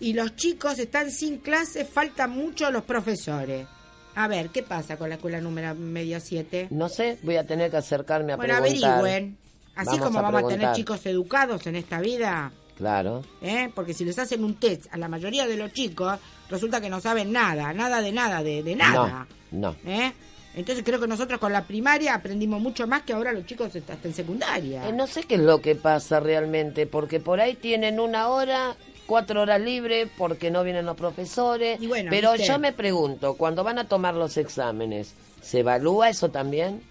y 0.00 0.14
los 0.14 0.36
chicos 0.36 0.78
están 0.78 1.10
sin 1.10 1.36
clase. 1.38 1.84
Faltan 1.84 2.30
mucho 2.30 2.70
los 2.70 2.84
profesores. 2.84 3.66
A 4.14 4.26
ver, 4.26 4.48
¿qué 4.48 4.62
pasa 4.62 4.96
con 4.96 5.10
la 5.10 5.16
escuela 5.16 5.40
número 5.40 5.74
media 5.74 6.20
7? 6.20 6.68
No 6.70 6.88
sé, 6.88 7.18
voy 7.22 7.36
a 7.36 7.46
tener 7.46 7.70
que 7.70 7.76
acercarme 7.76 8.32
a 8.32 8.36
bueno, 8.36 8.58
preguntar. 8.62 9.00
averigüen. 9.00 9.36
Así 9.74 9.98
como 9.98 10.22
vamos 10.22 10.44
a 10.44 10.48
tener 10.48 10.72
chicos 10.72 11.04
educados 11.04 11.66
en 11.66 11.76
esta 11.76 12.00
vida. 12.00 12.52
Claro. 12.76 13.22
¿Eh? 13.40 13.70
Porque 13.74 13.94
si 13.94 14.04
les 14.04 14.18
hacen 14.18 14.42
un 14.44 14.54
test 14.54 14.86
a 14.90 14.96
la 14.96 15.08
mayoría 15.08 15.46
de 15.46 15.56
los 15.56 15.72
chicos, 15.72 16.18
resulta 16.50 16.80
que 16.80 16.90
no 16.90 17.00
saben 17.00 17.32
nada, 17.32 17.72
nada 17.72 18.00
de 18.00 18.12
nada, 18.12 18.42
de, 18.42 18.62
de 18.62 18.76
nada. 18.76 19.26
No, 19.50 19.76
¿Eh? 19.86 20.12
Entonces 20.56 20.84
creo 20.84 21.00
que 21.00 21.06
nosotros 21.08 21.40
con 21.40 21.52
la 21.52 21.64
primaria 21.64 22.14
aprendimos 22.14 22.60
mucho 22.60 22.86
más 22.86 23.02
que 23.02 23.12
ahora 23.12 23.32
los 23.32 23.44
chicos 23.44 23.74
hasta 23.74 23.96
en 24.02 24.14
secundaria. 24.14 24.88
Eh, 24.88 24.92
no 24.92 25.06
sé 25.06 25.24
qué 25.24 25.34
es 25.34 25.40
lo 25.40 25.60
que 25.60 25.74
pasa 25.74 26.20
realmente, 26.20 26.86
porque 26.86 27.20
por 27.20 27.40
ahí 27.40 27.54
tienen 27.54 27.98
una 27.98 28.28
hora, 28.28 28.76
cuatro 29.06 29.42
horas 29.42 29.60
libres 29.60 30.08
porque 30.16 30.50
no 30.50 30.62
vienen 30.62 30.86
los 30.86 30.96
profesores. 30.96 31.78
pero 32.08 32.36
yo 32.36 32.58
me 32.58 32.72
pregunto, 32.72 33.34
cuando 33.34 33.64
van 33.64 33.78
a 33.78 33.88
tomar 33.88 34.14
los 34.14 34.36
exámenes, 34.36 35.14
¿se 35.42 35.60
evalúa 35.60 36.08
eso 36.08 36.30
también? 36.30 36.82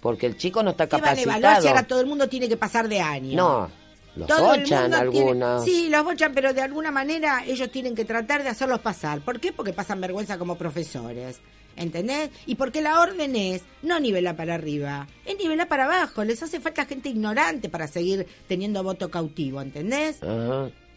Porque 0.00 0.26
el 0.26 0.36
chico 0.36 0.62
no 0.62 0.70
está 0.70 0.86
capacitado. 0.86 1.26
Van 1.26 1.34
a 1.34 1.38
evaluar 1.38 1.62
si 1.62 1.68
ahora 1.68 1.82
todo 1.82 2.00
el 2.00 2.06
mundo 2.06 2.28
tiene 2.28 2.48
que 2.48 2.56
pasar 2.56 2.88
de 2.88 3.00
año. 3.00 3.36
No, 3.36 3.70
los 4.16 4.28
bochan 4.28 4.92
algunos. 4.94 5.64
sí, 5.64 5.88
los 5.88 6.04
bochan, 6.04 6.32
pero 6.34 6.52
de 6.52 6.62
alguna 6.62 6.90
manera 6.90 7.44
ellos 7.46 7.70
tienen 7.70 7.94
que 7.94 8.04
tratar 8.04 8.42
de 8.42 8.48
hacerlos 8.48 8.80
pasar. 8.80 9.20
¿Por 9.20 9.40
qué? 9.40 9.52
Porque 9.52 9.72
pasan 9.72 10.00
vergüenza 10.00 10.38
como 10.38 10.56
profesores. 10.56 11.40
¿Entendés? 11.76 12.30
Y 12.46 12.56
porque 12.56 12.82
la 12.82 13.00
orden 13.00 13.36
es 13.36 13.62
no 13.82 14.00
nivela 14.00 14.36
para 14.36 14.54
arriba, 14.54 15.06
es 15.24 15.38
nivela 15.38 15.66
para 15.66 15.84
abajo. 15.84 16.24
Les 16.24 16.42
hace 16.42 16.60
falta 16.60 16.84
gente 16.84 17.08
ignorante 17.08 17.68
para 17.68 17.86
seguir 17.86 18.26
teniendo 18.48 18.82
voto 18.82 19.10
cautivo, 19.10 19.62
¿entendés? 19.62 20.18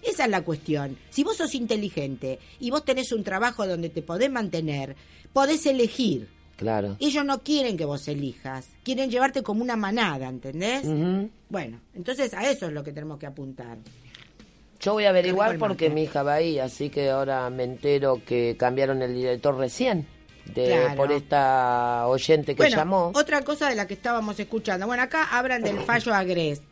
Esa 0.02 0.26
es 0.26 0.30
la 0.30 0.44
cuestión. 0.44 0.98
Si 1.10 1.24
vos 1.24 1.38
sos 1.38 1.56
inteligente 1.56 2.40
y 2.60 2.72
vos 2.72 2.84
tenés 2.84 3.12
un 3.12 3.24
trabajo 3.24 3.66
donde 3.66 3.90
te 3.90 4.02
podés 4.02 4.30
mantener, 4.30 4.96
podés 5.32 5.66
elegir. 5.66 6.30
Claro. 6.58 6.98
Ellos 7.00 7.26
no 7.26 7.42
quieren 7.42 7.78
que 7.78 7.86
vos 7.86 8.08
elijas, 8.08 8.68
quieren 8.84 9.10
llevarte 9.10 9.42
como 9.42 9.64
una 9.64 9.76
manada, 9.76 10.30
¿entendés? 10.30 10.84
Bueno, 11.50 11.80
entonces 11.94 12.34
a 12.34 12.50
eso 12.50 12.68
es 12.68 12.74
lo 12.74 12.84
que 12.84 12.92
tenemos 12.92 13.18
que 13.18 13.26
apuntar. 13.26 13.78
Yo 14.80 14.94
voy 14.94 15.06
a 15.06 15.10
averiguar 15.10 15.58
porque 15.58 15.90
mi 15.90 16.04
hija 16.04 16.24
va 16.24 16.36
ahí, 16.36 16.60
así 16.60 16.90
que 16.90 17.10
ahora 17.10 17.50
me 17.50 17.64
entero 17.64 18.22
que 18.26 18.56
cambiaron 18.58 19.02
el 19.02 19.14
director 19.14 19.58
recién. 19.58 20.06
De, 20.44 20.92
por 20.98 21.10
esta 21.14 22.06
oyente 22.06 22.54
que 22.54 22.70
llamó. 22.70 23.14
Otra 23.16 23.44
cosa 23.44 23.70
de 23.70 23.76
la 23.76 23.88
que 23.88 23.94
estábamos 23.94 24.38
escuchando. 24.42 24.86
Bueno, 24.86 25.02
acá 25.04 25.30
hablan 25.32 25.64
del 25.64 25.80
fallo 25.86 26.14
Agrest. 26.14 26.64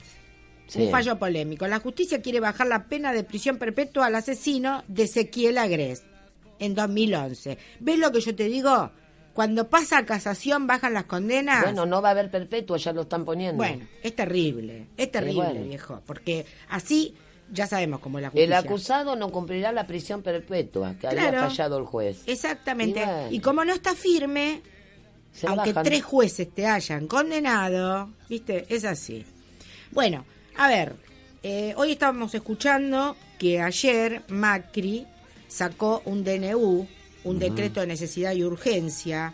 Un 0.76 0.92
fallo 0.92 1.18
polémico. 1.18 1.68
La 1.68 1.80
justicia 1.80 2.22
quiere 2.22 2.42
bajar 2.42 2.68
la 2.68 2.86
pena 2.86 3.14
de 3.14 3.24
prisión 3.24 3.58
perpetua 3.58 4.08
al 4.08 4.16
asesino 4.16 4.84
de 4.90 5.04
Ezequiel 5.04 5.58
Agrest 5.58 6.04
en 6.60 6.76
2011. 6.76 7.58
¿Ves 7.80 8.00
lo 8.00 8.12
que 8.12 8.22
yo 8.22 8.36
te 8.36 8.46
digo? 8.46 8.92
Cuando 9.34 9.70
pasa 9.70 10.00
a 10.00 10.06
casación 10.06 10.68
bajan 10.68 10.94
las 10.94 11.06
condenas. 11.06 11.64
Bueno, 11.64 11.86
no 11.86 12.02
va 12.02 12.10
a 12.10 12.12
haber 12.12 12.30
perpetua, 12.30 12.78
ya 12.78 12.92
lo 12.92 13.02
están 13.02 13.24
poniendo. 13.24 13.58
Bueno, 13.58 13.88
es 14.04 14.16
terrible, 14.16 14.88
es 14.98 15.12
terrible, 15.12 15.64
viejo, 15.64 16.02
porque 16.06 16.46
así 16.70 17.16
ya 17.52 17.68
sabemos 17.68 18.00
cómo 18.00 18.18
es 18.18 18.24
la 18.24 18.30
justicia. 18.30 18.46
El 18.46 18.54
acusado 18.54 19.16
no 19.16 19.30
cumplirá 19.30 19.72
la 19.72 19.86
prisión 19.86 20.22
perpetua 20.22 20.96
que 21.00 21.08
había 21.08 21.32
fallado 21.32 21.78
el 21.78 21.86
juez. 21.86 22.24
Exactamente. 22.26 23.06
Y, 23.30 23.40
como 23.40 23.64
no 23.64 23.74
está 23.74 23.96
firme, 23.96 24.62
aunque 25.48 25.74
tres 25.74 26.04
jueces 26.04 26.54
te 26.54 26.68
hayan 26.68 27.08
condenado, 27.08 28.10
¿viste? 28.30 28.66
Es 28.70 28.86
así. 28.86 29.26
Bueno, 29.92 30.26
a 30.58 30.68
ver, 30.68 30.96
eh, 31.44 31.74
hoy 31.78 31.94
estábamos 31.94 32.34
escuchando 32.36 33.16
que 33.38 33.62
ayer 33.62 34.24
Macri 34.30 35.08
sacó 35.48 36.02
un 36.06 36.24
DNU 36.24 36.88
un 37.24 37.40
decreto 37.40 37.82
de 37.82 37.88
necesidad 37.88 38.34
y 38.34 38.44
urgencia 38.44 39.34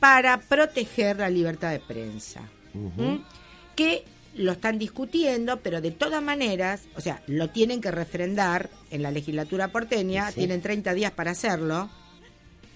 para 0.00 0.40
proteger 0.40 1.18
la 1.18 1.30
libertad 1.30 1.72
de 1.72 1.80
prensa. 1.80 2.42
Que 3.74 4.04
lo 4.36 4.52
están 4.52 4.78
discutiendo, 4.78 5.60
pero 5.60 5.80
de 5.80 5.92
todas 5.92 6.22
maneras, 6.22 6.82
o 6.96 7.00
sea, 7.00 7.22
lo 7.26 7.50
tienen 7.50 7.80
que 7.80 7.90
refrendar 7.90 8.68
en 8.90 9.02
la 9.02 9.10
legislatura 9.10 9.68
porteña, 9.68 10.32
tienen 10.32 10.60
30 10.60 10.92
días 10.94 11.12
para 11.12 11.30
hacerlo. 11.32 11.88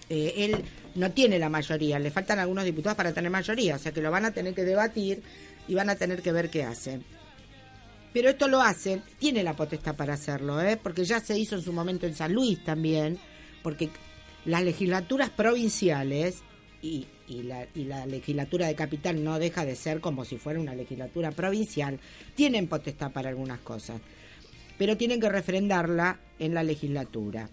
Eh, 0.09 0.33
él 0.37 0.63
no 0.95 1.11
tiene 1.11 1.37
la 1.37 1.49
mayoría, 1.49 1.99
le 1.99 2.11
faltan 2.11 2.39
algunos 2.39 2.65
diputados 2.65 2.97
para 2.97 3.13
tener 3.13 3.29
mayoría, 3.29 3.75
o 3.75 3.79
sea 3.79 3.91
que 3.91 4.01
lo 4.01 4.09
van 4.09 4.25
a 4.25 4.31
tener 4.31 4.53
que 4.53 4.63
debatir 4.63 5.21
y 5.67 5.75
van 5.75 5.89
a 5.89 5.95
tener 5.95 6.21
que 6.21 6.31
ver 6.31 6.49
qué 6.49 6.63
hacen. 6.63 7.03
Pero 8.11 8.29
esto 8.29 8.47
lo 8.47 8.59
hacen, 8.61 9.03
tiene 9.19 9.43
la 9.43 9.53
potestad 9.53 9.95
para 9.95 10.15
hacerlo, 10.15 10.59
¿eh? 10.61 10.79
porque 10.81 11.05
ya 11.05 11.19
se 11.19 11.37
hizo 11.37 11.55
en 11.55 11.61
su 11.61 11.71
momento 11.71 12.07
en 12.07 12.15
San 12.15 12.33
Luis 12.33 12.63
también, 12.63 13.19
porque 13.61 13.91
las 14.45 14.63
legislaturas 14.63 15.29
provinciales 15.29 16.43
y, 16.81 17.07
la, 17.43 17.67
y, 17.75 17.83
la, 17.85 18.05
legislatura 18.05 18.67
de 18.67 18.75
capital 18.75 19.23
no 19.23 19.37
deja 19.37 19.65
de 19.65 19.75
ser 19.75 19.99
como 19.99 20.25
si 20.25 20.37
fuera 20.37 20.59
una 20.59 20.75
legislatura 20.75 21.31
provincial, 21.31 21.99
tienen 22.35 22.67
potestad 22.67 23.11
para 23.11 23.29
algunas 23.29 23.59
cosas, 23.59 24.01
pero 24.77 24.97
tienen 24.97 25.19
que 25.19 25.29
refrendarla 25.29 26.19
en 26.39 26.53
la 26.53 26.63
legislatura. 26.63 27.49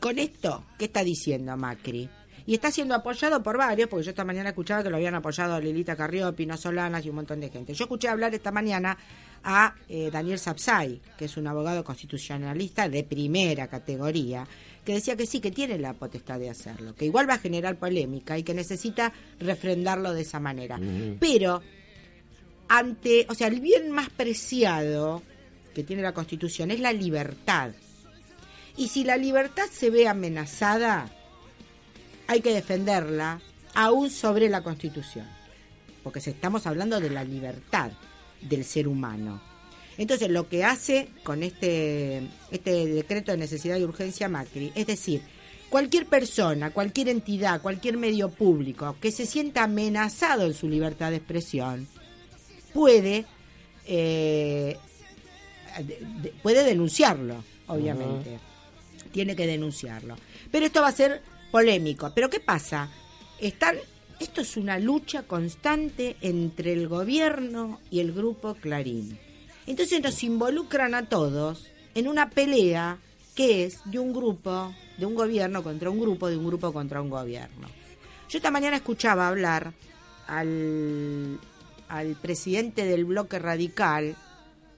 Con 0.00 0.18
esto, 0.18 0.64
¿qué 0.78 0.86
está 0.86 1.04
diciendo 1.04 1.56
Macri? 1.56 2.08
Y 2.46 2.54
está 2.54 2.70
siendo 2.70 2.94
apoyado 2.94 3.42
por 3.42 3.58
varios, 3.58 3.88
porque 3.88 4.04
yo 4.04 4.10
esta 4.10 4.24
mañana 4.24 4.48
escuchaba 4.48 4.82
que 4.82 4.90
lo 4.90 4.96
habían 4.96 5.14
apoyado 5.14 5.60
Lilita 5.60 5.94
Carrió, 5.94 6.34
Pino 6.34 6.56
Solanas 6.56 7.04
y 7.04 7.10
un 7.10 7.16
montón 7.16 7.38
de 7.38 7.50
gente. 7.50 7.74
Yo 7.74 7.84
escuché 7.84 8.08
hablar 8.08 8.34
esta 8.34 8.50
mañana 8.50 8.96
a 9.44 9.74
eh, 9.88 10.10
Daniel 10.10 10.38
Sapsay, 10.38 11.00
que 11.16 11.26
es 11.26 11.36
un 11.36 11.46
abogado 11.46 11.84
constitucionalista 11.84 12.88
de 12.88 13.04
primera 13.04 13.68
categoría, 13.68 14.46
que 14.84 14.94
decía 14.94 15.16
que 15.16 15.26
sí, 15.26 15.40
que 15.40 15.50
tiene 15.50 15.78
la 15.78 15.92
potestad 15.92 16.38
de 16.38 16.50
hacerlo, 16.50 16.94
que 16.94 17.04
igual 17.04 17.28
va 17.28 17.34
a 17.34 17.38
generar 17.38 17.78
polémica 17.78 18.38
y 18.38 18.42
que 18.42 18.54
necesita 18.54 19.12
refrendarlo 19.38 20.12
de 20.12 20.22
esa 20.22 20.40
manera. 20.40 20.80
Pero 21.18 21.62
ante, 22.68 23.26
o 23.28 23.34
sea, 23.34 23.48
el 23.48 23.60
bien 23.60 23.90
más 23.90 24.10
preciado 24.10 25.22
que 25.74 25.84
tiene 25.84 26.02
la 26.02 26.14
Constitución 26.14 26.70
es 26.70 26.80
la 26.80 26.92
libertad. 26.92 27.72
Y 28.76 28.88
si 28.88 29.04
la 29.04 29.16
libertad 29.16 29.66
se 29.70 29.90
ve 29.90 30.08
amenazada, 30.08 31.10
hay 32.26 32.40
que 32.40 32.54
defenderla 32.54 33.40
aún 33.74 34.10
sobre 34.10 34.48
la 34.48 34.62
Constitución, 34.62 35.26
porque 36.02 36.20
estamos 36.20 36.66
hablando 36.66 37.00
de 37.00 37.10
la 37.10 37.24
libertad 37.24 37.90
del 38.40 38.64
ser 38.64 38.88
humano. 38.88 39.49
Entonces, 40.00 40.30
lo 40.30 40.48
que 40.48 40.64
hace 40.64 41.08
con 41.24 41.42
este, 41.42 42.22
este 42.50 42.86
decreto 42.86 43.32
de 43.32 43.36
necesidad 43.36 43.76
y 43.76 43.84
urgencia 43.84 44.30
Macri, 44.30 44.72
es 44.74 44.86
decir, 44.86 45.20
cualquier 45.68 46.06
persona, 46.06 46.70
cualquier 46.70 47.10
entidad, 47.10 47.60
cualquier 47.60 47.98
medio 47.98 48.30
público 48.30 48.96
que 48.98 49.12
se 49.12 49.26
sienta 49.26 49.64
amenazado 49.64 50.46
en 50.46 50.54
su 50.54 50.70
libertad 50.70 51.10
de 51.10 51.18
expresión, 51.18 51.86
puede, 52.72 53.26
eh, 53.84 54.78
puede 56.42 56.64
denunciarlo, 56.64 57.44
obviamente. 57.66 58.38
Tiene 59.12 59.36
que 59.36 59.46
denunciarlo. 59.46 60.16
Pero 60.50 60.64
esto 60.64 60.80
va 60.80 60.88
a 60.88 60.92
ser 60.92 61.20
polémico. 61.50 62.10
¿Pero 62.14 62.30
qué 62.30 62.40
pasa? 62.40 62.90
Están, 63.38 63.76
esto 64.18 64.40
es 64.40 64.56
una 64.56 64.78
lucha 64.78 65.24
constante 65.24 66.16
entre 66.22 66.72
el 66.72 66.88
gobierno 66.88 67.80
y 67.90 68.00
el 68.00 68.12
grupo 68.12 68.54
Clarín. 68.54 69.28
Entonces 69.70 70.02
nos 70.02 70.20
involucran 70.24 70.96
a 70.96 71.08
todos 71.08 71.68
en 71.94 72.08
una 72.08 72.30
pelea 72.30 72.98
que 73.36 73.62
es 73.62 73.78
de 73.84 74.00
un 74.00 74.12
grupo, 74.12 74.74
de 74.98 75.06
un 75.06 75.14
gobierno 75.14 75.62
contra 75.62 75.90
un 75.90 76.00
grupo, 76.00 76.28
de 76.28 76.36
un 76.36 76.44
grupo 76.44 76.72
contra 76.72 77.00
un 77.00 77.08
gobierno. 77.08 77.68
Yo 78.28 78.38
esta 78.38 78.50
mañana 78.50 78.78
escuchaba 78.78 79.28
hablar 79.28 79.72
al, 80.26 81.38
al 81.88 82.16
presidente 82.16 82.84
del 82.84 83.04
bloque 83.04 83.38
radical, 83.38 84.16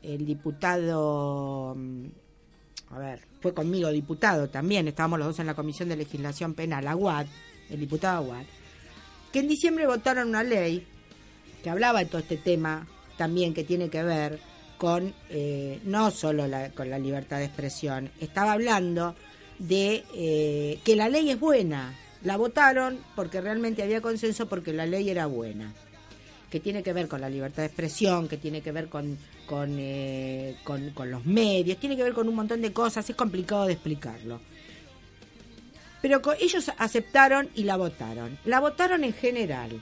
el 0.03 0.27
diputado, 0.27 1.75
mm, 1.75 2.05
a 2.91 2.99
ver, 2.99 3.23
fue 3.41 3.55
conmigo 3.55 3.89
diputado 3.89 4.51
también, 4.51 4.89
estábamos 4.89 5.21
los 5.21 5.29
dos 5.29 5.39
en 5.39 5.47
la 5.47 5.55
Comisión 5.55 5.89
de 5.89 5.97
Legislación 5.97 6.53
Penal, 6.53 6.87
Aguad, 6.87 7.25
el 7.71 7.81
diputado 7.81 8.19
Aguad, 8.19 8.45
que 9.33 9.39
en 9.39 9.49
diciembre 9.49 9.87
votaron 9.87 10.29
una 10.29 10.45
ley 10.45 10.87
que 11.65 11.71
hablaba 11.71 12.01
de 12.01 12.05
todo 12.05 12.19
este 12.19 12.37
tema 12.37 12.87
también 13.17 13.55
que 13.55 13.65
tiene 13.65 13.89
que 13.89 14.03
ver 14.03 14.52
con 14.83 15.15
eh, 15.31 15.79
no 15.85 16.11
solo 16.11 16.45
con 16.75 16.91
la 16.91 16.99
libertad 16.99 17.39
de 17.39 17.45
expresión, 17.45 18.11
estaba 18.19 18.51
hablando 18.51 19.15
de 19.61 20.03
eh, 20.13 20.81
que 20.85 20.97
la 20.97 21.09
ley 21.09 21.31
es 21.31 21.39
buena. 21.39 21.97
La 22.25 22.37
votaron 22.37 22.99
porque 23.15 23.41
realmente 23.41 23.85
había 23.85 24.01
consenso 24.01 24.49
porque 24.49 24.73
la 24.73 24.85
ley 24.85 25.09
era 25.09 25.27
buena, 25.27 25.73
que 26.51 26.59
tiene 26.59 26.83
que 26.83 26.93
ver 26.93 27.07
con 27.07 27.21
la 27.21 27.31
libertad 27.31 27.63
de 27.63 27.67
expresión, 27.67 28.27
que 28.27 28.39
tiene 28.39 28.61
que 28.61 28.73
ver 28.73 28.89
con, 28.89 29.17
con, 29.47 29.77
eh, 29.79 30.57
con 30.65 31.13
los 31.13 31.25
medios, 31.27 31.79
tiene 31.79 31.97
que 31.97 32.03
ver 32.03 32.13
con 32.13 32.29
un 32.29 32.35
montón 32.35 32.61
de 32.61 32.73
cosas, 32.73 33.09
es 33.09 33.15
complicado 33.15 33.67
de 33.67 33.75
explicarlo. 33.75 34.41
Pero 36.01 36.21
ellos 36.41 36.73
aceptaron 36.77 37.49
y 37.55 37.63
la 37.63 37.77
votaron. 37.77 38.37
La 38.45 38.59
votaron 38.59 39.05
en 39.05 39.13
general 39.13 39.81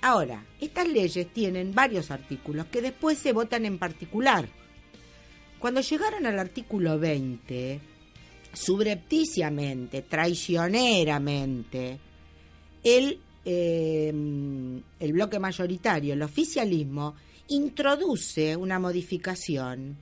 Ahora, 0.00 0.44
estas 0.60 0.88
leyes 0.88 1.32
tienen 1.32 1.74
varios 1.74 2.10
artículos 2.10 2.66
que 2.66 2.82
después 2.82 3.18
se 3.18 3.32
votan 3.32 3.64
en 3.64 3.78
particular. 3.78 4.48
Cuando 5.58 5.80
llegaron 5.80 6.26
al 6.26 6.38
artículo 6.38 6.98
20, 6.98 7.80
subrepticiamente, 8.52 10.02
traicioneramente, 10.02 11.98
el, 12.82 13.20
em, 13.44 14.82
el 15.00 15.12
bloque 15.12 15.38
mayoritario, 15.38 16.14
el 16.14 16.22
oficialismo, 16.22 17.14
introduce 17.48 18.56
una 18.56 18.78
modificación 18.78 19.96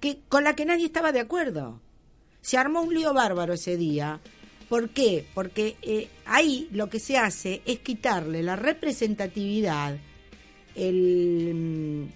que, 0.00 0.20
con 0.28 0.44
la 0.44 0.54
que 0.54 0.64
nadie 0.64 0.86
estaba 0.86 1.12
de 1.12 1.20
acuerdo. 1.20 1.80
Se 2.40 2.56
armó 2.58 2.82
un 2.82 2.94
lío 2.94 3.12
bárbaro 3.12 3.54
ese 3.54 3.76
día 3.76 4.20
¿Por 4.68 4.90
qué? 4.90 5.24
Porque 5.34 5.76
eh, 5.82 6.08
ahí 6.24 6.68
lo 6.72 6.90
que 6.90 6.98
se 6.98 7.16
hace 7.16 7.62
es 7.66 7.80
quitarle 7.80 8.42
la 8.42 8.56
representatividad, 8.56 9.96
el, 10.74 11.52
mm, 11.54 12.08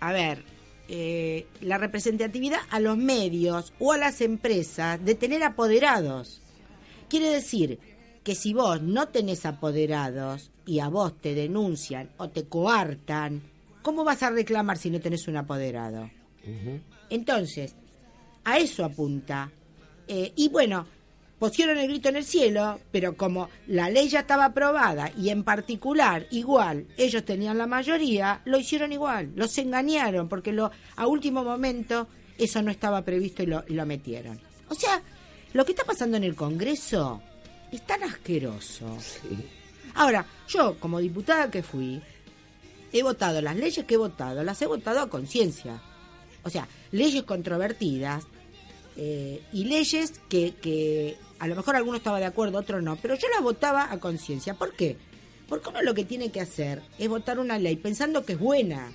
a 0.00 0.12
ver, 0.12 0.42
eh, 0.88 1.46
la 1.60 1.78
representatividad 1.78 2.60
a 2.70 2.80
los 2.80 2.96
medios 2.96 3.72
o 3.78 3.92
a 3.92 3.98
las 3.98 4.20
empresas 4.22 5.04
de 5.04 5.14
tener 5.14 5.42
apoderados. 5.42 6.40
Quiere 7.08 7.30
decir 7.30 7.78
que 8.24 8.34
si 8.34 8.54
vos 8.54 8.82
no 8.82 9.08
tenés 9.08 9.44
apoderados 9.44 10.50
y 10.66 10.80
a 10.80 10.88
vos 10.88 11.20
te 11.20 11.34
denuncian 11.34 12.10
o 12.16 12.28
te 12.30 12.44
coartan, 12.44 13.42
¿cómo 13.82 14.02
vas 14.02 14.22
a 14.22 14.30
reclamar 14.30 14.78
si 14.78 14.90
no 14.90 15.00
tenés 15.00 15.28
un 15.28 15.36
apoderado? 15.36 16.10
Entonces, 17.10 17.74
a 18.44 18.58
eso 18.58 18.84
apunta. 18.84 19.50
Eh, 20.08 20.32
y 20.36 20.48
bueno, 20.48 20.86
pusieron 21.40 21.78
el 21.78 21.88
grito 21.88 22.10
en 22.10 22.16
el 22.16 22.24
cielo, 22.24 22.78
pero 22.92 23.16
como 23.16 23.48
la 23.66 23.88
ley 23.88 24.08
ya 24.08 24.20
estaba 24.20 24.44
aprobada 24.44 25.10
y 25.16 25.30
en 25.30 25.42
particular 25.42 26.26
igual 26.30 26.86
ellos 26.98 27.24
tenían 27.24 27.56
la 27.56 27.66
mayoría, 27.66 28.42
lo 28.44 28.58
hicieron 28.58 28.92
igual, 28.92 29.32
los 29.34 29.56
engañaron 29.56 30.28
porque 30.28 30.52
lo, 30.52 30.70
a 30.96 31.06
último 31.06 31.42
momento 31.42 32.06
eso 32.38 32.60
no 32.62 32.70
estaba 32.70 33.02
previsto 33.02 33.42
y 33.42 33.46
lo, 33.46 33.64
lo 33.68 33.86
metieron. 33.86 34.38
O 34.68 34.74
sea, 34.74 35.02
lo 35.54 35.64
que 35.64 35.72
está 35.72 35.84
pasando 35.84 36.18
en 36.18 36.24
el 36.24 36.36
Congreso 36.36 37.22
es 37.72 37.84
tan 37.86 38.02
asqueroso. 38.02 38.98
Ahora, 39.94 40.26
yo 40.46 40.78
como 40.78 41.00
diputada 41.00 41.50
que 41.50 41.62
fui, 41.62 42.02
he 42.92 43.02
votado 43.02 43.40
las 43.40 43.56
leyes 43.56 43.86
que 43.86 43.94
he 43.94 43.98
votado, 43.98 44.44
las 44.44 44.60
he 44.60 44.66
votado 44.66 45.00
a 45.00 45.08
conciencia. 45.08 45.80
O 46.42 46.50
sea, 46.50 46.68
leyes 46.92 47.22
controvertidas 47.22 48.26
eh, 48.96 49.42
y 49.52 49.64
leyes 49.64 50.20
que, 50.28 50.54
que 50.60 51.16
a 51.40 51.48
lo 51.48 51.56
mejor 51.56 51.74
alguno 51.74 51.96
estaba 51.96 52.20
de 52.20 52.26
acuerdo, 52.26 52.58
otro 52.58 52.82
no, 52.82 52.96
pero 52.96 53.14
yo 53.14 53.26
las 53.34 53.42
votaba 53.42 53.90
a 53.90 53.98
conciencia. 53.98 54.54
¿Por 54.54 54.74
qué? 54.74 54.98
Porque 55.48 55.70
uno 55.70 55.80
lo 55.82 55.94
que 55.94 56.04
tiene 56.04 56.30
que 56.30 56.42
hacer 56.42 56.82
es 56.98 57.08
votar 57.08 57.38
una 57.38 57.58
ley 57.58 57.76
pensando 57.76 58.26
que 58.26 58.34
es 58.34 58.38
buena, 58.38 58.92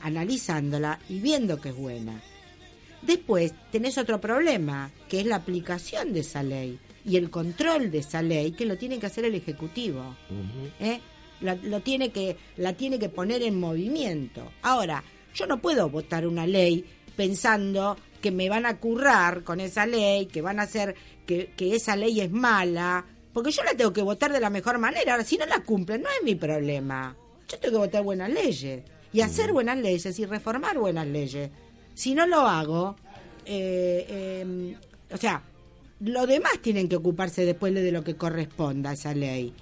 analizándola 0.00 0.98
y 1.10 1.20
viendo 1.20 1.60
que 1.60 1.68
es 1.68 1.76
buena. 1.76 2.22
Después 3.02 3.52
tenés 3.70 3.98
otro 3.98 4.20
problema, 4.20 4.90
que 5.08 5.20
es 5.20 5.26
la 5.26 5.36
aplicación 5.36 6.14
de 6.14 6.20
esa 6.20 6.42
ley 6.42 6.80
y 7.04 7.16
el 7.16 7.28
control 7.28 7.90
de 7.90 7.98
esa 7.98 8.22
ley, 8.22 8.52
que 8.52 8.64
lo 8.64 8.78
tiene 8.78 8.98
que 8.98 9.06
hacer 9.06 9.26
el 9.26 9.34
Ejecutivo. 9.34 10.16
¿eh? 10.80 11.00
lo 11.42 11.80
tiene 11.80 12.10
que, 12.10 12.38
la 12.56 12.72
tiene 12.72 12.98
que 12.98 13.10
poner 13.10 13.42
en 13.42 13.60
movimiento. 13.60 14.50
Ahora, 14.62 15.04
yo 15.34 15.46
no 15.46 15.60
puedo 15.60 15.90
votar 15.90 16.26
una 16.26 16.46
ley 16.46 16.86
pensando 17.16 17.96
que 18.22 18.30
me 18.30 18.48
van 18.48 18.64
a 18.64 18.78
currar 18.78 19.42
con 19.42 19.60
esa 19.60 19.84
ley, 19.84 20.26
que 20.26 20.40
van 20.40 20.60
a 20.60 20.62
hacer 20.62 20.94
que, 21.26 21.52
esa 21.58 21.96
ley 21.96 22.20
es 22.20 22.30
mala, 22.30 23.04
porque 23.34 23.50
yo 23.50 23.62
la 23.64 23.74
tengo 23.74 23.92
que 23.92 24.00
votar 24.00 24.32
de 24.32 24.40
la 24.40 24.48
mejor 24.48 24.78
manera. 24.78 25.12
Ahora, 25.12 25.24
si 25.24 25.36
no 25.36 25.44
la 25.44 25.60
cumplen, 25.60 26.02
no 26.02 26.08
es 26.08 26.24
mi 26.24 26.34
problema. 26.34 27.14
Yo 27.48 27.58
tengo 27.58 27.74
que 27.74 27.86
votar 27.86 28.02
buenas 28.02 28.30
leyes 28.30 28.82
y 29.12 29.20
hacer 29.20 29.52
buenas 29.52 29.76
leyes 29.76 30.18
y 30.18 30.24
reformar 30.24 30.78
buenas 30.78 31.06
leyes. 31.06 31.50
Si 31.94 32.14
no 32.14 32.26
lo 32.26 32.40
hago, 32.40 32.96
eh, 33.44 34.40
em, 34.40 34.74
o 35.12 35.16
sea, 35.18 35.42
los 36.00 36.26
demás 36.26 36.52
tienen 36.62 36.88
que 36.88 36.96
ocuparse 36.96 37.44
después 37.44 37.74
de 37.74 37.92
lo 37.92 38.02
que 38.02 38.16
corresponda 38.16 38.90
a 38.90 38.92
esa 38.94 39.12
ley. 39.14 39.52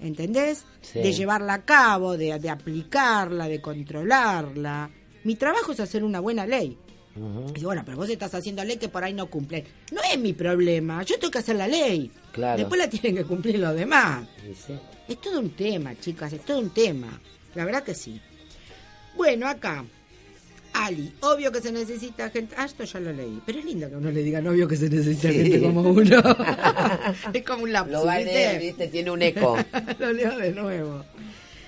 ¿Entendés? 0.00 0.64
De 0.92 1.12
llevarla 1.12 1.54
a 1.54 1.64
cabo, 1.64 2.16
de, 2.16 2.36
de 2.38 2.50
aplicarla, 2.50 3.46
de 3.46 3.60
controlarla. 3.60 4.90
Mi 5.22 5.36
trabajo 5.36 5.70
es 5.72 5.80
hacer 5.80 6.02
una 6.02 6.18
buena 6.18 6.44
ley. 6.44 6.76
Y 7.14 7.64
bueno, 7.64 7.82
pero 7.84 7.98
vos 7.98 8.08
estás 8.08 8.34
haciendo 8.34 8.64
ley 8.64 8.78
que 8.78 8.88
por 8.88 9.04
ahí 9.04 9.12
no 9.12 9.26
cumple. 9.26 9.64
No 9.92 10.00
es 10.02 10.18
mi 10.18 10.32
problema, 10.32 11.02
yo 11.02 11.18
tengo 11.18 11.30
que 11.30 11.38
hacer 11.38 11.56
la 11.56 11.68
ley. 11.68 12.10
Claro. 12.32 12.58
Después 12.58 12.78
la 12.78 12.88
tienen 12.88 13.16
que 13.16 13.24
cumplir 13.24 13.58
los 13.58 13.74
demás. 13.74 14.26
Es 15.08 15.20
todo 15.20 15.40
un 15.40 15.50
tema, 15.50 15.94
chicas, 15.98 16.32
es 16.32 16.44
todo 16.44 16.58
un 16.58 16.70
tema. 16.70 17.20
La 17.54 17.64
verdad 17.64 17.82
que 17.82 17.94
sí. 17.94 18.20
Bueno, 19.14 19.46
acá, 19.46 19.84
Ali, 20.72 21.12
obvio 21.20 21.52
que 21.52 21.60
se 21.60 21.70
necesita 21.70 22.30
gente. 22.30 22.54
Ah, 22.56 22.64
esto 22.64 22.84
ya 22.84 22.98
lo 22.98 23.12
leí. 23.12 23.42
Pero 23.44 23.58
es 23.58 23.64
lindo 23.66 23.90
que 23.90 23.96
uno 23.96 24.10
le 24.10 24.22
diga 24.22 24.40
obvio 24.40 24.66
que 24.66 24.76
se 24.76 24.88
necesita 24.88 25.28
gente 25.28 25.60
como 25.60 25.82
uno. 25.82 26.22
es 27.34 27.44
como 27.44 27.64
un 27.64 27.72
lapso. 27.72 27.92
Lo 27.92 28.06
va 28.06 28.14
a 28.14 28.20
leer, 28.20 28.58
¿viste? 28.58 28.88
Tiene 28.88 29.10
un 29.10 29.20
eco. 29.20 29.58
lo 29.98 30.12
leo 30.14 30.38
de 30.38 30.52
nuevo. 30.52 31.04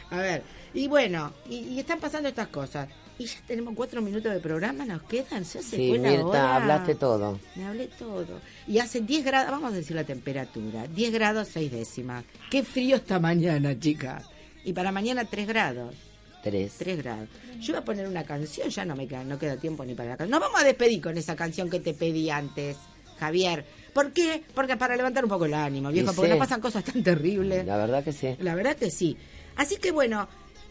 A 0.09 0.19
ver, 0.19 0.43
y 0.73 0.89
bueno, 0.89 1.35
y 1.51 1.79
están 1.79 2.01
pasando 2.01 2.31
estas 2.31 2.49
cosas. 2.49 2.89
Y 3.19 3.27
ya 3.27 3.37
tenemos 3.47 3.75
cuatro 3.77 4.03
minutos 4.03 4.33
de 4.33 4.41
programa, 4.41 4.85
nos 4.85 5.03
quedan, 5.03 5.45
se 5.45 5.61
hace 5.61 5.77
sí, 5.77 5.99
Mirta, 5.99 6.57
hablaste 6.57 6.97
todo. 6.97 7.39
Me 7.55 7.65
hablé 7.65 7.87
todo. 7.87 8.41
Y 8.67 8.79
hace 8.79 9.01
10 9.01 9.25
grados, 9.25 9.51
vamos 9.53 9.73
a 9.73 9.77
decir 9.77 9.95
la 9.95 10.05
temperatura, 10.05 10.89
10 10.89 11.13
grados 11.13 11.49
6 11.53 11.71
décimas. 11.71 12.25
Qué 12.51 12.65
frío 12.65 12.97
esta 12.97 13.21
mañana, 13.21 13.79
chicas. 13.79 14.25
Y 14.65 14.73
para 14.73 14.91
mañana 14.91 15.25
3 15.25 15.47
grados. 15.47 15.95
3. 16.43 16.73
3 16.77 16.99
grados. 16.99 17.29
Yo 17.61 17.73
iba 17.73 17.79
a 17.79 17.85
poner 17.85 18.09
una 18.09 18.25
canción, 18.25 18.69
ya 18.69 18.85
no 18.85 18.97
me 18.97 19.07
queda, 19.07 19.23
no 19.23 19.39
queda 19.39 19.57
tiempo 19.57 19.85
ni 19.85 19.95
para 19.95 20.11
la 20.11 20.17
canción. 20.17 20.33
Nos 20.33 20.41
vamos 20.41 20.61
a 20.61 20.65
despedir 20.65 21.01
con 21.01 21.17
esa 21.17 21.37
canción 21.37 21.71
que 21.71 21.79
te 21.79 21.95
pedí 21.95 22.31
antes, 22.31 22.77
Javier. 23.19 23.65
¿Por 23.93 24.13
qué? 24.13 24.43
Porque 24.55 24.77
para 24.77 24.97
levantar 24.97 25.23
un 25.23 25.31
poco 25.31 25.45
el 25.45 25.55
ánimo, 25.55 25.91
viejo, 25.91 26.13
porque 26.13 26.31
nos 26.31 26.39
pasan 26.39 26.61
cosas 26.61 26.83
tan 26.83 27.01
terribles. 27.05 27.65
La 27.65 27.77
verdad 27.77 28.03
que 28.03 28.13
sí. 28.13 28.35
La 28.41 28.57
verdad 28.57 28.77
que 28.77 28.91
sí. 28.91 29.17
Así 29.57 29.77
que 29.77 29.93
bueno, 29.93 30.29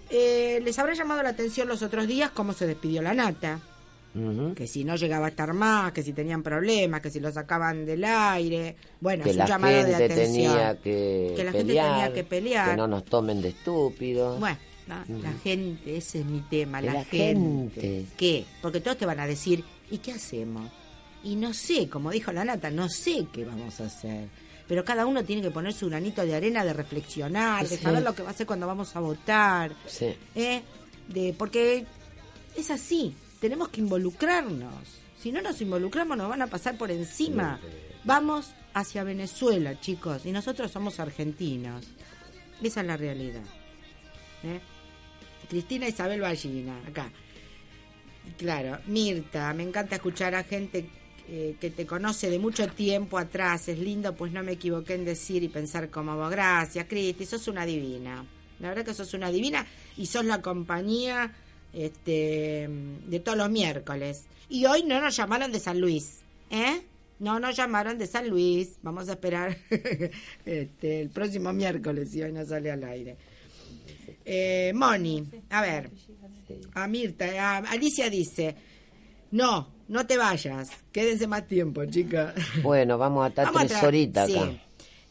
eh, 0.09 0.61
les 0.63 0.77
habrá 0.79 0.93
llamado 0.93 1.23
la 1.23 1.29
atención 1.29 1.67
los 1.67 1.81
otros 1.81 2.07
días 2.07 2.31
cómo 2.31 2.53
se 2.53 2.67
despidió 2.67 3.01
la 3.01 3.13
nata. 3.13 3.59
Que 4.55 4.67
si 4.67 4.83
no 4.83 4.95
llegaba 4.95 5.25
a 5.25 5.29
estar 5.29 5.53
más, 5.53 5.91
que 5.91 6.03
si 6.03 6.13
tenían 6.13 6.43
problemas, 6.43 7.01
que 7.01 7.09
si 7.09 7.19
lo 7.19 7.31
sacaban 7.31 7.83
del 7.83 8.05
aire. 8.05 8.75
Bueno, 9.01 9.25
es 9.25 9.35
un 9.35 9.45
llamado 9.47 9.83
de 9.83 9.95
atención. 9.95 10.53
Tenía 10.53 10.77
que, 10.83 11.33
que 11.35 11.43
la 11.43 11.51
gente 11.51 11.73
tenía 11.73 12.13
que 12.13 12.23
pelear. 12.23 12.69
Que 12.69 12.77
no 12.77 12.87
nos 12.87 13.05
tomen 13.05 13.41
de 13.41 13.49
estúpidos. 13.49 14.39
Bueno, 14.39 14.57
la 14.87 15.33
gente, 15.43 15.97
ese 15.97 16.19
es 16.19 16.25
mi 16.25 16.41
tema, 16.41 16.79
la, 16.79 17.03
gente. 17.05 17.81
gente. 17.81 18.05
¿Qué? 18.15 18.45
Porque 18.61 18.81
todos 18.81 18.97
te 18.97 19.07
van 19.07 19.19
a 19.19 19.25
decir, 19.25 19.63
¿y 19.89 19.97
qué 19.97 20.11
hacemos? 20.11 20.69
Y 21.23 21.35
no 21.35 21.51
sé, 21.51 21.89
como 21.89 22.11
dijo 22.11 22.31
la 22.31 22.45
nata, 22.45 22.69
no 22.69 22.89
sé 22.89 23.25
qué 23.33 23.45
vamos 23.45 23.79
a 23.81 23.85
hacer 23.85 24.27
pero 24.67 24.85
cada 24.85 25.05
uno 25.05 25.23
tiene 25.23 25.41
que 25.41 25.51
poner 25.51 25.73
su 25.73 25.89
granito 25.89 26.25
de 26.25 26.35
arena 26.35 26.63
de 26.63 26.73
reflexionar, 26.73 27.67
de 27.67 27.77
saber 27.77 28.03
lo 28.03 28.15
que 28.15 28.23
va 28.23 28.29
a 28.29 28.31
hacer 28.31 28.47
cuando 28.47 28.67
vamos 28.67 28.95
a 28.95 28.99
votar. 28.99 29.73
¿eh? 30.35 30.61
De, 31.07 31.33
porque 31.37 31.85
es 32.55 32.71
así, 32.71 33.13
tenemos 33.39 33.69
que 33.69 33.81
involucrarnos. 33.81 35.01
Si 35.19 35.31
no 35.31 35.41
nos 35.41 35.61
involucramos 35.61 36.17
nos 36.17 36.29
van 36.29 36.41
a 36.41 36.47
pasar 36.47 36.77
por 36.77 36.91
encima. 36.91 37.59
Vamos 38.03 38.53
hacia 38.73 39.03
Venezuela, 39.03 39.79
chicos, 39.79 40.25
y 40.25 40.31
nosotros 40.31 40.71
somos 40.71 40.99
argentinos. 40.99 41.85
Esa 42.61 42.81
es 42.81 42.87
la 42.87 42.97
realidad. 42.97 43.43
¿eh? 44.43 44.59
Cristina 45.49 45.87
Isabel 45.87 46.21
Ballina, 46.21 46.77
acá. 46.87 47.11
Claro, 48.37 48.79
Mirta, 48.87 49.53
me 49.53 49.63
encanta 49.63 49.95
escuchar 49.95 50.33
a 50.35 50.43
gente 50.43 50.89
eh, 51.29 51.55
que 51.59 51.69
te 51.69 51.85
conoce 51.85 52.29
de 52.29 52.37
mucho 52.37 52.67
tiempo 52.67 53.17
atrás, 53.17 53.69
es 53.69 53.79
lindo, 53.79 54.13
pues 54.13 54.31
no 54.33 54.43
me 54.43 54.53
equivoqué 54.53 54.95
en 54.95 55.05
decir 55.05 55.41
y 55.43 55.47
pensar 55.47 55.89
como 55.89 56.15
vos. 56.17 56.29
Gracias, 56.29 56.85
Cristi, 56.87 57.25
sos 57.25 57.47
una 57.47 57.65
divina. 57.65 58.25
La 58.59 58.69
verdad 58.69 58.85
que 58.85 58.93
sos 58.93 59.13
una 59.13 59.31
divina 59.31 59.65
y 59.97 60.05
sos 60.05 60.25
la 60.25 60.41
compañía 60.41 61.33
este, 61.71 62.69
de 63.07 63.19
todos 63.19 63.37
los 63.37 63.49
miércoles. 63.49 64.25
Y 64.49 64.65
hoy 64.65 64.83
no 64.83 64.99
nos 65.01 65.15
llamaron 65.15 65.51
de 65.51 65.59
San 65.59 65.79
Luis, 65.79 66.19
¿eh? 66.49 66.81
No 67.19 67.39
nos 67.39 67.55
llamaron 67.55 67.97
de 67.97 68.07
San 68.07 68.29
Luis. 68.29 68.77
Vamos 68.81 69.07
a 69.07 69.13
esperar 69.13 69.57
este, 70.45 71.01
el 71.01 71.09
próximo 71.09 71.53
miércoles 71.53 72.09
si 72.11 72.21
hoy 72.21 72.33
no 72.33 72.45
sale 72.45 72.69
al 72.69 72.83
aire. 72.83 73.15
Eh, 74.25 74.71
Moni, 74.75 75.25
a 75.49 75.61
ver, 75.61 75.89
a 76.73 76.87
Mirta, 76.87 77.57
Alicia 77.57 78.09
dice, 78.09 78.55
no, 79.31 79.72
no 79.93 80.07
te 80.07 80.17
vayas, 80.17 80.71
quédense 80.91 81.27
más 81.27 81.47
tiempo, 81.47 81.85
chica. 81.85 82.33
Bueno, 82.63 82.97
vamos 82.97 83.25
a 83.25 83.27
estar 83.29 83.51
tres 83.51 83.83
horitas 83.83 84.27
acá. 84.27 84.45
Sí. 84.45 84.59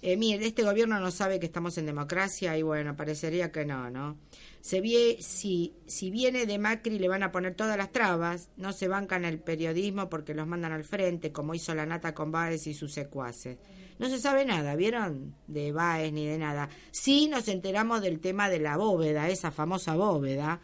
Eh, 0.02 0.16
mire, 0.16 0.44
este 0.44 0.64
gobierno 0.64 0.98
no 0.98 1.12
sabe 1.12 1.38
que 1.38 1.46
estamos 1.46 1.78
en 1.78 1.86
democracia 1.86 2.58
y 2.58 2.62
bueno, 2.62 2.96
parecería 2.96 3.52
que 3.52 3.64
no, 3.64 3.88
¿no? 3.90 4.18
Se 4.60 4.80
vie, 4.80 5.18
si, 5.22 5.74
si 5.86 6.10
viene 6.10 6.46
de 6.46 6.58
Macri 6.58 6.98
le 6.98 7.06
van 7.06 7.22
a 7.22 7.30
poner 7.30 7.54
todas 7.54 7.76
las 7.76 7.92
trabas, 7.92 8.48
no 8.56 8.72
se 8.72 8.88
bancan 8.88 9.24
el 9.24 9.38
periodismo 9.38 10.08
porque 10.08 10.34
los 10.34 10.48
mandan 10.48 10.72
al 10.72 10.82
frente, 10.82 11.30
como 11.30 11.54
hizo 11.54 11.72
la 11.76 11.86
nata 11.86 12.12
con 12.12 12.32
Báez 12.32 12.66
y 12.66 12.74
sus 12.74 12.92
secuaces. 12.92 13.58
No 14.00 14.08
se 14.08 14.18
sabe 14.18 14.44
nada, 14.44 14.74
¿vieron? 14.74 15.36
De 15.46 15.70
Báez 15.70 16.12
ni 16.12 16.26
de 16.26 16.38
nada. 16.38 16.68
Sí 16.90 17.28
nos 17.28 17.46
enteramos 17.46 18.02
del 18.02 18.18
tema 18.18 18.48
de 18.48 18.58
la 18.58 18.76
bóveda, 18.76 19.28
esa 19.28 19.52
famosa 19.52 19.94
bóveda. 19.94 20.60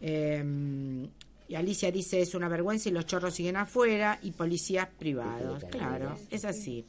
Eh, 0.00 0.42
y 1.52 1.54
Alicia 1.54 1.92
dice 1.92 2.22
es 2.22 2.34
una 2.34 2.48
vergüenza 2.48 2.88
y 2.88 2.92
los 2.92 3.04
chorros 3.04 3.34
siguen 3.34 3.58
afuera 3.58 4.18
y 4.22 4.30
policías 4.30 4.88
privados. 4.98 5.62
Claro, 5.70 6.16
es 6.30 6.46
así. 6.46 6.86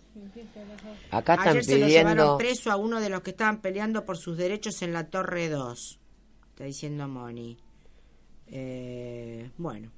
Acá 1.12 1.34
están 1.34 1.50
Ayer 1.50 1.66
se 1.66 1.80
lo 1.80 1.88
llevaron 1.88 2.38
preso 2.38 2.72
a 2.72 2.78
uno 2.78 3.02
de 3.02 3.10
los 3.10 3.20
que 3.24 3.32
estaban 3.32 3.60
peleando 3.60 4.06
por 4.06 4.16
sus 4.18 4.38
derechos 4.38 4.82
en 4.82 4.94
la 4.94 5.10
Torre 5.10 5.50
2. 5.50 6.00
Está 6.52 6.64
diciendo 6.64 7.10
Moni. 7.10 7.58
Eh, 8.48 9.52
bueno. 9.58 9.92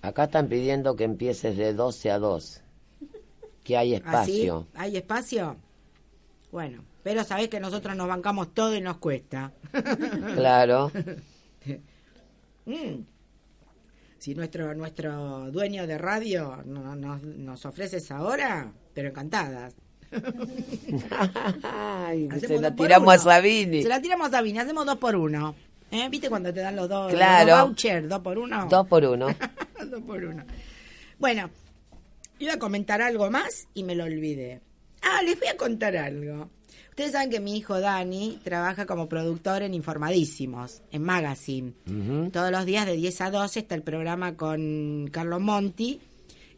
Acá 0.00 0.24
están 0.24 0.48
pidiendo 0.48 0.96
que 0.96 1.04
empieces 1.04 1.58
de 1.58 1.74
12 1.74 2.10
a 2.10 2.18
2. 2.18 2.62
Que 3.62 3.76
hay 3.76 3.92
espacio. 3.92 4.68
¿Hay 4.72 4.96
espacio? 4.96 5.56
Bueno, 6.50 6.82
pero 7.02 7.24
sabés 7.24 7.48
que 7.50 7.60
nosotros 7.60 7.94
nos 7.94 8.08
bancamos 8.08 8.54
todo 8.54 8.74
y 8.74 8.80
nos 8.80 8.96
cuesta. 8.96 9.52
Claro. 10.34 10.90
Mm. 12.64 13.00
Si 14.18 14.34
nuestro 14.34 14.74
nuestro 14.74 15.50
dueño 15.50 15.86
de 15.86 15.96
radio 15.96 16.62
nos 16.64 17.64
ofrece 17.64 17.98
esa 17.98 18.22
hora, 18.22 18.72
pero 18.92 19.10
encantadas. 19.10 19.74
se 22.40 22.60
la 22.60 22.74
tiramos 22.74 23.14
a 23.14 23.18
Sabini. 23.18 23.82
Se 23.82 23.88
la 23.88 24.00
tiramos 24.00 24.28
a 24.28 24.30
Sabini, 24.32 24.58
hacemos 24.58 24.86
dos 24.86 24.96
por 24.96 25.14
uno. 25.14 25.54
¿Eh? 25.90 26.08
¿Viste 26.10 26.28
cuando 26.28 26.52
te 26.52 26.60
dan 26.60 26.76
los 26.76 26.88
dos, 26.88 27.12
claro. 27.12 27.66
vouchers? 27.66 28.08
¿Dos 28.08 28.20
por 28.20 28.38
uno? 28.38 28.66
Dos 28.68 28.86
por 28.86 29.04
uno. 29.04 29.28
dos 29.90 30.02
por 30.02 30.24
uno. 30.24 30.44
Bueno, 31.18 31.50
iba 32.38 32.54
a 32.54 32.58
comentar 32.58 33.00
algo 33.00 33.30
más 33.30 33.68
y 33.74 33.84
me 33.84 33.94
lo 33.94 34.04
olvidé. 34.04 34.60
Ah, 35.02 35.22
les 35.22 35.38
voy 35.38 35.48
a 35.48 35.56
contar 35.56 35.96
algo. 35.96 36.50
Ustedes 36.98 37.12
saben 37.12 37.30
que 37.30 37.38
mi 37.38 37.56
hijo 37.56 37.78
Dani 37.78 38.40
trabaja 38.42 38.84
como 38.84 39.08
productor 39.08 39.62
en 39.62 39.72
Informadísimos, 39.72 40.82
en 40.90 41.04
Magazine. 41.04 41.72
Todos 42.32 42.50
los 42.50 42.66
días 42.66 42.86
de 42.86 42.96
10 42.96 43.20
a 43.20 43.30
12 43.30 43.60
está 43.60 43.76
el 43.76 43.84
programa 43.84 44.36
con 44.36 45.08
Carlos 45.12 45.40
Monti 45.40 46.00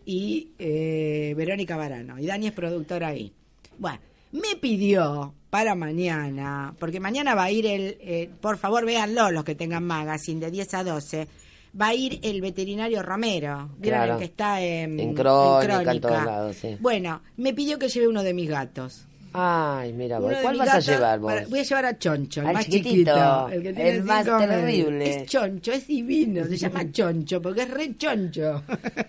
y 0.06 0.52
eh, 0.58 1.34
Verónica 1.36 1.76
Barano. 1.76 2.18
Y 2.18 2.24
Dani 2.24 2.46
es 2.46 2.52
productor 2.54 3.04
ahí. 3.04 3.34
Bueno, 3.76 3.98
me 4.32 4.56
pidió 4.58 5.34
para 5.50 5.74
mañana, 5.74 6.74
porque 6.78 7.00
mañana 7.00 7.34
va 7.34 7.44
a 7.44 7.50
ir 7.50 7.66
el, 7.66 7.98
eh, 8.00 8.30
por 8.40 8.56
favor 8.56 8.86
véanlo 8.86 9.30
los 9.30 9.44
que 9.44 9.54
tengan 9.54 9.84
magazine 9.84 10.40
de 10.40 10.50
10 10.50 10.72
a 10.72 10.84
12, 10.84 11.28
va 11.78 11.88
a 11.88 11.94
ir 11.94 12.18
el 12.22 12.40
veterinario 12.40 13.02
Romero, 13.02 13.72
claro. 13.82 14.14
el 14.14 14.18
que 14.18 14.24
está 14.24 14.62
en, 14.62 14.98
en 15.00 15.12
Crónica, 15.12 15.92
en, 15.92 16.00
todos 16.00 16.24
lados, 16.24 16.56
sí. 16.56 16.78
Bueno, 16.80 17.20
me 17.36 17.52
pidió 17.52 17.78
que 17.78 17.88
lleve 17.88 18.08
uno 18.08 18.22
de 18.22 18.32
mis 18.32 18.48
gatos. 18.48 19.06
Ay, 19.32 19.92
mira 19.92 20.18
¿cuál 20.18 20.58
vas 20.58 20.74
a 20.74 20.80
llevar 20.80 21.20
vos? 21.20 21.32
voy 21.48 21.60
a 21.60 21.62
llevar 21.62 21.84
a 21.84 21.98
Choncho, 21.98 22.40
el 22.40 22.52
más 22.52 22.66
chiquito, 22.66 23.48
el, 23.48 23.62
que 23.62 23.72
tiene 23.72 24.02
más 24.02 24.24
terrible. 24.24 25.08
Es 25.08 25.26
Choncho, 25.26 25.72
es 25.72 25.86
divino, 25.86 26.44
se 26.46 26.56
llama 26.56 26.90
Choncho, 26.90 27.40
porque 27.40 27.62
es 27.62 27.70
re 27.70 27.96
Choncho. 27.96 28.62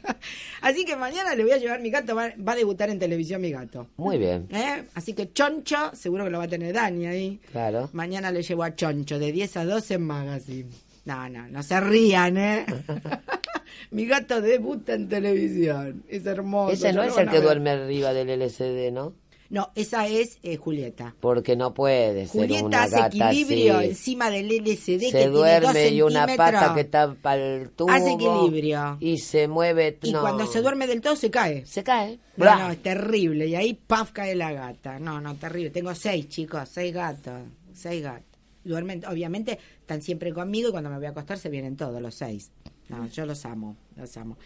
Así 0.62 0.86
que 0.86 0.96
mañana 0.96 1.34
le 1.34 1.44
voy 1.44 1.54
a 1.54 1.58
llevar 1.58 1.80
mi 1.82 1.90
gato, 1.90 2.16
va, 2.16 2.34
a 2.46 2.56
debutar 2.56 2.90
en 2.90 3.00
televisión 3.00 3.42
mi 3.42 3.52
gato. 3.52 3.88
Muy 3.98 4.18
bien. 4.18 4.48
¿Eh? 4.52 4.84
Así 4.94 5.14
que 5.14 5.34
Choncho, 5.34 5.92
seguro 5.94 6.26
que 6.26 6.30
lo 6.30 6.38
va 6.38 6.44
a 6.44 6.50
tener 6.50 6.74
Dani 6.74 7.08
ahí. 7.08 7.40
Claro. 7.52 7.90
Mañana 7.94 8.32
le 8.32 8.44
llevo 8.44 8.64
a 8.64 8.76
Choncho, 8.76 9.18
de 9.18 9.32
10 9.32 9.58
a 9.58 9.66
12 9.66 9.94
en 9.96 10.02
Magazine. 10.04 10.70
No, 11.06 11.28
no, 11.30 11.48
no 11.48 11.64
se 11.64 11.80
rían, 11.80 12.38
¿eh? 12.38 12.66
mi 13.92 14.06
gato 14.06 14.42
debuta 14.42 14.94
en 14.94 15.08
televisión, 15.08 16.04
es 16.08 16.26
hermoso. 16.26 16.74
Ese 16.74 16.94
no 16.94 17.04
es 17.04 17.18
el 17.18 17.30
que 17.30 17.42
duerme 17.42 17.72
arriba 17.72 18.14
del 18.14 18.30
LCD, 18.30 18.92
¿no? 18.92 19.14
No, 19.52 19.70
esa 19.76 20.08
es 20.08 20.40
eh, 20.44 20.56
Julieta. 20.56 21.14
Porque 21.20 21.58
no 21.58 21.74
puede 21.74 22.26
ser 22.26 22.44
Julieta 22.44 22.66
una 22.66 22.84
hace 22.84 23.00
equilibrio 23.02 23.82
encima 23.82 24.30
del 24.30 24.50
LCD 24.50 25.12
se 25.12 25.28
duerme 25.28 25.90
y 25.90 26.02
una 26.02 26.26
pata 26.26 26.74
que 26.74 26.86
tapa 26.86 27.36
el 27.36 27.70
tubo. 27.72 27.92
Hace 27.92 28.14
equilibrio. 28.14 28.96
Y 29.02 29.18
se 29.18 29.50
mueve. 29.50 30.00
Y 30.04 30.14
cuando 30.14 30.48
se 30.48 30.62
duerme 30.62 30.88
del 30.88 31.02
todo 31.02 31.18
se 31.18 31.30
cae. 31.30 31.66
Se 31.66 31.84
cae. 31.84 32.18
No, 32.38 32.58
no, 32.58 32.72
es 32.72 32.82
terrible. 32.82 33.46
Y 33.46 33.56
ahí, 33.56 33.74
paf, 33.74 34.12
cae 34.14 34.36
la 34.36 34.54
gata. 34.54 35.00
No, 35.00 35.20
no, 35.20 35.36
terrible. 35.36 35.70
Tengo 35.70 35.94
seis, 35.96 36.30
chicos, 36.30 36.70
seis 36.72 36.94
gatos. 36.94 37.42
Seis 37.74 38.02
gatos. 38.02 38.24
Duermen, 38.64 39.04
obviamente, 39.06 39.60
están 39.82 40.02
siempre 40.02 40.32
conmigo 40.32 40.70
y 40.70 40.72
cuando 40.72 40.90
me 40.90 40.96
voy 40.96 41.08
a 41.08 41.10
acostar 41.10 41.38
se 41.38 41.50
vienen 41.50 41.76
todos 41.76 42.02
los 42.02 42.16
seis. 42.16 42.52
No, 42.88 43.06
yo 43.08 43.26
los 43.26 43.44
amo, 43.44 43.76
los 43.98 44.16
amo. 44.16 44.38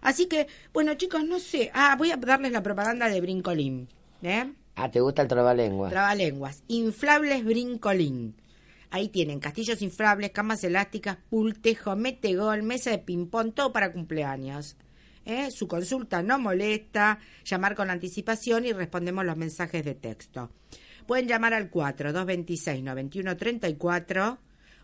Así 0.00 0.26
que, 0.26 0.46
bueno, 0.72 0.94
chicos, 0.94 1.22
no 1.24 1.38
sé. 1.40 1.70
Ah, 1.74 1.94
voy 1.98 2.10
a 2.10 2.16
darles 2.16 2.52
la 2.52 2.62
propaganda 2.62 3.10
de 3.10 3.20
Brincolín. 3.20 3.88
¿Eh? 4.22 4.52
Ah, 4.74 4.90
¿te 4.90 5.00
gusta 5.00 5.22
el 5.22 5.28
trabalenguas? 5.28 5.90
Trabalenguas. 5.90 6.62
Inflables 6.68 7.44
Brincolín. 7.44 8.34
Ahí 8.90 9.08
tienen 9.08 9.40
castillos 9.40 9.80
inflables, 9.82 10.30
camas 10.30 10.62
elásticas, 10.64 11.18
pultejo, 11.28 11.96
metegol, 11.96 12.62
mesa 12.62 12.90
de 12.90 12.98
ping-pong, 12.98 13.52
todo 13.54 13.72
para 13.72 13.92
cumpleaños. 13.92 14.76
¿Eh? 15.24 15.50
Su 15.50 15.66
consulta 15.66 16.22
no 16.22 16.38
molesta, 16.38 17.18
llamar 17.44 17.74
con 17.74 17.90
anticipación 17.90 18.64
y 18.64 18.72
respondemos 18.72 19.24
los 19.24 19.36
mensajes 19.36 19.84
de 19.84 19.96
texto. 19.96 20.52
Pueden 21.06 21.26
llamar 21.26 21.52
al 21.52 21.68
4-226-9134 21.70 24.38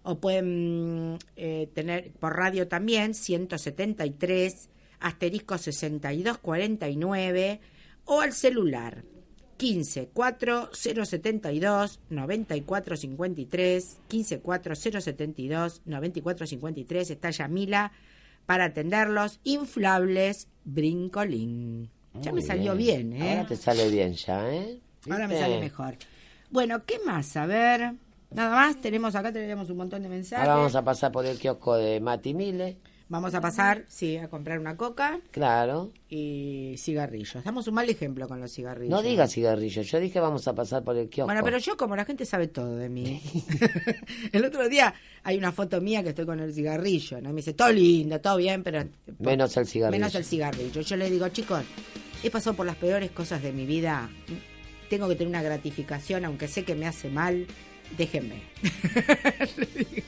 o 0.05 0.19
pueden 0.19 1.17
eh, 1.37 1.71
tener 1.75 2.11
por 2.13 2.37
radio 2.37 2.67
también 2.67 3.15
173 3.15 4.69
asterisco 4.99 5.59
6249 5.59 7.61
o 8.07 8.21
al 8.21 8.33
celular 8.33 9.05
15 9.63 10.09
4 10.13 10.71
072 10.73 12.01
94 12.11 12.97
53 12.97 13.99
15 14.09 14.41
4 14.41 14.75
072 14.75 15.83
94 15.85 16.47
53 16.49 17.11
está 17.11 17.31
Yamila 17.31 17.93
para 18.45 18.65
atenderlos. 18.65 19.39
Inflables 19.45 20.49
brincolín. 20.65 21.91
Ya 22.21 22.33
me 22.33 22.43
salió 22.43 22.75
bien. 22.75 23.13
¿eh? 23.13 23.31
ahora 23.31 23.47
te 23.47 23.57
sale 23.57 23.89
bien 23.89 24.15
ya 24.15 24.53
¿eh? 24.53 24.81
ahora 25.09 25.29
me 25.29 25.39
sale 25.39 25.61
mejor. 25.61 25.95
Bueno 26.51 26.85
qué 26.85 26.99
más 27.07 27.37
a 27.37 27.47
ver 27.47 27.95
nada 28.33 28.57
más 28.57 28.81
tenemos 28.81 29.15
acá 29.15 29.33
tenemos 29.33 29.71
un 29.71 29.77
montón 29.77 30.03
de 30.03 30.09
mensajes. 30.09 30.43
Ahora 30.43 30.57
vamos 30.57 30.75
a 30.75 30.83
pasar 30.83 31.13
por 31.13 31.25
el 31.25 31.39
kiosco 31.39 31.77
de 31.77 32.01
Mati 32.01 32.35
Mile 32.35 32.79
Vamos 33.13 33.35
a 33.35 33.43
pasar, 33.43 33.85
sí, 33.89 34.17
a 34.17 34.29
comprar 34.29 34.59
una 34.59 34.75
coca. 34.79 35.21
Claro. 35.33 35.93
Y 36.09 36.77
cigarrillos. 36.79 37.45
Damos 37.45 37.69
un 37.69 37.75
mal 37.75 37.87
ejemplo 37.91 38.27
con 38.27 38.41
los 38.41 38.51
cigarrillos. 38.51 38.91
No 38.91 39.03
diga 39.03 39.29
cigarrillos, 39.29 39.87
yo 39.87 40.01
dije 40.01 40.19
vamos 40.19 40.49
a 40.49 40.55
pasar 40.55 40.83
por 40.83 40.97
el 40.97 41.11
kiosco. 41.11 41.27
Bueno, 41.27 41.43
pero 41.45 41.59
yo 41.59 41.77
como 41.77 41.95
la 41.95 42.07
gente 42.07 42.25
sabe 42.25 42.49
todo 42.49 42.75
de 42.75 42.89
mí. 42.89 43.21
el 44.33 44.43
otro 44.47 44.67
día 44.67 44.95
hay 45.25 45.37
una 45.37 45.53
foto 45.53 45.79
mía 45.83 46.03
que 46.03 46.09
estoy 46.09 46.25
con 46.25 46.41
el 46.41 46.55
cigarrillo, 46.55 47.21
¿no? 47.21 47.29
Y 47.29 47.33
me 47.35 47.37
dice, 47.41 47.53
todo 47.53 47.71
lindo, 47.71 48.19
todo 48.19 48.39
bien, 48.39 48.63
pero... 48.63 48.83
Menos 49.19 49.55
el 49.59 49.67
cigarrillo. 49.67 50.01
Menos 50.01 50.15
el 50.15 50.25
cigarrillo. 50.25 50.81
Yo 50.81 50.97
le 50.97 51.11
digo, 51.11 51.29
chicos, 51.29 51.65
he 52.23 52.31
pasado 52.31 52.57
por 52.57 52.65
las 52.65 52.77
peores 52.77 53.11
cosas 53.11 53.43
de 53.43 53.53
mi 53.53 53.67
vida. 53.67 54.09
Tengo 54.89 55.07
que 55.07 55.17
tener 55.17 55.29
una 55.29 55.43
gratificación, 55.43 56.25
aunque 56.25 56.49
sé 56.49 56.65
que 56.65 56.75
me 56.75 56.87
hace 56.87 57.11
mal. 57.11 57.47
Déjenme. 57.99 58.41
le 59.59 59.67
digo. 59.67 60.07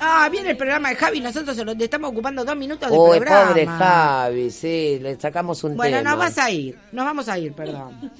Ah, 0.00 0.28
viene 0.30 0.50
el 0.50 0.56
programa 0.56 0.90
de 0.90 0.96
Javi, 0.96 1.20
nosotros 1.20 1.56
se 1.56 1.64
lo 1.64 1.72
estamos 1.72 2.10
ocupando 2.10 2.44
dos 2.44 2.56
minutos 2.56 2.90
de 2.90 2.96
Uy, 2.96 3.18
programa. 3.18 3.48
pobre 3.48 3.66
Javi, 3.66 4.50
sí, 4.50 4.98
le 5.00 5.18
sacamos 5.18 5.64
un 5.64 5.76
bueno, 5.76 6.02
nos 6.02 6.16
vas 6.16 6.38
a 6.38 6.50
ir, 6.50 6.78
nos 6.92 7.04
vamos 7.04 7.28
a 7.28 7.38
ir, 7.38 7.52
perdón. 7.52 8.10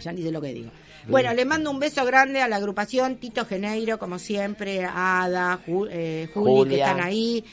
Ya 0.00 0.12
ni 0.12 0.22
sé 0.22 0.32
lo 0.32 0.40
que 0.40 0.52
digo. 0.52 0.70
Bueno, 1.08 1.32
le 1.34 1.44
mando 1.44 1.70
un 1.70 1.80
beso 1.80 2.04
grande 2.04 2.40
a 2.42 2.48
la 2.48 2.56
agrupación 2.56 3.16
Tito 3.16 3.44
Geneiro, 3.44 3.98
como 3.98 4.18
siempre, 4.18 4.84
a 4.84 5.22
Ada, 5.24 5.60
eh, 5.90 6.28
Juli, 6.32 6.70
que 6.70 6.80
están 6.80 7.00
ahí. 7.00 7.44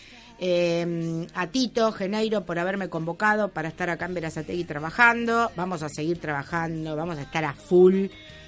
Eh, 0.41 1.27
a 1.33 1.47
Tito 1.47 1.91
Geneiro 1.91 2.45
por 2.45 2.59
haberme 2.59 2.87
convocado 2.89 3.49
para 3.49 3.67
estar 3.67 3.89
acá 3.89 4.05
en 4.05 4.13
Verazategui 4.13 4.63
trabajando. 4.63 5.51
Vamos 5.55 5.83
a 5.83 5.89
seguir 5.89 6.19
trabajando, 6.19 6.95
vamos 6.95 7.17
a 7.17 7.23
estar 7.23 7.43
a 7.43 7.53
full 7.53 8.07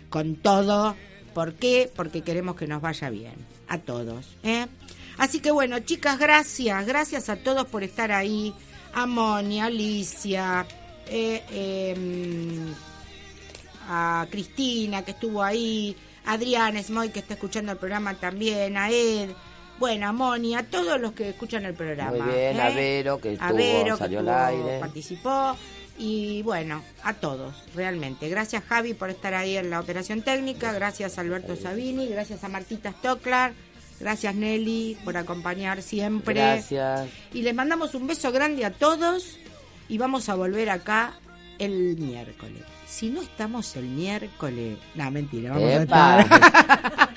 con 0.10 0.36
todo. 0.36 0.96
¿Por 1.34 1.54
qué? 1.56 1.90
Porque 1.96 2.22
queremos 2.22 2.56
que 2.56 2.68
nos 2.68 2.82
vaya 2.82 3.10
bien. 3.10 3.34
A 3.68 3.78
todos. 3.78 4.38
¿eh? 4.44 4.68
Así 5.22 5.40
que 5.40 5.52
bueno, 5.52 5.78
chicas, 5.82 6.18
gracias, 6.18 6.84
gracias 6.88 7.30
a 7.30 7.36
todos 7.36 7.68
por 7.68 7.84
estar 7.84 8.12
ahí. 8.12 8.56
A 8.96 9.06
Moni, 9.06 9.62
a 9.62 9.66
Alicia, 9.66 10.66
eh, 11.06 11.44
em, 11.94 12.74
a 13.88 14.26
Cristina 14.32 15.06
que 15.06 15.12
estuvo 15.12 15.44
ahí, 15.44 15.96
a 16.26 16.34
Adrián 16.34 16.84
Smoy 16.84 17.10
que 17.10 17.20
está 17.20 17.36
escuchando 17.36 17.72
el 17.72 17.78
programa 17.78 18.16
también, 18.16 18.76
a 18.78 18.90
Ed. 18.90 19.30
Bueno, 19.78 20.08
a 20.08 20.12
Moni, 20.12 20.56
a 20.56 20.64
todos 20.64 21.00
los 21.00 21.12
que 21.12 21.30
escuchan 21.30 21.66
el 21.66 21.76
programa. 21.76 22.18
Muy 22.18 22.22
bien, 22.22 22.60
a 22.60 22.72
¿eh? 22.72 22.74
Vero 22.74 23.22
que 23.22 23.34
estuvo, 23.34 23.98
salió 23.98 24.22
al 24.22 24.30
aire. 24.30 24.80
participó. 24.80 25.56
Y 26.00 26.42
bueno, 26.42 26.82
a 27.04 27.14
todos, 27.14 27.64
realmente. 27.76 28.28
Gracias 28.28 28.64
Javi 28.64 28.96
por 28.96 29.12
estar 29.12 29.36
ahí 29.36 29.56
en 29.56 29.70
la 29.70 29.82
operación 29.82 30.24
técnica, 30.24 30.74
gracias 30.74 31.20
Alberto 31.20 31.56
Sabini, 31.56 32.08
gracias 32.08 32.44
a 32.44 32.50
Martita 32.50 32.90
Stocklar 32.92 33.54
Gracias 34.02 34.36
Nelly 34.36 34.98
por 35.04 35.16
acompañar 35.16 35.82
siempre. 35.82 36.34
Gracias. 36.34 37.08
Y 37.34 37.44
les 37.44 37.54
mandamos 37.54 37.94
un 37.94 38.08
beso 38.08 38.32
grande 38.32 38.66
a 38.66 38.72
todos 38.72 39.38
y 39.88 39.98
vamos 39.98 40.28
a 40.30 40.36
volver 40.36 40.70
acá 40.70 41.14
el 41.60 41.96
miércoles. 41.98 42.64
Si 42.88 43.10
no 43.10 43.22
estamos 43.22 43.76
el 43.76 43.86
miércoles, 43.86 44.78
no, 44.96 45.12
mentira, 45.12 45.52
vamos 45.52 45.70
a 45.70 45.84
estar. 45.84 47.10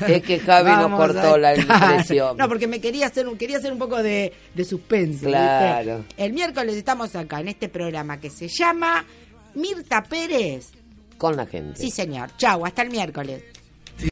es 0.08 0.22
que 0.22 0.38
Javi 0.38 0.70
nos 0.70 0.98
cortó 0.98 1.36
la 1.36 1.56
impresión. 1.56 2.36
No, 2.36 2.48
porque 2.48 2.66
me 2.66 2.80
quería 2.80 3.08
hacer 3.08 3.28
un, 3.28 3.36
quería 3.36 3.58
hacer 3.58 3.72
un 3.72 3.78
poco 3.78 4.02
de, 4.02 4.32
de 4.54 4.64
suspense. 4.64 5.26
Claro. 5.26 6.04
El 6.16 6.32
miércoles 6.32 6.76
estamos 6.76 7.14
acá 7.16 7.40
en 7.40 7.48
este 7.48 7.68
programa 7.68 8.18
que 8.20 8.30
se 8.30 8.48
llama 8.48 9.04
Mirta 9.54 10.02
Pérez. 10.02 10.70
Con 11.18 11.36
la 11.36 11.46
gente. 11.46 11.78
Sí, 11.80 11.90
señor. 11.90 12.30
Chau, 12.36 12.64
hasta 12.64 12.82
el 12.82 12.90
miércoles. 12.90 13.42